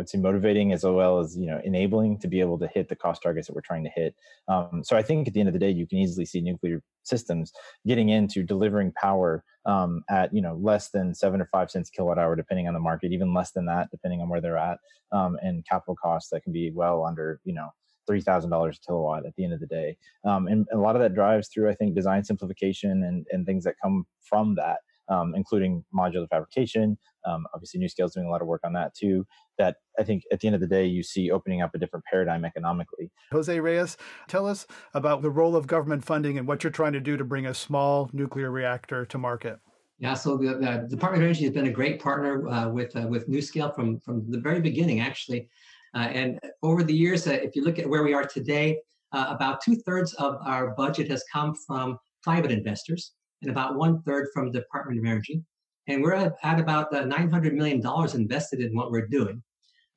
I 0.00 0.02
would 0.02 0.08
say 0.08 0.16
motivating 0.16 0.72
as 0.72 0.82
well 0.82 1.18
as 1.18 1.36
you 1.36 1.44
know 1.44 1.60
enabling 1.62 2.20
to 2.20 2.26
be 2.26 2.40
able 2.40 2.58
to 2.60 2.66
hit 2.68 2.88
the 2.88 2.96
cost 2.96 3.22
targets 3.22 3.46
that 3.46 3.54
we're 3.54 3.60
trying 3.60 3.84
to 3.84 3.90
hit. 3.90 4.14
Um, 4.48 4.80
so 4.82 4.96
I 4.96 5.02
think 5.02 5.28
at 5.28 5.34
the 5.34 5.40
end 5.40 5.50
of 5.50 5.52
the 5.52 5.58
day, 5.58 5.70
you 5.70 5.86
can 5.86 5.98
easily 5.98 6.24
see 6.24 6.40
nuclear 6.40 6.82
systems 7.02 7.52
getting 7.86 8.08
into 8.08 8.42
delivering 8.42 8.92
power 8.92 9.44
um, 9.66 10.02
at 10.08 10.32
you 10.32 10.40
know 10.40 10.54
less 10.54 10.88
than 10.88 11.14
seven 11.14 11.38
or 11.38 11.50
five 11.52 11.70
cents 11.70 11.90
kilowatt 11.90 12.18
hour, 12.18 12.34
depending 12.34 12.66
on 12.66 12.72
the 12.72 12.80
market, 12.80 13.12
even 13.12 13.34
less 13.34 13.50
than 13.50 13.66
that, 13.66 13.90
depending 13.90 14.22
on 14.22 14.30
where 14.30 14.40
they're 14.40 14.56
at, 14.56 14.78
um, 15.12 15.36
and 15.42 15.66
capital 15.68 15.96
costs 16.02 16.30
that 16.30 16.42
can 16.42 16.52
be 16.54 16.70
well 16.70 17.04
under 17.04 17.38
you 17.44 17.52
know 17.52 17.68
three 18.06 18.22
thousand 18.22 18.48
dollars 18.48 18.80
a 18.82 18.86
kilowatt 18.86 19.26
at 19.26 19.34
the 19.36 19.44
end 19.44 19.52
of 19.52 19.60
the 19.60 19.66
day. 19.66 19.98
Um, 20.24 20.46
and 20.46 20.66
a 20.72 20.78
lot 20.78 20.96
of 20.96 21.02
that 21.02 21.14
drives 21.14 21.48
through, 21.48 21.68
I 21.68 21.74
think, 21.74 21.94
design 21.94 22.24
simplification 22.24 23.04
and 23.04 23.26
and 23.32 23.44
things 23.44 23.64
that 23.64 23.74
come 23.82 24.06
from 24.22 24.54
that 24.54 24.78
um, 25.10 25.34
including 25.34 25.84
modular 25.94 26.28
fabrication. 26.28 26.96
Um, 27.26 27.46
obviously, 27.52 27.80
NuScale 27.80 28.06
is 28.06 28.12
doing 28.12 28.26
a 28.26 28.30
lot 28.30 28.40
of 28.40 28.48
work 28.48 28.62
on 28.64 28.72
that 28.74 28.94
too. 28.94 29.26
That 29.58 29.76
I 29.98 30.04
think 30.04 30.22
at 30.32 30.40
the 30.40 30.48
end 30.48 30.54
of 30.54 30.60
the 30.60 30.66
day, 30.66 30.86
you 30.86 31.02
see 31.02 31.30
opening 31.30 31.60
up 31.60 31.74
a 31.74 31.78
different 31.78 32.04
paradigm 32.06 32.44
economically. 32.44 33.10
Jose 33.32 33.60
Reyes, 33.60 33.96
tell 34.28 34.46
us 34.46 34.66
about 34.94 35.20
the 35.20 35.30
role 35.30 35.56
of 35.56 35.66
government 35.66 36.04
funding 36.04 36.38
and 36.38 36.48
what 36.48 36.64
you're 36.64 36.70
trying 36.70 36.94
to 36.94 37.00
do 37.00 37.16
to 37.16 37.24
bring 37.24 37.46
a 37.46 37.54
small 37.54 38.08
nuclear 38.12 38.50
reactor 38.50 39.04
to 39.04 39.18
market. 39.18 39.58
Yeah, 39.98 40.14
so 40.14 40.38
the, 40.38 40.54
the, 40.54 40.86
Department 40.88 41.22
of 41.22 41.26
Energy 41.26 41.44
has 41.44 41.52
been 41.52 41.66
a 41.66 41.70
great 41.70 42.00
partner 42.00 42.48
uh, 42.48 42.68
with 42.70 42.96
uh, 42.96 43.06
with 43.06 43.28
NuScale 43.28 43.74
from 43.74 43.98
from 44.00 44.30
the 44.30 44.40
very 44.40 44.60
beginning, 44.60 45.00
actually. 45.00 45.48
Uh, 45.94 45.98
and 45.98 46.38
over 46.62 46.82
the 46.82 46.94
years, 46.94 47.26
uh, 47.26 47.32
if 47.32 47.56
you 47.56 47.64
look 47.64 47.78
at 47.78 47.88
where 47.88 48.02
we 48.02 48.14
are 48.14 48.24
today, 48.24 48.78
uh, 49.12 49.26
about 49.28 49.60
two 49.60 49.74
thirds 49.74 50.14
of 50.14 50.36
our 50.44 50.74
budget 50.76 51.10
has 51.10 51.24
come 51.32 51.54
from 51.66 51.98
private 52.22 52.50
investors, 52.50 53.12
and 53.42 53.50
about 53.50 53.76
one 53.76 54.02
third 54.02 54.28
from 54.32 54.52
the 54.52 54.60
Department 54.60 54.98
of 54.98 55.04
Energy. 55.04 55.42
And 55.86 56.02
we're 56.02 56.14
at, 56.14 56.60
about 56.60 56.94
uh, 56.94 57.04
$900 57.04 57.54
million 57.54 57.82
invested 58.14 58.60
in 58.60 58.74
what 58.76 58.90
we're 58.90 59.08
doing. 59.08 59.42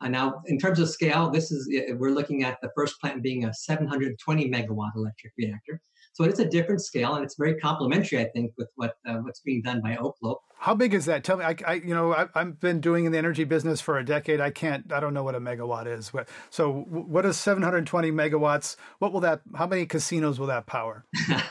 now, 0.01 0.41
in 0.47 0.57
terms 0.57 0.79
of 0.79 0.89
scale, 0.89 1.29
this 1.29 1.51
is 1.51 1.69
we're 1.97 2.11
looking 2.11 2.43
at 2.43 2.59
the 2.61 2.71
first 2.75 2.99
plant 2.99 3.21
being 3.21 3.45
a 3.45 3.53
720 3.53 4.49
megawatt 4.49 4.91
electric 4.95 5.33
reactor. 5.37 5.81
So 6.13 6.23
it's 6.25 6.39
a 6.39 6.45
different 6.45 6.81
scale, 6.81 7.15
and 7.15 7.25
it's 7.25 7.35
very 7.35 7.55
complementary, 7.55 8.19
I 8.19 8.25
think, 8.25 8.53
with 8.55 8.69
what 8.75 8.97
uh, 9.05 9.17
what's 9.17 9.39
being 9.39 9.63
done 9.63 9.81
by 9.81 9.95
Oklo. 9.95 10.37
How 10.59 10.75
big 10.75 10.93
is 10.93 11.05
that? 11.05 11.23
Tell 11.23 11.37
me. 11.37 11.43
I, 11.43 11.55
I 11.67 11.73
you 11.73 11.93
know, 11.95 12.13
I, 12.13 12.27
have 12.35 12.59
been 12.59 12.79
doing 12.79 13.05
in 13.05 13.11
the 13.11 13.17
energy 13.17 13.43
business 13.43 13.81
for 13.81 13.97
a 13.97 14.05
decade. 14.05 14.39
I 14.39 14.51
can't. 14.51 14.93
I 14.93 14.99
don't 14.99 15.15
know 15.15 15.23
what 15.23 15.33
a 15.33 15.39
megawatt 15.39 15.87
is. 15.87 16.11
So, 16.51 16.85
what 16.87 17.25
is 17.25 17.35
720 17.37 18.11
megawatts? 18.11 18.75
What 18.99 19.11
will 19.11 19.21
that? 19.21 19.41
How 19.55 19.65
many 19.65 19.87
casinos 19.87 20.39
will 20.39 20.47
that 20.47 20.67
power? 20.67 21.03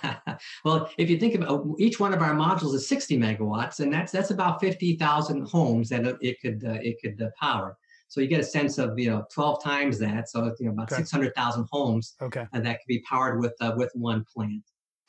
well, 0.65 0.89
if 0.97 1.11
you 1.11 1.19
think 1.19 1.35
about 1.35 1.67
each 1.79 1.99
one 1.99 2.15
of 2.15 2.23
our 2.23 2.35
modules 2.35 2.73
is 2.75 2.89
60 2.89 3.19
megawatts, 3.19 3.81
and 3.81 3.93
that's 3.93 4.13
that's 4.13 4.31
about 4.31 4.61
50,000 4.61 5.49
homes 5.49 5.89
that 5.89 6.07
it 6.21 6.41
could 6.41 6.65
uh, 6.65 6.79
it 6.81 6.99
could 7.03 7.21
uh, 7.21 7.31
power. 7.39 7.77
So 8.13 8.21
you 8.21 8.27
get 8.27 8.41
a 8.41 8.45
sense 8.45 8.77
of 8.77 8.99
you 8.99 9.09
know 9.09 9.25
12 9.33 9.65
times 9.65 9.99
that, 10.01 10.29
so 10.29 10.55
you 10.61 10.67
know 10.67 10.73
about 10.73 10.93
okay. 10.93 11.01
600,000 11.01 11.67
homes 11.73 12.15
okay. 12.21 12.47
that 12.53 12.63
could 12.63 12.87
be 12.87 13.03
powered 13.09 13.41
with 13.41 13.55
uh, 13.63 13.73
with 13.75 13.91
one 13.95 14.23
plant. 14.31 14.63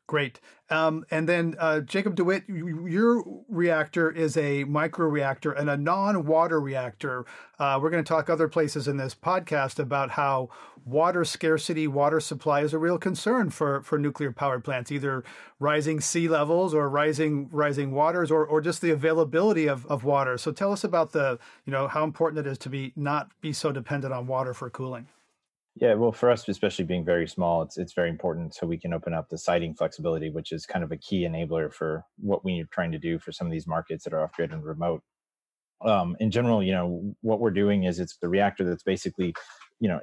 Great. 0.05 0.41
Um, 0.69 1.05
and 1.11 1.29
then 1.29 1.55
uh, 1.57 1.79
Jacob 1.79 2.17
DeWitte, 2.17 2.43
your 2.49 3.23
reactor 3.47 4.11
is 4.11 4.35
a 4.35 4.65
micro 4.65 5.07
reactor 5.07 5.53
and 5.53 5.69
a 5.69 5.77
non-water 5.77 6.59
reactor. 6.59 7.25
Uh, 7.57 7.79
we're 7.81 7.89
going 7.89 8.03
to 8.03 8.07
talk 8.07 8.29
other 8.29 8.49
places 8.49 8.87
in 8.87 8.97
this 8.97 9.15
podcast 9.15 9.79
about 9.79 10.11
how 10.11 10.49
water 10.83 11.23
scarcity, 11.23 11.87
water 11.87 12.19
supply 12.19 12.61
is 12.61 12.73
a 12.73 12.77
real 12.77 12.97
concern 12.97 13.49
for, 13.49 13.81
for 13.83 13.97
nuclear 13.97 14.33
power 14.33 14.59
plants, 14.59 14.91
either 14.91 15.23
rising 15.57 16.01
sea 16.01 16.27
levels 16.27 16.73
or 16.73 16.89
rising 16.89 17.47
rising 17.49 17.91
waters 17.91 18.29
or, 18.29 18.45
or 18.45 18.59
just 18.59 18.81
the 18.81 18.91
availability 18.91 19.67
of, 19.67 19.85
of 19.85 20.03
water. 20.03 20.37
So 20.37 20.51
tell 20.51 20.73
us 20.73 20.83
about 20.83 21.13
the, 21.13 21.39
you 21.65 21.71
know, 21.71 21.87
how 21.87 22.03
important 22.03 22.45
it 22.45 22.49
is 22.49 22.57
to 22.59 22.69
be 22.69 22.91
not 22.97 23.31
be 23.39 23.53
so 23.53 23.71
dependent 23.71 24.13
on 24.13 24.27
water 24.27 24.53
for 24.53 24.69
cooling. 24.69 25.07
Yeah, 25.75 25.95
well, 25.95 26.11
for 26.11 26.29
us, 26.29 26.47
especially 26.47 26.85
being 26.85 27.03
very 27.03 27.27
small, 27.27 27.63
it's 27.63 27.77
it's 27.77 27.93
very 27.93 28.09
important 28.09 28.53
so 28.53 28.67
we 28.67 28.77
can 28.77 28.93
open 28.93 29.13
up 29.13 29.29
the 29.29 29.39
siting 29.39 29.73
flexibility, 29.73 30.29
which 30.29 30.51
is 30.51 30.67
kind 30.67 30.83
of 30.83 30.91
a 30.91 30.97
key 30.97 31.21
enabler 31.23 31.73
for 31.73 32.03
what 32.17 32.45
we're 32.45 32.67
trying 32.71 32.91
to 32.91 32.99
do 32.99 33.17
for 33.17 33.31
some 33.31 33.47
of 33.47 33.51
these 33.51 33.65
markets 33.65 34.03
that 34.03 34.13
are 34.13 34.23
off 34.23 34.33
grid 34.33 34.51
and 34.51 34.63
remote. 34.63 35.01
Um, 35.83 36.15
in 36.19 36.29
general, 36.29 36.61
you 36.63 36.73
know, 36.73 37.15
what 37.21 37.39
we're 37.39 37.51
doing 37.51 37.85
is 37.85 37.99
it's 37.99 38.17
the 38.17 38.29
reactor 38.29 38.63
that's 38.63 38.83
basically, 38.83 39.33
you 39.79 39.89
know, 39.89 39.99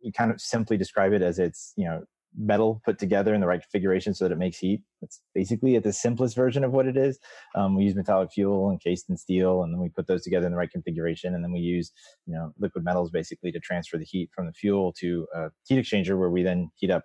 you 0.00 0.12
kind 0.12 0.30
of 0.32 0.40
simply 0.40 0.76
describe 0.76 1.12
it 1.12 1.22
as 1.22 1.38
it's 1.38 1.72
you 1.76 1.84
know 1.84 2.04
metal 2.36 2.80
put 2.84 2.98
together 2.98 3.34
in 3.34 3.40
the 3.40 3.46
right 3.46 3.60
configuration 3.60 4.14
so 4.14 4.24
that 4.24 4.32
it 4.32 4.38
makes 4.38 4.58
heat. 4.58 4.82
It's 5.02 5.20
basically 5.34 5.76
at 5.76 5.82
the 5.82 5.92
simplest 5.92 6.36
version 6.36 6.64
of 6.64 6.72
what 6.72 6.86
it 6.86 6.96
is. 6.96 7.18
Um, 7.54 7.76
we 7.76 7.84
use 7.84 7.94
metallic 7.94 8.30
fuel 8.32 8.70
encased 8.70 9.10
in 9.10 9.16
steel, 9.16 9.62
and 9.62 9.72
then 9.72 9.80
we 9.80 9.88
put 9.88 10.06
those 10.06 10.22
together 10.22 10.46
in 10.46 10.52
the 10.52 10.58
right 10.58 10.70
configuration, 10.70 11.34
and 11.34 11.42
then 11.42 11.52
we 11.52 11.60
use 11.60 11.92
you 12.26 12.34
know 12.34 12.52
liquid 12.58 12.84
metals 12.84 13.10
basically 13.10 13.52
to 13.52 13.60
transfer 13.60 13.98
the 13.98 14.04
heat 14.04 14.30
from 14.34 14.46
the 14.46 14.52
fuel 14.52 14.92
to 15.00 15.26
a 15.34 15.48
heat 15.66 15.78
exchanger, 15.84 16.18
where 16.18 16.30
we 16.30 16.42
then 16.42 16.70
heat 16.76 16.90
up 16.90 17.04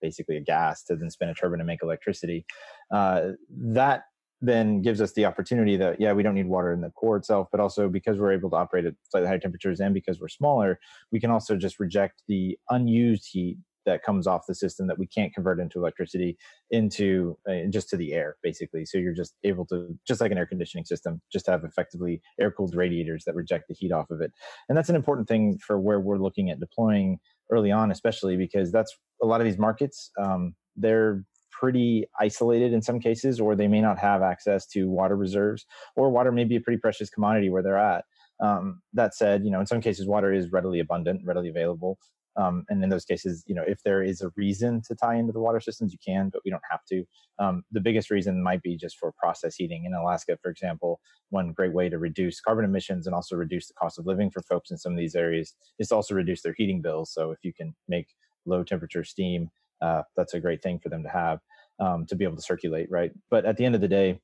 basically 0.00 0.36
a 0.36 0.40
gas 0.40 0.82
to 0.84 0.96
then 0.96 1.10
spin 1.10 1.28
a 1.28 1.34
turbine 1.34 1.58
to 1.58 1.64
make 1.64 1.82
electricity. 1.82 2.44
Uh, 2.90 3.30
that 3.50 4.02
then 4.42 4.82
gives 4.82 5.00
us 5.00 5.12
the 5.12 5.24
opportunity 5.24 5.76
that 5.76 6.00
yeah 6.00 6.12
we 6.12 6.22
don't 6.22 6.34
need 6.34 6.48
water 6.48 6.72
in 6.72 6.80
the 6.80 6.90
core 6.90 7.16
itself 7.16 7.46
but 7.52 7.60
also 7.60 7.88
because 7.88 8.18
we're 8.18 8.32
able 8.32 8.50
to 8.50 8.56
operate 8.56 8.84
at 8.84 8.94
slightly 9.08 9.28
higher 9.28 9.38
temperatures 9.38 9.78
and 9.78 9.94
because 9.94 10.20
we're 10.20 10.28
smaller 10.28 10.80
we 11.12 11.20
can 11.20 11.30
also 11.30 11.56
just 11.56 11.78
reject 11.78 12.22
the 12.26 12.58
unused 12.68 13.28
heat 13.30 13.56
that 13.86 14.02
comes 14.02 14.26
off 14.26 14.46
the 14.46 14.54
system 14.54 14.86
that 14.86 14.98
we 14.98 15.06
can't 15.06 15.32
convert 15.34 15.60
into 15.60 15.78
electricity 15.78 16.36
into 16.70 17.36
uh, 17.48 17.68
just 17.70 17.88
to 17.90 17.96
the 17.96 18.12
air 18.12 18.36
basically. 18.42 18.84
So 18.84 18.98
you're 18.98 19.14
just 19.14 19.34
able 19.44 19.66
to 19.66 19.88
just 20.06 20.20
like 20.20 20.32
an 20.32 20.38
air 20.38 20.46
conditioning 20.46 20.84
system 20.84 21.20
just 21.32 21.46
have 21.46 21.64
effectively 21.64 22.20
air 22.40 22.50
cooled 22.50 22.74
radiators 22.74 23.24
that 23.24 23.34
reject 23.34 23.68
the 23.68 23.74
heat 23.74 23.92
off 23.92 24.10
of 24.10 24.20
it. 24.20 24.32
And 24.68 24.76
that's 24.76 24.88
an 24.88 24.96
important 24.96 25.28
thing 25.28 25.58
for 25.58 25.78
where 25.78 26.00
we're 26.00 26.18
looking 26.18 26.50
at 26.50 26.60
deploying 26.60 27.18
early 27.50 27.70
on 27.70 27.90
especially 27.90 28.36
because 28.36 28.72
that's 28.72 28.96
a 29.22 29.26
lot 29.26 29.40
of 29.40 29.44
these 29.44 29.58
markets 29.58 30.10
um, 30.18 30.54
they're 30.76 31.24
pretty 31.62 32.04
isolated 32.18 32.72
in 32.72 32.82
some 32.82 32.98
cases 32.98 33.38
or 33.38 33.54
they 33.54 33.68
may 33.68 33.80
not 33.80 33.96
have 33.96 34.20
access 34.20 34.66
to 34.66 34.90
water 34.90 35.16
reserves 35.16 35.64
or 35.94 36.10
water 36.10 36.32
may 36.32 36.42
be 36.42 36.56
a 36.56 36.60
pretty 36.60 36.80
precious 36.80 37.08
commodity 37.08 37.48
where 37.50 37.62
they're 37.62 37.78
at. 37.78 38.04
Um, 38.42 38.82
that 38.94 39.14
said, 39.14 39.44
you 39.44 39.50
know, 39.52 39.60
in 39.60 39.66
some 39.66 39.80
cases, 39.80 40.08
water 40.08 40.32
is 40.32 40.50
readily 40.50 40.80
abundant, 40.80 41.20
readily 41.24 41.48
available. 41.48 41.98
Um, 42.36 42.64
and 42.68 42.82
in 42.82 42.88
those 42.88 43.04
cases, 43.04 43.44
you 43.46 43.54
know, 43.54 43.64
if 43.66 43.82
there 43.82 44.02
is 44.02 44.22
a 44.22 44.30
reason 44.36 44.80
to 44.88 44.94
tie 44.94 45.16
into 45.16 45.32
the 45.32 45.40
water 45.40 45.60
systems, 45.60 45.92
you 45.92 45.98
can, 46.04 46.30
but 46.30 46.42
we 46.44 46.50
don't 46.50 46.62
have 46.70 46.84
to. 46.86 47.04
Um, 47.38 47.64
the 47.72 47.80
biggest 47.80 48.10
reason 48.10 48.42
might 48.42 48.62
be 48.62 48.76
just 48.76 48.98
for 48.98 49.12
process 49.12 49.56
heating. 49.56 49.84
In 49.84 49.94
Alaska, 49.94 50.38
for 50.40 50.50
example, 50.50 51.00
one 51.30 51.52
great 51.52 51.72
way 51.72 51.88
to 51.88 51.98
reduce 51.98 52.40
carbon 52.40 52.64
emissions 52.64 53.06
and 53.06 53.14
also 53.14 53.36
reduce 53.36 53.68
the 53.68 53.74
cost 53.74 53.98
of 53.98 54.06
living 54.06 54.30
for 54.30 54.42
folks 54.42 54.70
in 54.70 54.78
some 54.78 54.92
of 54.92 54.98
these 54.98 55.14
areas 55.14 55.54
is 55.78 55.88
to 55.88 55.94
also 55.94 56.14
reduce 56.14 56.42
their 56.42 56.54
heating 56.56 56.80
bills. 56.80 57.12
So 57.12 57.30
if 57.32 57.38
you 57.42 57.52
can 57.52 57.74
make 57.88 58.08
low 58.46 58.64
temperature 58.64 59.04
steam, 59.04 59.50
uh, 59.80 60.02
that's 60.16 60.34
a 60.34 60.40
great 60.40 60.62
thing 60.62 60.78
for 60.78 60.88
them 60.88 61.02
to 61.02 61.08
have 61.08 61.40
um, 61.80 62.06
to 62.06 62.16
be 62.16 62.24
able 62.24 62.36
to 62.36 62.42
circulate, 62.42 62.90
right? 62.90 63.10
But 63.30 63.44
at 63.44 63.56
the 63.56 63.64
end 63.64 63.74
of 63.74 63.80
the 63.80 63.88
day, 63.88 64.20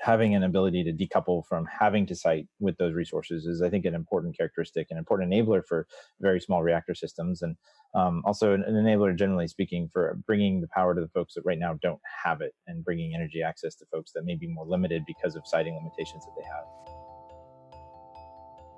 having 0.00 0.34
an 0.34 0.44
ability 0.44 0.84
to 0.84 0.92
decouple 0.92 1.44
from 1.46 1.66
having 1.66 2.06
to 2.06 2.14
site 2.14 2.46
with 2.60 2.76
those 2.76 2.94
resources 2.94 3.46
is, 3.46 3.62
I 3.62 3.68
think, 3.68 3.84
an 3.84 3.94
important 3.94 4.36
characteristic, 4.36 4.88
and 4.90 4.96
an 4.96 5.00
important 5.00 5.32
enabler 5.32 5.62
for 5.66 5.86
very 6.20 6.40
small 6.40 6.62
reactor 6.62 6.94
systems, 6.94 7.42
and 7.42 7.56
um, 7.94 8.22
also 8.24 8.54
an, 8.54 8.62
an, 8.62 8.74
enabler, 8.74 9.16
generally 9.16 9.48
speaking, 9.48 9.88
for 9.92 10.18
bringing 10.26 10.60
the 10.60 10.68
power 10.68 10.94
to 10.94 11.00
the 11.00 11.08
folks 11.08 11.34
that 11.34 11.44
right 11.44 11.58
now 11.58 11.74
don't 11.82 12.00
have 12.24 12.40
it, 12.40 12.54
and 12.66 12.84
bringing 12.84 13.14
energy 13.14 13.42
access 13.42 13.74
to 13.76 13.86
folks 13.86 14.12
that 14.12 14.24
may 14.24 14.36
be 14.36 14.46
more 14.46 14.66
limited 14.66 15.04
because 15.06 15.34
of 15.36 15.46
siting 15.46 15.74
limitations 15.74 16.24
that 16.24 16.32
they 16.36 16.44
have. 16.44 16.64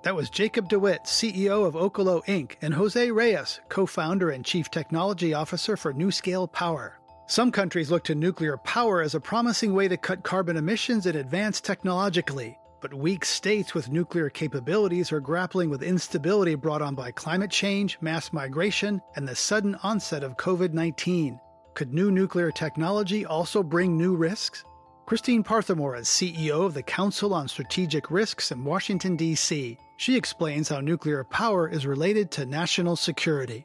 That 0.02 0.16
was 0.16 0.30
Jacob 0.30 0.70
DeWitte, 0.70 1.04
CEO 1.04 1.66
of 1.66 1.74
Oklo 1.74 2.24
Inc., 2.24 2.52
and 2.62 2.72
Jose 2.72 3.10
Reyes, 3.10 3.60
co 3.68 3.84
founder 3.84 4.30
and 4.30 4.44
chief 4.44 4.70
technology 4.70 5.34
officer 5.34 5.76
for 5.76 5.92
NuScale 5.92 6.50
Power. 6.50 6.99
Some 7.30 7.52
countries 7.52 7.92
look 7.92 8.02
to 8.04 8.16
nuclear 8.16 8.56
power 8.56 9.00
as 9.00 9.14
a 9.14 9.20
promising 9.20 9.72
way 9.72 9.86
to 9.86 9.96
cut 9.96 10.24
carbon 10.24 10.56
emissions 10.56 11.06
and 11.06 11.14
advance 11.14 11.60
technologically. 11.60 12.58
But 12.80 12.92
weak 12.92 13.24
states 13.24 13.72
with 13.72 13.88
nuclear 13.88 14.28
capabilities 14.28 15.12
are 15.12 15.20
grappling 15.20 15.70
with 15.70 15.84
instability 15.84 16.56
brought 16.56 16.82
on 16.82 16.96
by 16.96 17.12
climate 17.12 17.52
change, 17.52 17.98
mass 18.00 18.32
migration, 18.32 19.00
and 19.14 19.28
the 19.28 19.36
sudden 19.36 19.76
onset 19.84 20.24
of 20.24 20.36
COVID 20.38 20.72
19. 20.72 21.38
Could 21.74 21.94
new 21.94 22.10
nuclear 22.10 22.50
technology 22.50 23.24
also 23.24 23.62
bring 23.62 23.96
new 23.96 24.16
risks? 24.16 24.64
Christine 25.06 25.44
Parthemore 25.44 26.00
is 26.00 26.08
CEO 26.08 26.66
of 26.66 26.74
the 26.74 26.82
Council 26.82 27.32
on 27.32 27.46
Strategic 27.46 28.10
Risks 28.10 28.50
in 28.50 28.64
Washington, 28.64 29.14
D.C. 29.14 29.78
She 29.98 30.16
explains 30.16 30.68
how 30.68 30.80
nuclear 30.80 31.22
power 31.22 31.68
is 31.68 31.86
related 31.86 32.32
to 32.32 32.44
national 32.44 32.96
security. 32.96 33.64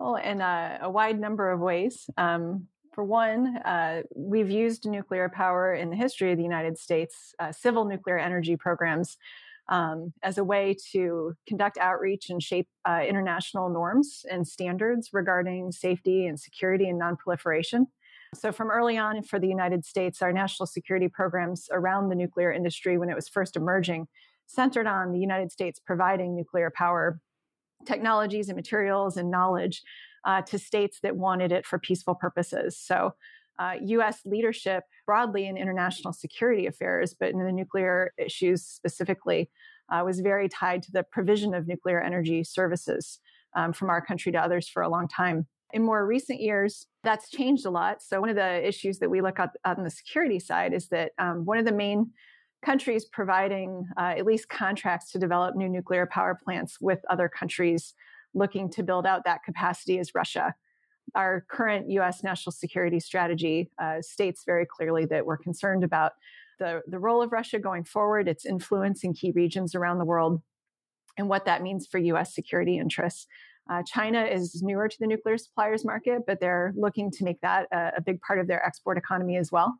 Well, 0.00 0.16
in 0.16 0.40
a, 0.40 0.78
a 0.80 0.90
wide 0.90 1.20
number 1.20 1.50
of 1.50 1.60
ways. 1.60 2.08
Um, 2.16 2.68
for 2.94 3.04
one, 3.04 3.58
uh, 3.58 4.00
we've 4.16 4.50
used 4.50 4.86
nuclear 4.86 5.28
power 5.28 5.74
in 5.74 5.90
the 5.90 5.96
history 5.96 6.32
of 6.32 6.38
the 6.38 6.42
United 6.42 6.78
States, 6.78 7.34
uh, 7.38 7.52
civil 7.52 7.84
nuclear 7.84 8.18
energy 8.18 8.56
programs, 8.56 9.18
um, 9.68 10.14
as 10.22 10.38
a 10.38 10.42
way 10.42 10.74
to 10.92 11.34
conduct 11.46 11.76
outreach 11.76 12.30
and 12.30 12.42
shape 12.42 12.66
uh, 12.88 13.02
international 13.06 13.68
norms 13.68 14.24
and 14.30 14.48
standards 14.48 15.10
regarding 15.12 15.70
safety 15.70 16.26
and 16.26 16.40
security 16.40 16.88
and 16.88 16.98
nonproliferation. 16.98 17.84
So, 18.34 18.52
from 18.52 18.70
early 18.70 18.96
on 18.96 19.22
for 19.22 19.38
the 19.38 19.48
United 19.48 19.84
States, 19.84 20.22
our 20.22 20.32
national 20.32 20.66
security 20.66 21.08
programs 21.08 21.68
around 21.70 22.08
the 22.08 22.14
nuclear 22.14 22.50
industry, 22.50 22.96
when 22.96 23.10
it 23.10 23.14
was 23.14 23.28
first 23.28 23.54
emerging, 23.54 24.08
centered 24.46 24.86
on 24.86 25.12
the 25.12 25.20
United 25.20 25.52
States 25.52 25.78
providing 25.84 26.34
nuclear 26.34 26.72
power 26.74 27.20
technologies 27.86 28.48
and 28.48 28.56
materials 28.56 29.16
and 29.16 29.30
knowledge 29.30 29.82
uh, 30.24 30.42
to 30.42 30.58
states 30.58 30.98
that 31.02 31.16
wanted 31.16 31.52
it 31.52 31.66
for 31.66 31.78
peaceful 31.78 32.14
purposes. 32.14 32.78
So, 32.78 33.14
uh, 33.58 33.74
US 33.80 34.20
leadership 34.24 34.84
broadly 35.04 35.46
in 35.46 35.58
international 35.58 36.14
security 36.14 36.66
affairs, 36.66 37.14
but 37.18 37.30
in 37.30 37.44
the 37.44 37.52
nuclear 37.52 38.12
issues 38.16 38.64
specifically, 38.64 39.50
uh, 39.90 40.02
was 40.04 40.20
very 40.20 40.48
tied 40.48 40.82
to 40.84 40.92
the 40.92 41.02
provision 41.02 41.52
of 41.52 41.66
nuclear 41.66 42.00
energy 42.00 42.42
services 42.42 43.18
um, 43.54 43.72
from 43.72 43.90
our 43.90 44.00
country 44.00 44.32
to 44.32 44.38
others 44.38 44.68
for 44.68 44.82
a 44.82 44.88
long 44.88 45.08
time. 45.08 45.46
In 45.72 45.82
more 45.82 46.06
recent 46.06 46.40
years, 46.40 46.86
that's 47.04 47.30
changed 47.30 47.66
a 47.66 47.70
lot. 47.70 48.02
So, 48.02 48.20
one 48.20 48.30
of 48.30 48.36
the 48.36 48.66
issues 48.66 48.98
that 48.98 49.10
we 49.10 49.20
look 49.20 49.38
at 49.38 49.50
on 49.64 49.84
the 49.84 49.90
security 49.90 50.40
side 50.40 50.72
is 50.72 50.88
that 50.88 51.12
um, 51.18 51.44
one 51.44 51.58
of 51.58 51.64
the 51.64 51.72
main 51.72 52.10
countries 52.62 53.04
providing 53.04 53.86
uh, 53.96 54.14
at 54.18 54.26
least 54.26 54.48
contracts 54.48 55.10
to 55.12 55.18
develop 55.18 55.56
new 55.56 55.68
nuclear 55.68 56.06
power 56.06 56.38
plants 56.42 56.78
with 56.80 57.00
other 57.08 57.28
countries 57.28 57.94
looking 58.34 58.70
to 58.70 58.82
build 58.82 59.06
out 59.06 59.24
that 59.24 59.42
capacity 59.44 59.98
is 59.98 60.14
Russia. 60.14 60.54
our 61.14 61.44
current 61.50 61.90
U.S. 61.90 62.22
national 62.22 62.52
security 62.52 63.00
strategy 63.00 63.70
uh, 63.82 64.00
states 64.00 64.44
very 64.46 64.66
clearly 64.66 65.06
that 65.06 65.26
we're 65.26 65.36
concerned 65.36 65.82
about 65.82 66.12
the, 66.58 66.82
the 66.86 66.98
role 66.98 67.22
of 67.22 67.32
Russia 67.32 67.58
going 67.58 67.84
forward, 67.84 68.28
its 68.28 68.46
influence 68.46 69.02
in 69.02 69.14
key 69.14 69.32
regions 69.32 69.74
around 69.74 69.98
the 69.98 70.04
world, 70.04 70.40
and 71.18 71.28
what 71.28 71.46
that 71.46 71.62
means 71.62 71.86
for 71.86 71.98
U.S. 71.98 72.34
security 72.34 72.78
interests. 72.78 73.26
Uh, 73.68 73.82
China 73.84 74.22
is 74.24 74.62
newer 74.62 74.88
to 74.88 74.96
the 74.98 75.06
nuclear 75.06 75.38
suppliers 75.38 75.84
market, 75.84 76.22
but 76.26 76.40
they're 76.40 76.72
looking 76.76 77.10
to 77.10 77.24
make 77.24 77.40
that 77.40 77.66
a, 77.72 77.92
a 77.98 78.00
big 78.00 78.20
part 78.20 78.38
of 78.38 78.46
their 78.46 78.64
export 78.64 78.98
economy 78.98 79.36
as 79.36 79.50
well. 79.50 79.78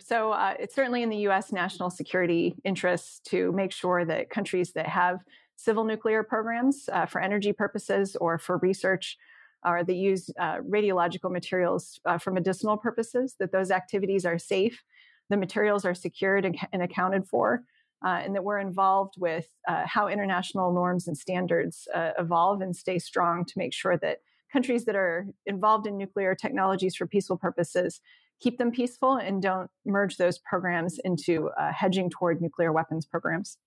So 0.00 0.32
uh, 0.32 0.54
it's 0.58 0.74
certainly 0.74 1.02
in 1.02 1.10
the 1.10 1.16
U.S. 1.18 1.52
national 1.52 1.90
security 1.90 2.56
interests 2.64 3.20
to 3.26 3.52
make 3.52 3.72
sure 3.72 4.04
that 4.04 4.30
countries 4.30 4.72
that 4.72 4.86
have 4.86 5.20
civil 5.56 5.84
nuclear 5.84 6.22
programs 6.22 6.88
uh, 6.92 7.04
for 7.04 7.20
energy 7.20 7.52
purposes 7.52 8.16
or 8.16 8.38
for 8.38 8.58
research 8.58 9.18
or 9.66 9.82
that 9.82 9.94
use 9.94 10.30
uh, 10.38 10.58
radiological 10.58 11.30
materials 11.30 11.98
uh, 12.06 12.16
for 12.16 12.30
medicinal 12.30 12.76
purposes, 12.76 13.34
that 13.40 13.50
those 13.50 13.70
activities 13.70 14.24
are 14.24 14.38
safe, 14.38 14.84
the 15.30 15.36
materials 15.36 15.84
are 15.84 15.94
secured 15.94 16.44
and, 16.44 16.56
and 16.72 16.82
accounted 16.82 17.26
for, 17.26 17.64
uh, 18.04 18.20
and 18.24 18.34
that 18.34 18.44
we're 18.44 18.60
involved 18.60 19.14
with 19.18 19.48
uh, 19.66 19.84
how 19.84 20.06
international 20.06 20.72
norms 20.72 21.08
and 21.08 21.18
standards 21.18 21.88
uh, 21.94 22.12
evolve 22.18 22.60
and 22.60 22.76
stay 22.76 22.98
strong 22.98 23.44
to 23.44 23.54
make 23.56 23.74
sure 23.74 23.96
that 23.96 24.18
countries 24.52 24.84
that 24.84 24.96
are 24.96 25.26
involved 25.46 25.86
in 25.86 25.98
nuclear 25.98 26.34
technologies 26.34 26.94
for 26.94 27.06
peaceful 27.06 27.36
purposes 27.36 28.00
keep 28.40 28.58
them 28.58 28.70
peaceful 28.70 29.16
and 29.16 29.42
don't 29.42 29.70
merge 29.84 30.16
those 30.16 30.38
programs 30.38 30.98
into 31.04 31.50
uh, 31.58 31.72
hedging 31.72 32.10
toward 32.10 32.40
nuclear 32.40 32.72
weapons 32.72 33.06
programs. 33.06 33.58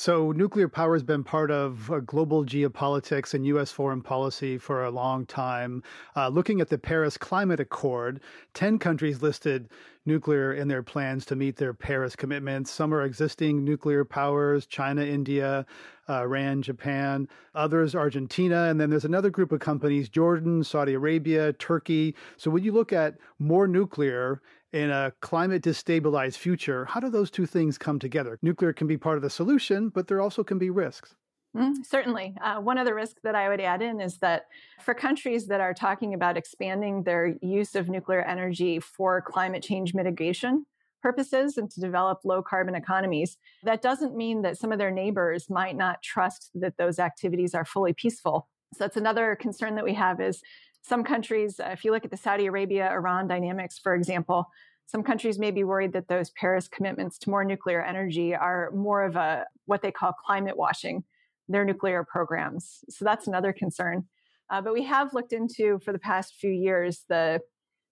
So, 0.00 0.30
nuclear 0.30 0.68
power 0.68 0.94
has 0.94 1.02
been 1.02 1.24
part 1.24 1.50
of 1.50 1.90
uh, 1.90 1.98
global 1.98 2.44
geopolitics 2.44 3.34
and 3.34 3.44
U.S. 3.46 3.72
foreign 3.72 4.00
policy 4.00 4.56
for 4.56 4.84
a 4.84 4.92
long 4.92 5.26
time. 5.26 5.82
Uh, 6.14 6.28
looking 6.28 6.60
at 6.60 6.68
the 6.68 6.78
Paris 6.78 7.18
Climate 7.18 7.58
Accord, 7.58 8.20
10 8.54 8.78
countries 8.78 9.22
listed 9.22 9.68
nuclear 10.06 10.52
in 10.52 10.68
their 10.68 10.84
plans 10.84 11.24
to 11.26 11.34
meet 11.34 11.56
their 11.56 11.74
Paris 11.74 12.14
commitments. 12.14 12.70
Some 12.70 12.94
are 12.94 13.02
existing 13.02 13.64
nuclear 13.64 14.04
powers 14.04 14.66
China, 14.66 15.02
India, 15.02 15.66
uh, 16.08 16.20
Iran, 16.20 16.62
Japan, 16.62 17.28
others, 17.56 17.96
Argentina. 17.96 18.66
And 18.66 18.80
then 18.80 18.90
there's 18.90 19.04
another 19.04 19.30
group 19.30 19.50
of 19.50 19.58
companies 19.58 20.08
Jordan, 20.08 20.62
Saudi 20.62 20.94
Arabia, 20.94 21.52
Turkey. 21.54 22.14
So, 22.36 22.52
when 22.52 22.62
you 22.62 22.70
look 22.70 22.92
at 22.92 23.16
more 23.40 23.66
nuclear, 23.66 24.42
in 24.72 24.90
a 24.90 25.12
climate 25.20 25.62
destabilized 25.62 26.36
future, 26.36 26.84
how 26.84 27.00
do 27.00 27.08
those 27.08 27.30
two 27.30 27.46
things 27.46 27.78
come 27.78 27.98
together? 27.98 28.38
Nuclear 28.42 28.72
can 28.72 28.86
be 28.86 28.98
part 28.98 29.16
of 29.16 29.22
the 29.22 29.30
solution, 29.30 29.88
but 29.88 30.06
there 30.06 30.20
also 30.20 30.44
can 30.44 30.58
be 30.58 30.70
risks. 30.70 31.14
Mm, 31.56 31.84
certainly. 31.84 32.34
Uh, 32.42 32.60
one 32.60 32.76
of 32.76 32.84
the 32.84 32.94
risks 32.94 33.20
that 33.24 33.34
I 33.34 33.48
would 33.48 33.60
add 33.60 33.80
in 33.80 34.00
is 34.00 34.18
that 34.18 34.46
for 34.82 34.92
countries 34.92 35.46
that 35.46 35.60
are 35.60 35.72
talking 35.72 36.12
about 36.12 36.36
expanding 36.36 37.02
their 37.02 37.36
use 37.40 37.74
of 37.74 37.88
nuclear 37.88 38.22
energy 38.22 38.78
for 38.80 39.22
climate 39.22 39.62
change 39.62 39.94
mitigation 39.94 40.66
purposes 41.02 41.56
and 41.56 41.70
to 41.70 41.80
develop 41.80 42.20
low 42.24 42.42
carbon 42.42 42.74
economies, 42.74 43.38
that 43.62 43.80
doesn't 43.80 44.14
mean 44.14 44.42
that 44.42 44.58
some 44.58 44.72
of 44.72 44.78
their 44.78 44.90
neighbors 44.90 45.48
might 45.48 45.76
not 45.76 46.02
trust 46.02 46.50
that 46.54 46.76
those 46.76 46.98
activities 46.98 47.54
are 47.54 47.64
fully 47.64 47.94
peaceful. 47.94 48.48
So 48.74 48.84
that's 48.84 48.98
another 48.98 49.34
concern 49.34 49.76
that 49.76 49.84
we 49.84 49.94
have 49.94 50.20
is 50.20 50.42
some 50.82 51.04
countries, 51.04 51.60
uh, 51.60 51.70
if 51.72 51.84
you 51.84 51.92
look 51.92 52.04
at 52.04 52.10
the 52.10 52.16
Saudi 52.16 52.46
Arabia 52.46 52.90
Iran 52.90 53.28
dynamics, 53.28 53.78
for 53.78 53.94
example, 53.94 54.46
some 54.86 55.02
countries 55.02 55.38
may 55.38 55.50
be 55.50 55.64
worried 55.64 55.92
that 55.92 56.08
those 56.08 56.30
Paris 56.30 56.66
commitments 56.66 57.18
to 57.18 57.30
more 57.30 57.44
nuclear 57.44 57.82
energy 57.82 58.34
are 58.34 58.70
more 58.74 59.04
of 59.04 59.16
a 59.16 59.44
what 59.66 59.82
they 59.82 59.92
call 59.92 60.12
climate 60.12 60.56
washing 60.56 61.04
their 61.48 61.64
nuclear 61.64 62.04
programs. 62.04 62.84
So 62.88 63.04
that's 63.04 63.26
another 63.26 63.52
concern. 63.52 64.04
Uh, 64.50 64.62
but 64.62 64.72
we 64.72 64.84
have 64.84 65.12
looked 65.12 65.34
into 65.34 65.78
for 65.84 65.92
the 65.92 65.98
past 65.98 66.34
few 66.40 66.50
years 66.50 67.04
the 67.08 67.40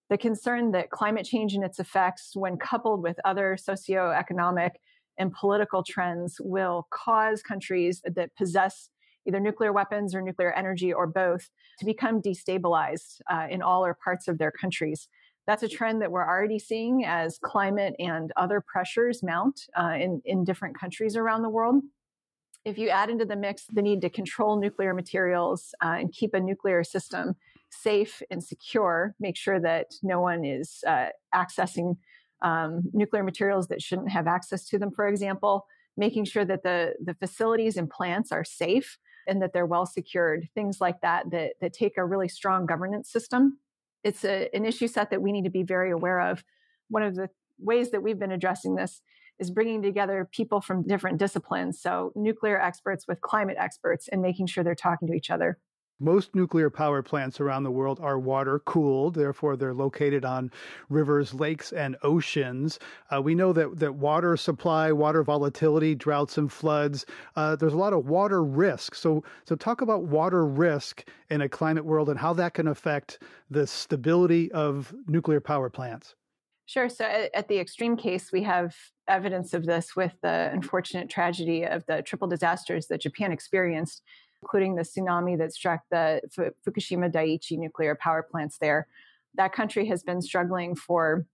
the 0.09 0.17
concern 0.17 0.71
that 0.71 0.89
climate 0.89 1.25
change 1.25 1.53
and 1.53 1.65
its 1.65 1.79
effects, 1.79 2.31
when 2.33 2.57
coupled 2.57 3.03
with 3.03 3.17
other 3.25 3.57
socioeconomic 3.59 4.71
and 5.19 5.33
political 5.33 5.83
trends, 5.83 6.37
will 6.39 6.87
cause 6.91 7.41
countries 7.41 8.01
that 8.05 8.33
possess 8.37 8.89
either 9.27 9.39
nuclear 9.39 9.73
weapons 9.73 10.15
or 10.15 10.21
nuclear 10.21 10.53
energy 10.53 10.93
or 10.93 11.05
both, 11.05 11.49
to 11.79 11.85
become 11.85 12.21
destabilized 12.21 13.21
uh, 13.29 13.47
in 13.49 13.61
all 13.61 13.85
or 13.85 13.97
parts 14.03 14.27
of 14.27 14.37
their 14.37 14.51
countries. 14.51 15.07
That's 15.45 15.63
a 15.63 15.69
trend 15.69 16.01
that 16.01 16.11
we're 16.11 16.27
already 16.27 16.59
seeing 16.59 17.05
as 17.05 17.39
climate 17.41 17.95
and 17.99 18.31
other 18.35 18.61
pressures 18.61 19.23
mount 19.23 19.61
uh, 19.79 19.95
in, 19.99 20.21
in 20.25 20.43
different 20.43 20.77
countries 20.77 21.15
around 21.15 21.41
the 21.41 21.49
world. 21.49 21.83
If 22.65 22.77
you 22.77 22.89
add 22.89 23.09
into 23.09 23.23
the 23.23 23.37
mix 23.37 23.65
the 23.71 23.81
need 23.81 24.01
to 24.01 24.09
control 24.09 24.59
nuclear 24.59 24.93
materials 24.93 25.73
uh, 25.81 25.95
and 25.99 26.11
keep 26.11 26.33
a 26.33 26.39
nuclear 26.39 26.83
system 26.83 27.35
safe 27.69 28.21
and 28.29 28.43
secure, 28.43 29.15
make 29.21 29.37
sure 29.37 29.59
that 29.61 29.87
no 30.03 30.19
one 30.19 30.43
is 30.43 30.83
uh, 30.85 31.07
accessing 31.33 31.95
um, 32.41 32.83
nuclear 32.93 33.23
materials 33.23 33.67
that 33.69 33.81
shouldn't 33.81 34.11
have 34.11 34.27
access 34.27 34.67
to 34.67 34.77
them, 34.77 34.91
for 34.91 35.07
example, 35.07 35.65
making 35.95 36.25
sure 36.25 36.45
that 36.45 36.63
the, 36.63 36.93
the 37.03 37.15
facilities 37.15 37.77
and 37.77 37.89
plants 37.89 38.31
are 38.31 38.43
safe 38.43 38.97
and 39.27 39.41
that 39.41 39.53
they're 39.53 39.65
well 39.65 39.85
secured, 39.85 40.49
things 40.55 40.79
like 40.81 41.01
that, 41.01 41.29
that, 41.31 41.53
that 41.61 41.73
take 41.73 41.97
a 41.97 42.05
really 42.05 42.27
strong 42.27 42.65
governance 42.65 43.09
system. 43.09 43.59
It's 44.03 44.23
a, 44.23 44.49
an 44.53 44.65
issue 44.65 44.87
set 44.87 45.09
that 45.09 45.21
we 45.21 45.31
need 45.31 45.43
to 45.43 45.49
be 45.49 45.63
very 45.63 45.91
aware 45.91 46.21
of. 46.21 46.43
One 46.89 47.03
of 47.03 47.15
the 47.15 47.29
ways 47.59 47.91
that 47.91 48.01
we've 48.01 48.19
been 48.19 48.31
addressing 48.31 48.75
this 48.75 49.01
is 49.39 49.51
bringing 49.51 49.81
together 49.81 50.27
people 50.31 50.61
from 50.61 50.83
different 50.83 51.17
disciplines. 51.17 51.79
So, 51.79 52.11
nuclear 52.15 52.59
experts 52.59 53.07
with 53.07 53.21
climate 53.21 53.57
experts 53.59 54.07
and 54.07 54.21
making 54.21 54.47
sure 54.47 54.63
they're 54.63 54.75
talking 54.75 55.07
to 55.09 55.13
each 55.13 55.29
other. 55.29 55.59
Most 55.99 56.35
nuclear 56.35 56.69
power 56.69 57.01
plants 57.01 57.39
around 57.39 57.63
the 57.63 57.71
world 57.71 57.99
are 57.99 58.19
water 58.19 58.59
cooled, 58.59 59.15
therefore, 59.15 59.55
they're 59.55 59.73
located 59.73 60.25
on 60.25 60.51
rivers, 60.89 61.33
lakes, 61.33 61.71
and 61.71 61.97
oceans. 62.03 62.77
Uh, 63.09 63.19
we 63.19 63.33
know 63.33 63.51
that, 63.51 63.79
that 63.79 63.95
water 63.95 64.37
supply, 64.37 64.91
water 64.91 65.23
volatility, 65.23 65.95
droughts, 65.95 66.37
and 66.37 66.51
floods, 66.51 67.07
uh, 67.35 67.55
there's 67.55 67.73
a 67.73 67.77
lot 67.77 67.93
of 67.93 68.05
water 68.05 68.43
risk. 68.43 68.93
So, 68.93 69.23
so, 69.45 69.55
talk 69.55 69.81
about 69.81 70.03
water 70.03 70.45
risk 70.45 71.03
in 71.31 71.41
a 71.41 71.49
climate 71.49 71.85
world 71.85 72.09
and 72.09 72.19
how 72.19 72.33
that 72.33 72.53
can 72.53 72.67
affect 72.67 73.23
the 73.49 73.65
stability 73.65 74.51
of 74.51 74.93
nuclear 75.07 75.41
power 75.41 75.69
plants. 75.69 76.13
Sure. 76.67 76.89
So, 76.89 77.05
at 77.05 77.47
the 77.47 77.57
extreme 77.57 77.97
case, 77.97 78.31
we 78.31 78.43
have 78.43 78.75
evidence 79.07 79.55
of 79.55 79.65
this 79.65 79.95
with 79.95 80.13
the 80.21 80.51
unfortunate 80.53 81.09
tragedy 81.09 81.63
of 81.63 81.83
the 81.87 82.03
triple 82.03 82.27
disasters 82.27 82.85
that 82.87 83.01
Japan 83.01 83.31
experienced 83.31 84.03
including 84.41 84.75
the 84.75 84.83
tsunami 84.83 85.37
that 85.37 85.53
struck 85.53 85.81
the 85.89 86.21
Fukushima 86.65 87.11
Daiichi 87.11 87.57
nuclear 87.57 87.95
power 87.95 88.23
plants 88.23 88.57
there. 88.59 88.87
That 89.35 89.53
country 89.53 89.85
has 89.87 90.03
been 90.03 90.21
struggling 90.21 90.75
for 90.75 91.25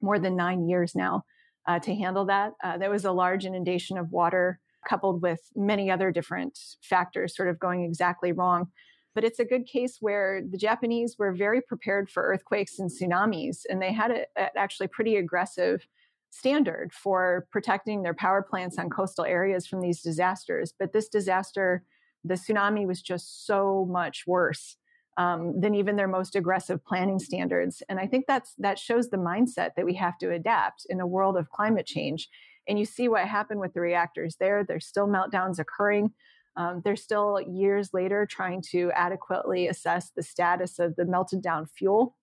more 0.00 0.18
than 0.18 0.36
nine 0.36 0.68
years 0.68 0.94
now 0.94 1.24
uh, 1.66 1.78
to 1.80 1.94
handle 1.94 2.26
that. 2.26 2.52
Uh, 2.62 2.78
there 2.78 2.90
was 2.90 3.04
a 3.04 3.12
large 3.12 3.44
inundation 3.44 3.96
of 3.98 4.12
water 4.12 4.60
coupled 4.88 5.22
with 5.22 5.40
many 5.56 5.90
other 5.90 6.10
different 6.10 6.58
factors 6.82 7.34
sort 7.34 7.48
of 7.48 7.58
going 7.58 7.84
exactly 7.84 8.32
wrong. 8.32 8.68
But 9.14 9.24
it's 9.24 9.38
a 9.38 9.44
good 9.44 9.66
case 9.66 9.98
where 10.00 10.42
the 10.42 10.58
Japanese 10.58 11.16
were 11.18 11.32
very 11.32 11.60
prepared 11.60 12.10
for 12.10 12.24
earthquakes 12.24 12.78
and 12.78 12.90
tsunamis, 12.90 13.60
and 13.68 13.80
they 13.80 13.92
had 13.92 14.26
actually 14.56 14.88
pretty 14.88 15.16
aggressive 15.16 15.86
standard 16.30 16.92
for 16.92 17.46
protecting 17.52 18.02
their 18.02 18.12
power 18.12 18.42
plants 18.42 18.76
on 18.76 18.90
coastal 18.90 19.24
areas 19.24 19.66
from 19.66 19.80
these 19.80 20.02
disasters. 20.02 20.74
But 20.76 20.92
this 20.92 21.08
disaster 21.08 21.84
the 22.24 22.34
tsunami 22.34 22.86
was 22.86 23.02
just 23.02 23.46
so 23.46 23.86
much 23.90 24.24
worse 24.26 24.76
um, 25.16 25.60
than 25.60 25.74
even 25.74 25.96
their 25.96 26.08
most 26.08 26.34
aggressive 26.34 26.84
planning 26.84 27.18
standards. 27.18 27.82
And 27.88 28.00
I 28.00 28.06
think 28.06 28.24
that's 28.26 28.54
that 28.58 28.78
shows 28.78 29.10
the 29.10 29.16
mindset 29.16 29.70
that 29.76 29.84
we 29.84 29.94
have 29.94 30.18
to 30.18 30.32
adapt 30.32 30.86
in 30.88 31.00
a 31.00 31.06
world 31.06 31.36
of 31.36 31.50
climate 31.50 31.86
change. 31.86 32.28
And 32.68 32.78
you 32.78 32.84
see 32.84 33.08
what 33.08 33.28
happened 33.28 33.60
with 33.60 33.74
the 33.74 33.80
reactors 33.80 34.36
there. 34.40 34.64
There's 34.64 34.86
still 34.86 35.06
meltdowns 35.06 35.58
occurring. 35.58 36.12
Um, 36.56 36.82
they're 36.84 36.96
still 36.96 37.40
years 37.40 37.90
later 37.92 38.26
trying 38.26 38.62
to 38.70 38.90
adequately 38.94 39.68
assess 39.68 40.10
the 40.14 40.22
status 40.22 40.78
of 40.78 40.96
the 40.96 41.04
melted 41.04 41.42
down 41.42 41.66
fuel 41.66 42.16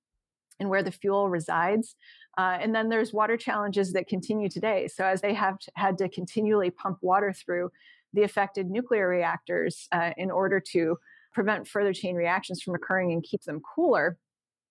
and 0.60 0.70
where 0.70 0.84
the 0.84 0.92
fuel 0.92 1.30
resides. 1.30 1.96
Uh, 2.38 2.58
and 2.62 2.74
then 2.74 2.88
there's 2.90 3.12
water 3.12 3.36
challenges 3.36 3.92
that 3.94 4.08
continue 4.08 4.48
today. 4.48 4.88
So 4.88 5.06
as 5.06 5.22
they 5.22 5.34
have 5.34 5.58
had 5.76 5.98
to 5.98 6.08
continually 6.08 6.72
pump 6.72 7.00
water 7.02 7.34
through, 7.34 7.72
the 8.14 8.24
affected 8.24 8.70
nuclear 8.70 9.08
reactors 9.08 9.88
uh, 9.92 10.12
in 10.18 10.32
order 10.32 10.60
to 10.72 10.98
prevent 11.34 11.68
further 11.68 11.94
chain 11.94 12.16
reactions 12.16 12.62
from 12.62 12.76
occurring 12.76 13.12
and 13.12 13.24
keep 13.24 13.44
them 13.44 13.62
cooler, 13.76 14.18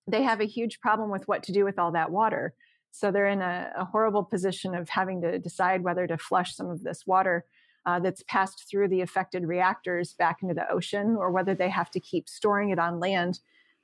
they 0.07 0.23
have 0.23 0.41
a 0.41 0.45
huge 0.45 0.79
problem 0.79 1.09
with 1.09 1.27
what 1.27 1.43
to 1.43 1.51
do 1.51 1.65
with 1.65 1.79
all 1.79 1.91
that 1.91 2.11
water. 2.11 2.53
So 2.91 3.11
they're 3.11 3.27
in 3.27 3.41
a, 3.41 3.71
a 3.77 3.85
horrible 3.85 4.23
position 4.23 4.75
of 4.75 4.89
having 4.89 5.21
to 5.21 5.39
decide 5.39 5.81
whether 5.81 6.07
to 6.07 6.17
flush 6.17 6.55
some 6.55 6.69
of 6.69 6.83
this 6.83 7.07
water 7.07 7.45
uh, 7.85 7.99
that's 7.99 8.23
passed 8.27 8.69
through 8.69 8.89
the 8.89 9.01
affected 9.01 9.43
reactors 9.43 10.13
back 10.13 10.43
into 10.43 10.53
the 10.53 10.69
ocean 10.69 11.15
or 11.17 11.31
whether 11.31 11.55
they 11.55 11.69
have 11.69 11.89
to 11.91 11.99
keep 11.99 12.29
storing 12.29 12.69
it 12.69 12.79
on 12.79 12.99
land 12.99 13.39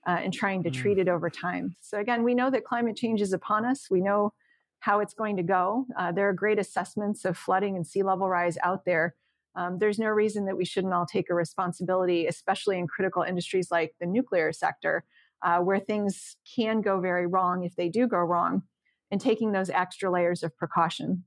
uh, 0.06 0.20
and 0.24 0.34
trying 0.34 0.64
to 0.64 0.70
mm. 0.70 0.74
treat 0.74 0.98
it 0.98 1.08
over 1.08 1.30
time. 1.30 1.76
So, 1.82 2.00
again, 2.00 2.24
we 2.24 2.36
know 2.36 2.52
that 2.52 2.64
climate 2.64 2.96
change 2.96 3.22
is 3.22 3.34
upon 3.34 3.66
us. 3.66 3.88
We 3.90 4.02
know 4.02 4.34
how 4.80 5.00
it's 5.00 5.14
going 5.14 5.38
to 5.38 5.44
go. 5.44 5.86
Uh, 5.98 6.12
there 6.12 6.30
are 6.30 6.34
great 6.34 6.60
assessments 6.60 7.26
of 7.26 7.38
flooding 7.38 7.76
and 7.76 7.88
sea 7.88 8.04
level 8.04 8.30
rise 8.30 8.58
out 8.64 8.86
there 8.86 9.16
um, 9.58 9.80
there's 9.80 9.98
no 9.98 10.08
reason 10.08 10.46
that 10.46 10.56
we 10.56 10.66
shouldn't 10.66 10.94
all 10.94 11.08
take 11.08 11.32
a 11.32 11.34
responsibility, 11.34 12.28
especially 12.28 12.78
in 12.78 12.88
critical 12.88 13.24
industries 13.24 13.72
like 13.72 13.96
the 14.00 14.06
nuclear 14.06 14.54
sector, 14.54 15.04
uh, 15.42 15.58
where 15.60 15.80
things 15.80 16.38
can 16.56 16.80
go 16.82 17.02
very 17.02 17.26
wrong 17.26 17.64
if 17.64 17.76
they 17.76 17.90
do 17.90 18.08
go 18.08 18.20
wrong, 18.20 18.62
and 19.10 19.20
taking 19.20 19.52
those 19.52 19.72
extra 19.72 20.12
layers 20.12 20.44
of 20.44 20.56
precaution. 20.56 21.24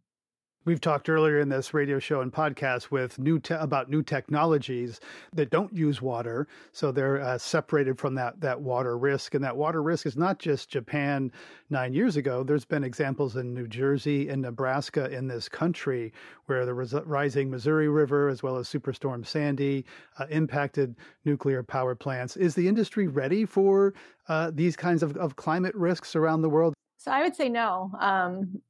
We've 0.66 0.80
talked 0.80 1.08
earlier 1.08 1.40
in 1.40 1.48
this 1.48 1.72
radio 1.72 1.98
show 1.98 2.20
and 2.20 2.30
podcast 2.30 2.90
with 2.90 3.18
new 3.18 3.38
te- 3.38 3.54
about 3.54 3.88
new 3.88 4.02
technologies 4.02 5.00
that 5.32 5.48
don't 5.48 5.72
use 5.72 6.02
water, 6.02 6.48
so 6.72 6.92
they're 6.92 7.22
uh, 7.22 7.38
separated 7.38 7.98
from 7.98 8.14
that 8.16 8.38
that 8.42 8.60
water 8.60 8.98
risk. 8.98 9.34
And 9.34 9.42
that 9.42 9.56
water 9.56 9.82
risk 9.82 10.04
is 10.04 10.18
not 10.18 10.38
just 10.38 10.68
Japan 10.68 11.32
nine 11.70 11.94
years 11.94 12.18
ago. 12.18 12.42
There's 12.42 12.66
been 12.66 12.84
examples 12.84 13.36
in 13.36 13.54
New 13.54 13.66
Jersey 13.66 14.28
and 14.28 14.42
Nebraska 14.42 15.10
in 15.10 15.26
this 15.26 15.48
country 15.48 16.12
where 16.44 16.66
the 16.66 16.74
res- 16.74 16.92
rising 17.06 17.50
Missouri 17.50 17.88
River, 17.88 18.28
as 18.28 18.42
well 18.42 18.58
as 18.58 18.68
Superstorm 18.68 19.24
Sandy, 19.24 19.86
uh, 20.18 20.26
impacted 20.28 20.94
nuclear 21.24 21.62
power 21.62 21.94
plants. 21.94 22.36
Is 22.36 22.54
the 22.54 22.68
industry 22.68 23.06
ready 23.06 23.46
for 23.46 23.94
uh, 24.28 24.50
these 24.52 24.76
kinds 24.76 25.02
of, 25.02 25.16
of 25.16 25.36
climate 25.36 25.74
risks 25.74 26.14
around 26.14 26.42
the 26.42 26.50
world? 26.50 26.74
So 26.98 27.10
I 27.10 27.22
would 27.22 27.34
say 27.34 27.48
no. 27.48 27.90
Um, 27.98 28.60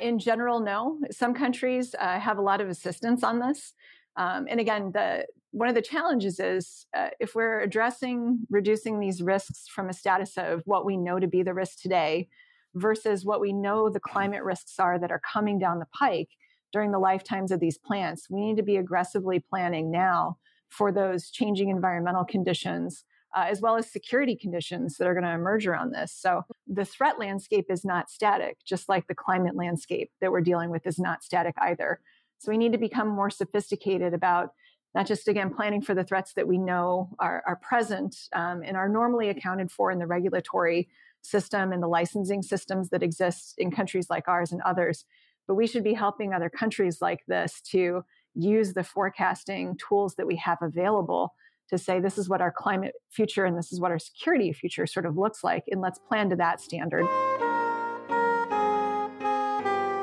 in 0.00 0.18
general, 0.18 0.60
no. 0.60 0.98
Some 1.10 1.34
countries 1.34 1.94
uh, 1.98 2.18
have 2.18 2.38
a 2.38 2.42
lot 2.42 2.60
of 2.60 2.68
assistance 2.68 3.22
on 3.22 3.40
this. 3.40 3.72
Um, 4.16 4.46
and 4.48 4.60
again, 4.60 4.92
the 4.92 5.26
one 5.50 5.68
of 5.68 5.74
the 5.74 5.82
challenges 5.82 6.40
is 6.40 6.86
uh, 6.96 7.08
if 7.20 7.34
we're 7.34 7.60
addressing 7.60 8.40
reducing 8.50 9.00
these 9.00 9.22
risks 9.22 9.66
from 9.68 9.88
a 9.88 9.92
status 9.92 10.36
of 10.36 10.62
what 10.64 10.84
we 10.84 10.96
know 10.96 11.18
to 11.18 11.26
be 11.26 11.42
the 11.42 11.54
risk 11.54 11.80
today 11.80 12.28
versus 12.74 13.24
what 13.24 13.40
we 13.40 13.52
know 13.52 13.88
the 13.88 14.00
climate 14.00 14.42
risks 14.42 14.78
are 14.78 14.98
that 14.98 15.12
are 15.12 15.20
coming 15.20 15.58
down 15.58 15.78
the 15.78 15.86
pike 15.96 16.28
during 16.72 16.90
the 16.90 16.98
lifetimes 16.98 17.52
of 17.52 17.60
these 17.60 17.78
plants, 17.78 18.28
we 18.28 18.40
need 18.40 18.56
to 18.56 18.62
be 18.64 18.76
aggressively 18.76 19.38
planning 19.38 19.92
now 19.92 20.36
for 20.70 20.90
those 20.90 21.30
changing 21.30 21.68
environmental 21.68 22.24
conditions 22.24 23.04
uh, 23.34 23.46
as 23.48 23.60
well 23.60 23.76
as 23.76 23.90
security 23.90 24.36
conditions 24.36 24.96
that 24.96 25.06
are 25.06 25.14
going 25.14 25.24
to 25.24 25.30
emerge 25.30 25.66
around 25.66 25.92
this. 25.92 26.12
So 26.12 26.42
the 26.66 26.84
threat 26.84 27.18
landscape 27.18 27.66
is 27.68 27.84
not 27.84 28.10
static, 28.10 28.58
just 28.64 28.88
like 28.88 29.06
the 29.06 29.14
climate 29.14 29.56
landscape 29.56 30.10
that 30.20 30.30
we're 30.30 30.40
dealing 30.40 30.70
with 30.70 30.86
is 30.86 30.98
not 30.98 31.24
static 31.24 31.54
either. 31.58 32.00
So 32.38 32.50
we 32.50 32.58
need 32.58 32.72
to 32.72 32.78
become 32.78 33.08
more 33.08 33.30
sophisticated 33.30 34.14
about 34.14 34.50
not 34.94 35.06
just 35.06 35.26
again 35.26 35.52
planning 35.52 35.82
for 35.82 35.94
the 35.94 36.04
threats 36.04 36.34
that 36.34 36.46
we 36.46 36.58
know 36.58 37.10
are, 37.18 37.42
are 37.46 37.56
present 37.56 38.14
um, 38.32 38.62
and 38.64 38.76
are 38.76 38.88
normally 38.88 39.28
accounted 39.28 39.72
for 39.72 39.90
in 39.90 39.98
the 39.98 40.06
regulatory 40.06 40.88
system 41.22 41.72
and 41.72 41.82
the 41.82 41.88
licensing 41.88 42.42
systems 42.42 42.90
that 42.90 43.02
exist 43.02 43.54
in 43.58 43.70
countries 43.70 44.08
like 44.08 44.28
ours 44.28 44.52
and 44.52 44.60
others, 44.62 45.04
but 45.48 45.54
we 45.54 45.66
should 45.66 45.82
be 45.82 45.94
helping 45.94 46.32
other 46.32 46.50
countries 46.50 46.98
like 47.00 47.20
this 47.26 47.60
to 47.62 48.04
use 48.34 48.74
the 48.74 48.84
forecasting 48.84 49.76
tools 49.76 50.14
that 50.16 50.26
we 50.26 50.36
have 50.36 50.58
available 50.60 51.32
to 51.70 51.78
say 51.78 52.00
this 52.00 52.18
is 52.18 52.28
what 52.28 52.40
our 52.40 52.52
climate 52.52 52.92
future 53.10 53.44
and 53.44 53.56
this 53.56 53.72
is 53.72 53.80
what 53.80 53.90
our 53.90 53.98
security 53.98 54.52
future 54.52 54.86
sort 54.86 55.06
of 55.06 55.16
looks 55.16 55.42
like, 55.42 55.64
and 55.68 55.80
let's 55.80 55.98
plan 55.98 56.30
to 56.30 56.36
that 56.36 56.60
standard. 56.60 57.06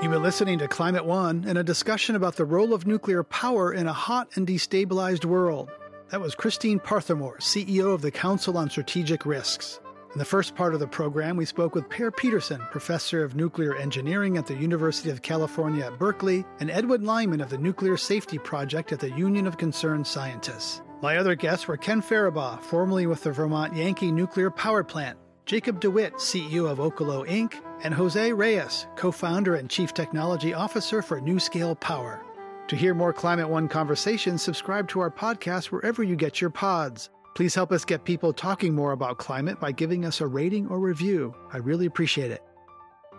You've 0.02 0.12
been 0.12 0.24
listening 0.24 0.58
to 0.60 0.68
Climate 0.68 1.06
One 1.06 1.46
and 1.48 1.60
a 1.60 1.64
discussion 1.64 2.16
about 2.16 2.36
the 2.36 2.46
role 2.46 2.74
of 2.74 2.88
nuclear 2.88 3.24
power 3.24 3.72
in 3.72 3.86
a 3.86 3.94
hot 3.94 4.30
and 4.36 4.48
destabilized 4.48 5.26
world. 5.26 5.70
That 6.10 6.20
was 6.20 6.34
Christine 6.34 6.80
Parthemore, 6.80 7.38
CEO 7.38 7.94
of 7.94 8.02
the 8.02 8.10
Council 8.10 8.58
on 8.58 8.70
Strategic 8.70 9.28
Risks. 9.28 9.80
In 10.14 10.20
the 10.20 10.26
first 10.26 10.56
part 10.56 10.74
of 10.74 10.80
the 10.80 10.88
program, 10.88 11.38
we 11.38 11.46
spoke 11.46 11.74
with 11.74 11.88
Per 11.88 12.12
Peterson, 12.12 12.60
professor 12.72 13.24
of 13.24 13.36
nuclear 13.36 13.76
engineering 13.76 14.38
at 14.38 14.46
the 14.46 14.58
University 14.58 15.10
of 15.10 15.22
California 15.22 15.86
at 15.86 15.98
Berkeley, 16.00 16.44
and 16.60 16.70
Edwin 16.70 17.06
Lyman 17.06 17.40
of 17.40 17.50
the 17.50 17.58
Nuclear 17.58 17.96
Safety 17.96 18.38
Project 18.38 18.92
at 18.92 19.00
the 19.00 19.12
Union 19.12 19.48
of 19.48 19.58
Concerned 19.58 20.06
Scientists. 20.06 20.82
My 21.02 21.18
other 21.18 21.34
guests 21.34 21.68
were 21.68 21.78
Ken 21.78 22.00
Farabaugh, 22.00 22.62
formerly 22.62 23.08
with 23.08 23.24
the 23.24 23.32
Vermont 23.32 23.76
Yankee 23.76 24.12
Nuclear 24.12 24.52
Power 24.52 24.84
Plant, 24.84 25.18
Jacob 25.48 25.82
DeWitte, 25.82 26.14
CEO 26.14 26.70
of 26.70 26.78
Oklo 26.78 27.28
Inc., 27.28 27.56
and 27.84 27.92
Jose 27.92 28.32
Reyes, 28.32 28.86
co 28.96 29.12
founder 29.12 29.56
and 29.56 29.68
chief 29.68 29.96
technology 29.96 30.54
officer 30.54 31.02
for 31.02 31.20
NuScale 31.20 31.80
Power. 31.80 32.24
To 32.68 32.76
hear 32.76 32.94
more 32.94 33.14
Climate 33.14 33.50
One 33.50 33.68
conversations, 33.68 34.44
subscribe 34.44 34.88
to 34.90 35.00
our 35.00 35.10
podcast 35.10 35.72
wherever 35.72 36.04
you 36.04 36.16
get 36.16 36.40
your 36.40 36.52
pods. 36.52 37.10
Please 37.34 37.56
help 37.56 37.72
us 37.72 37.84
get 37.84 38.06
people 38.06 38.32
talking 38.32 38.76
more 38.76 38.92
about 38.92 39.18
climate 39.18 39.60
by 39.60 39.72
giving 39.72 40.06
us 40.06 40.22
a 40.22 40.28
rating 40.28 40.68
or 40.68 40.80
review. 40.80 41.34
I 41.52 41.58
really 41.58 41.88
appreciate 41.88 42.30
it. 42.30 42.44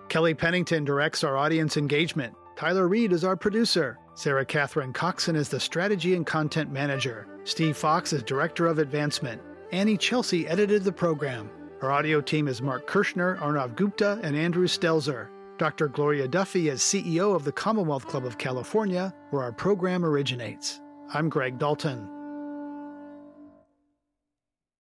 Kelly 0.09 0.35
Pennington 0.35 0.85
directs 0.85 1.25
our 1.25 1.37
audience 1.37 1.77
engagement. 1.77 2.35
Tyler 2.55 2.87
Reed 2.87 3.13
is 3.13 3.25
our 3.25 3.37
producer. 3.37 3.99
Sarah 4.15 4.45
Catherine 4.45 4.93
Coxon 4.93 5.37
is 5.37 5.49
the 5.49 5.59
strategy 5.59 6.15
and 6.15 6.27
content 6.27 6.71
manager. 6.71 7.27
Steve 7.45 7.77
Fox 7.77 8.13
is 8.13 8.23
director 8.23 8.67
of 8.67 8.79
advancement. 8.79 9.41
Anny 9.73 9.97
Celsi 9.97 10.49
edited 10.49 10.85
the 10.85 10.93
program. 10.93 11.51
Our 11.81 11.91
audio 11.91 12.21
team 12.21 12.47
is 12.47 12.61
Mark 12.61 12.87
Kirschner, 12.87 13.37
Arnav 13.39 13.75
Gupta, 13.75 14.21
and 14.23 14.37
Andrew 14.37 14.67
Stelzer. 14.67 15.29
Dr. 15.57 15.89
Gloria 15.89 16.29
Duffy 16.29 16.69
is 16.69 16.83
CEO 16.83 17.35
of 17.35 17.45
the 17.45 17.53
Commonwealth 17.53 18.07
Club 18.07 18.27
of 18.27 18.37
California, 18.37 19.15
where 19.31 19.43
our 19.43 19.53
program 19.53 20.05
originates. 20.05 20.81
I'm 21.15 21.31
Greg 21.31 21.59
Dalton. 21.59 22.22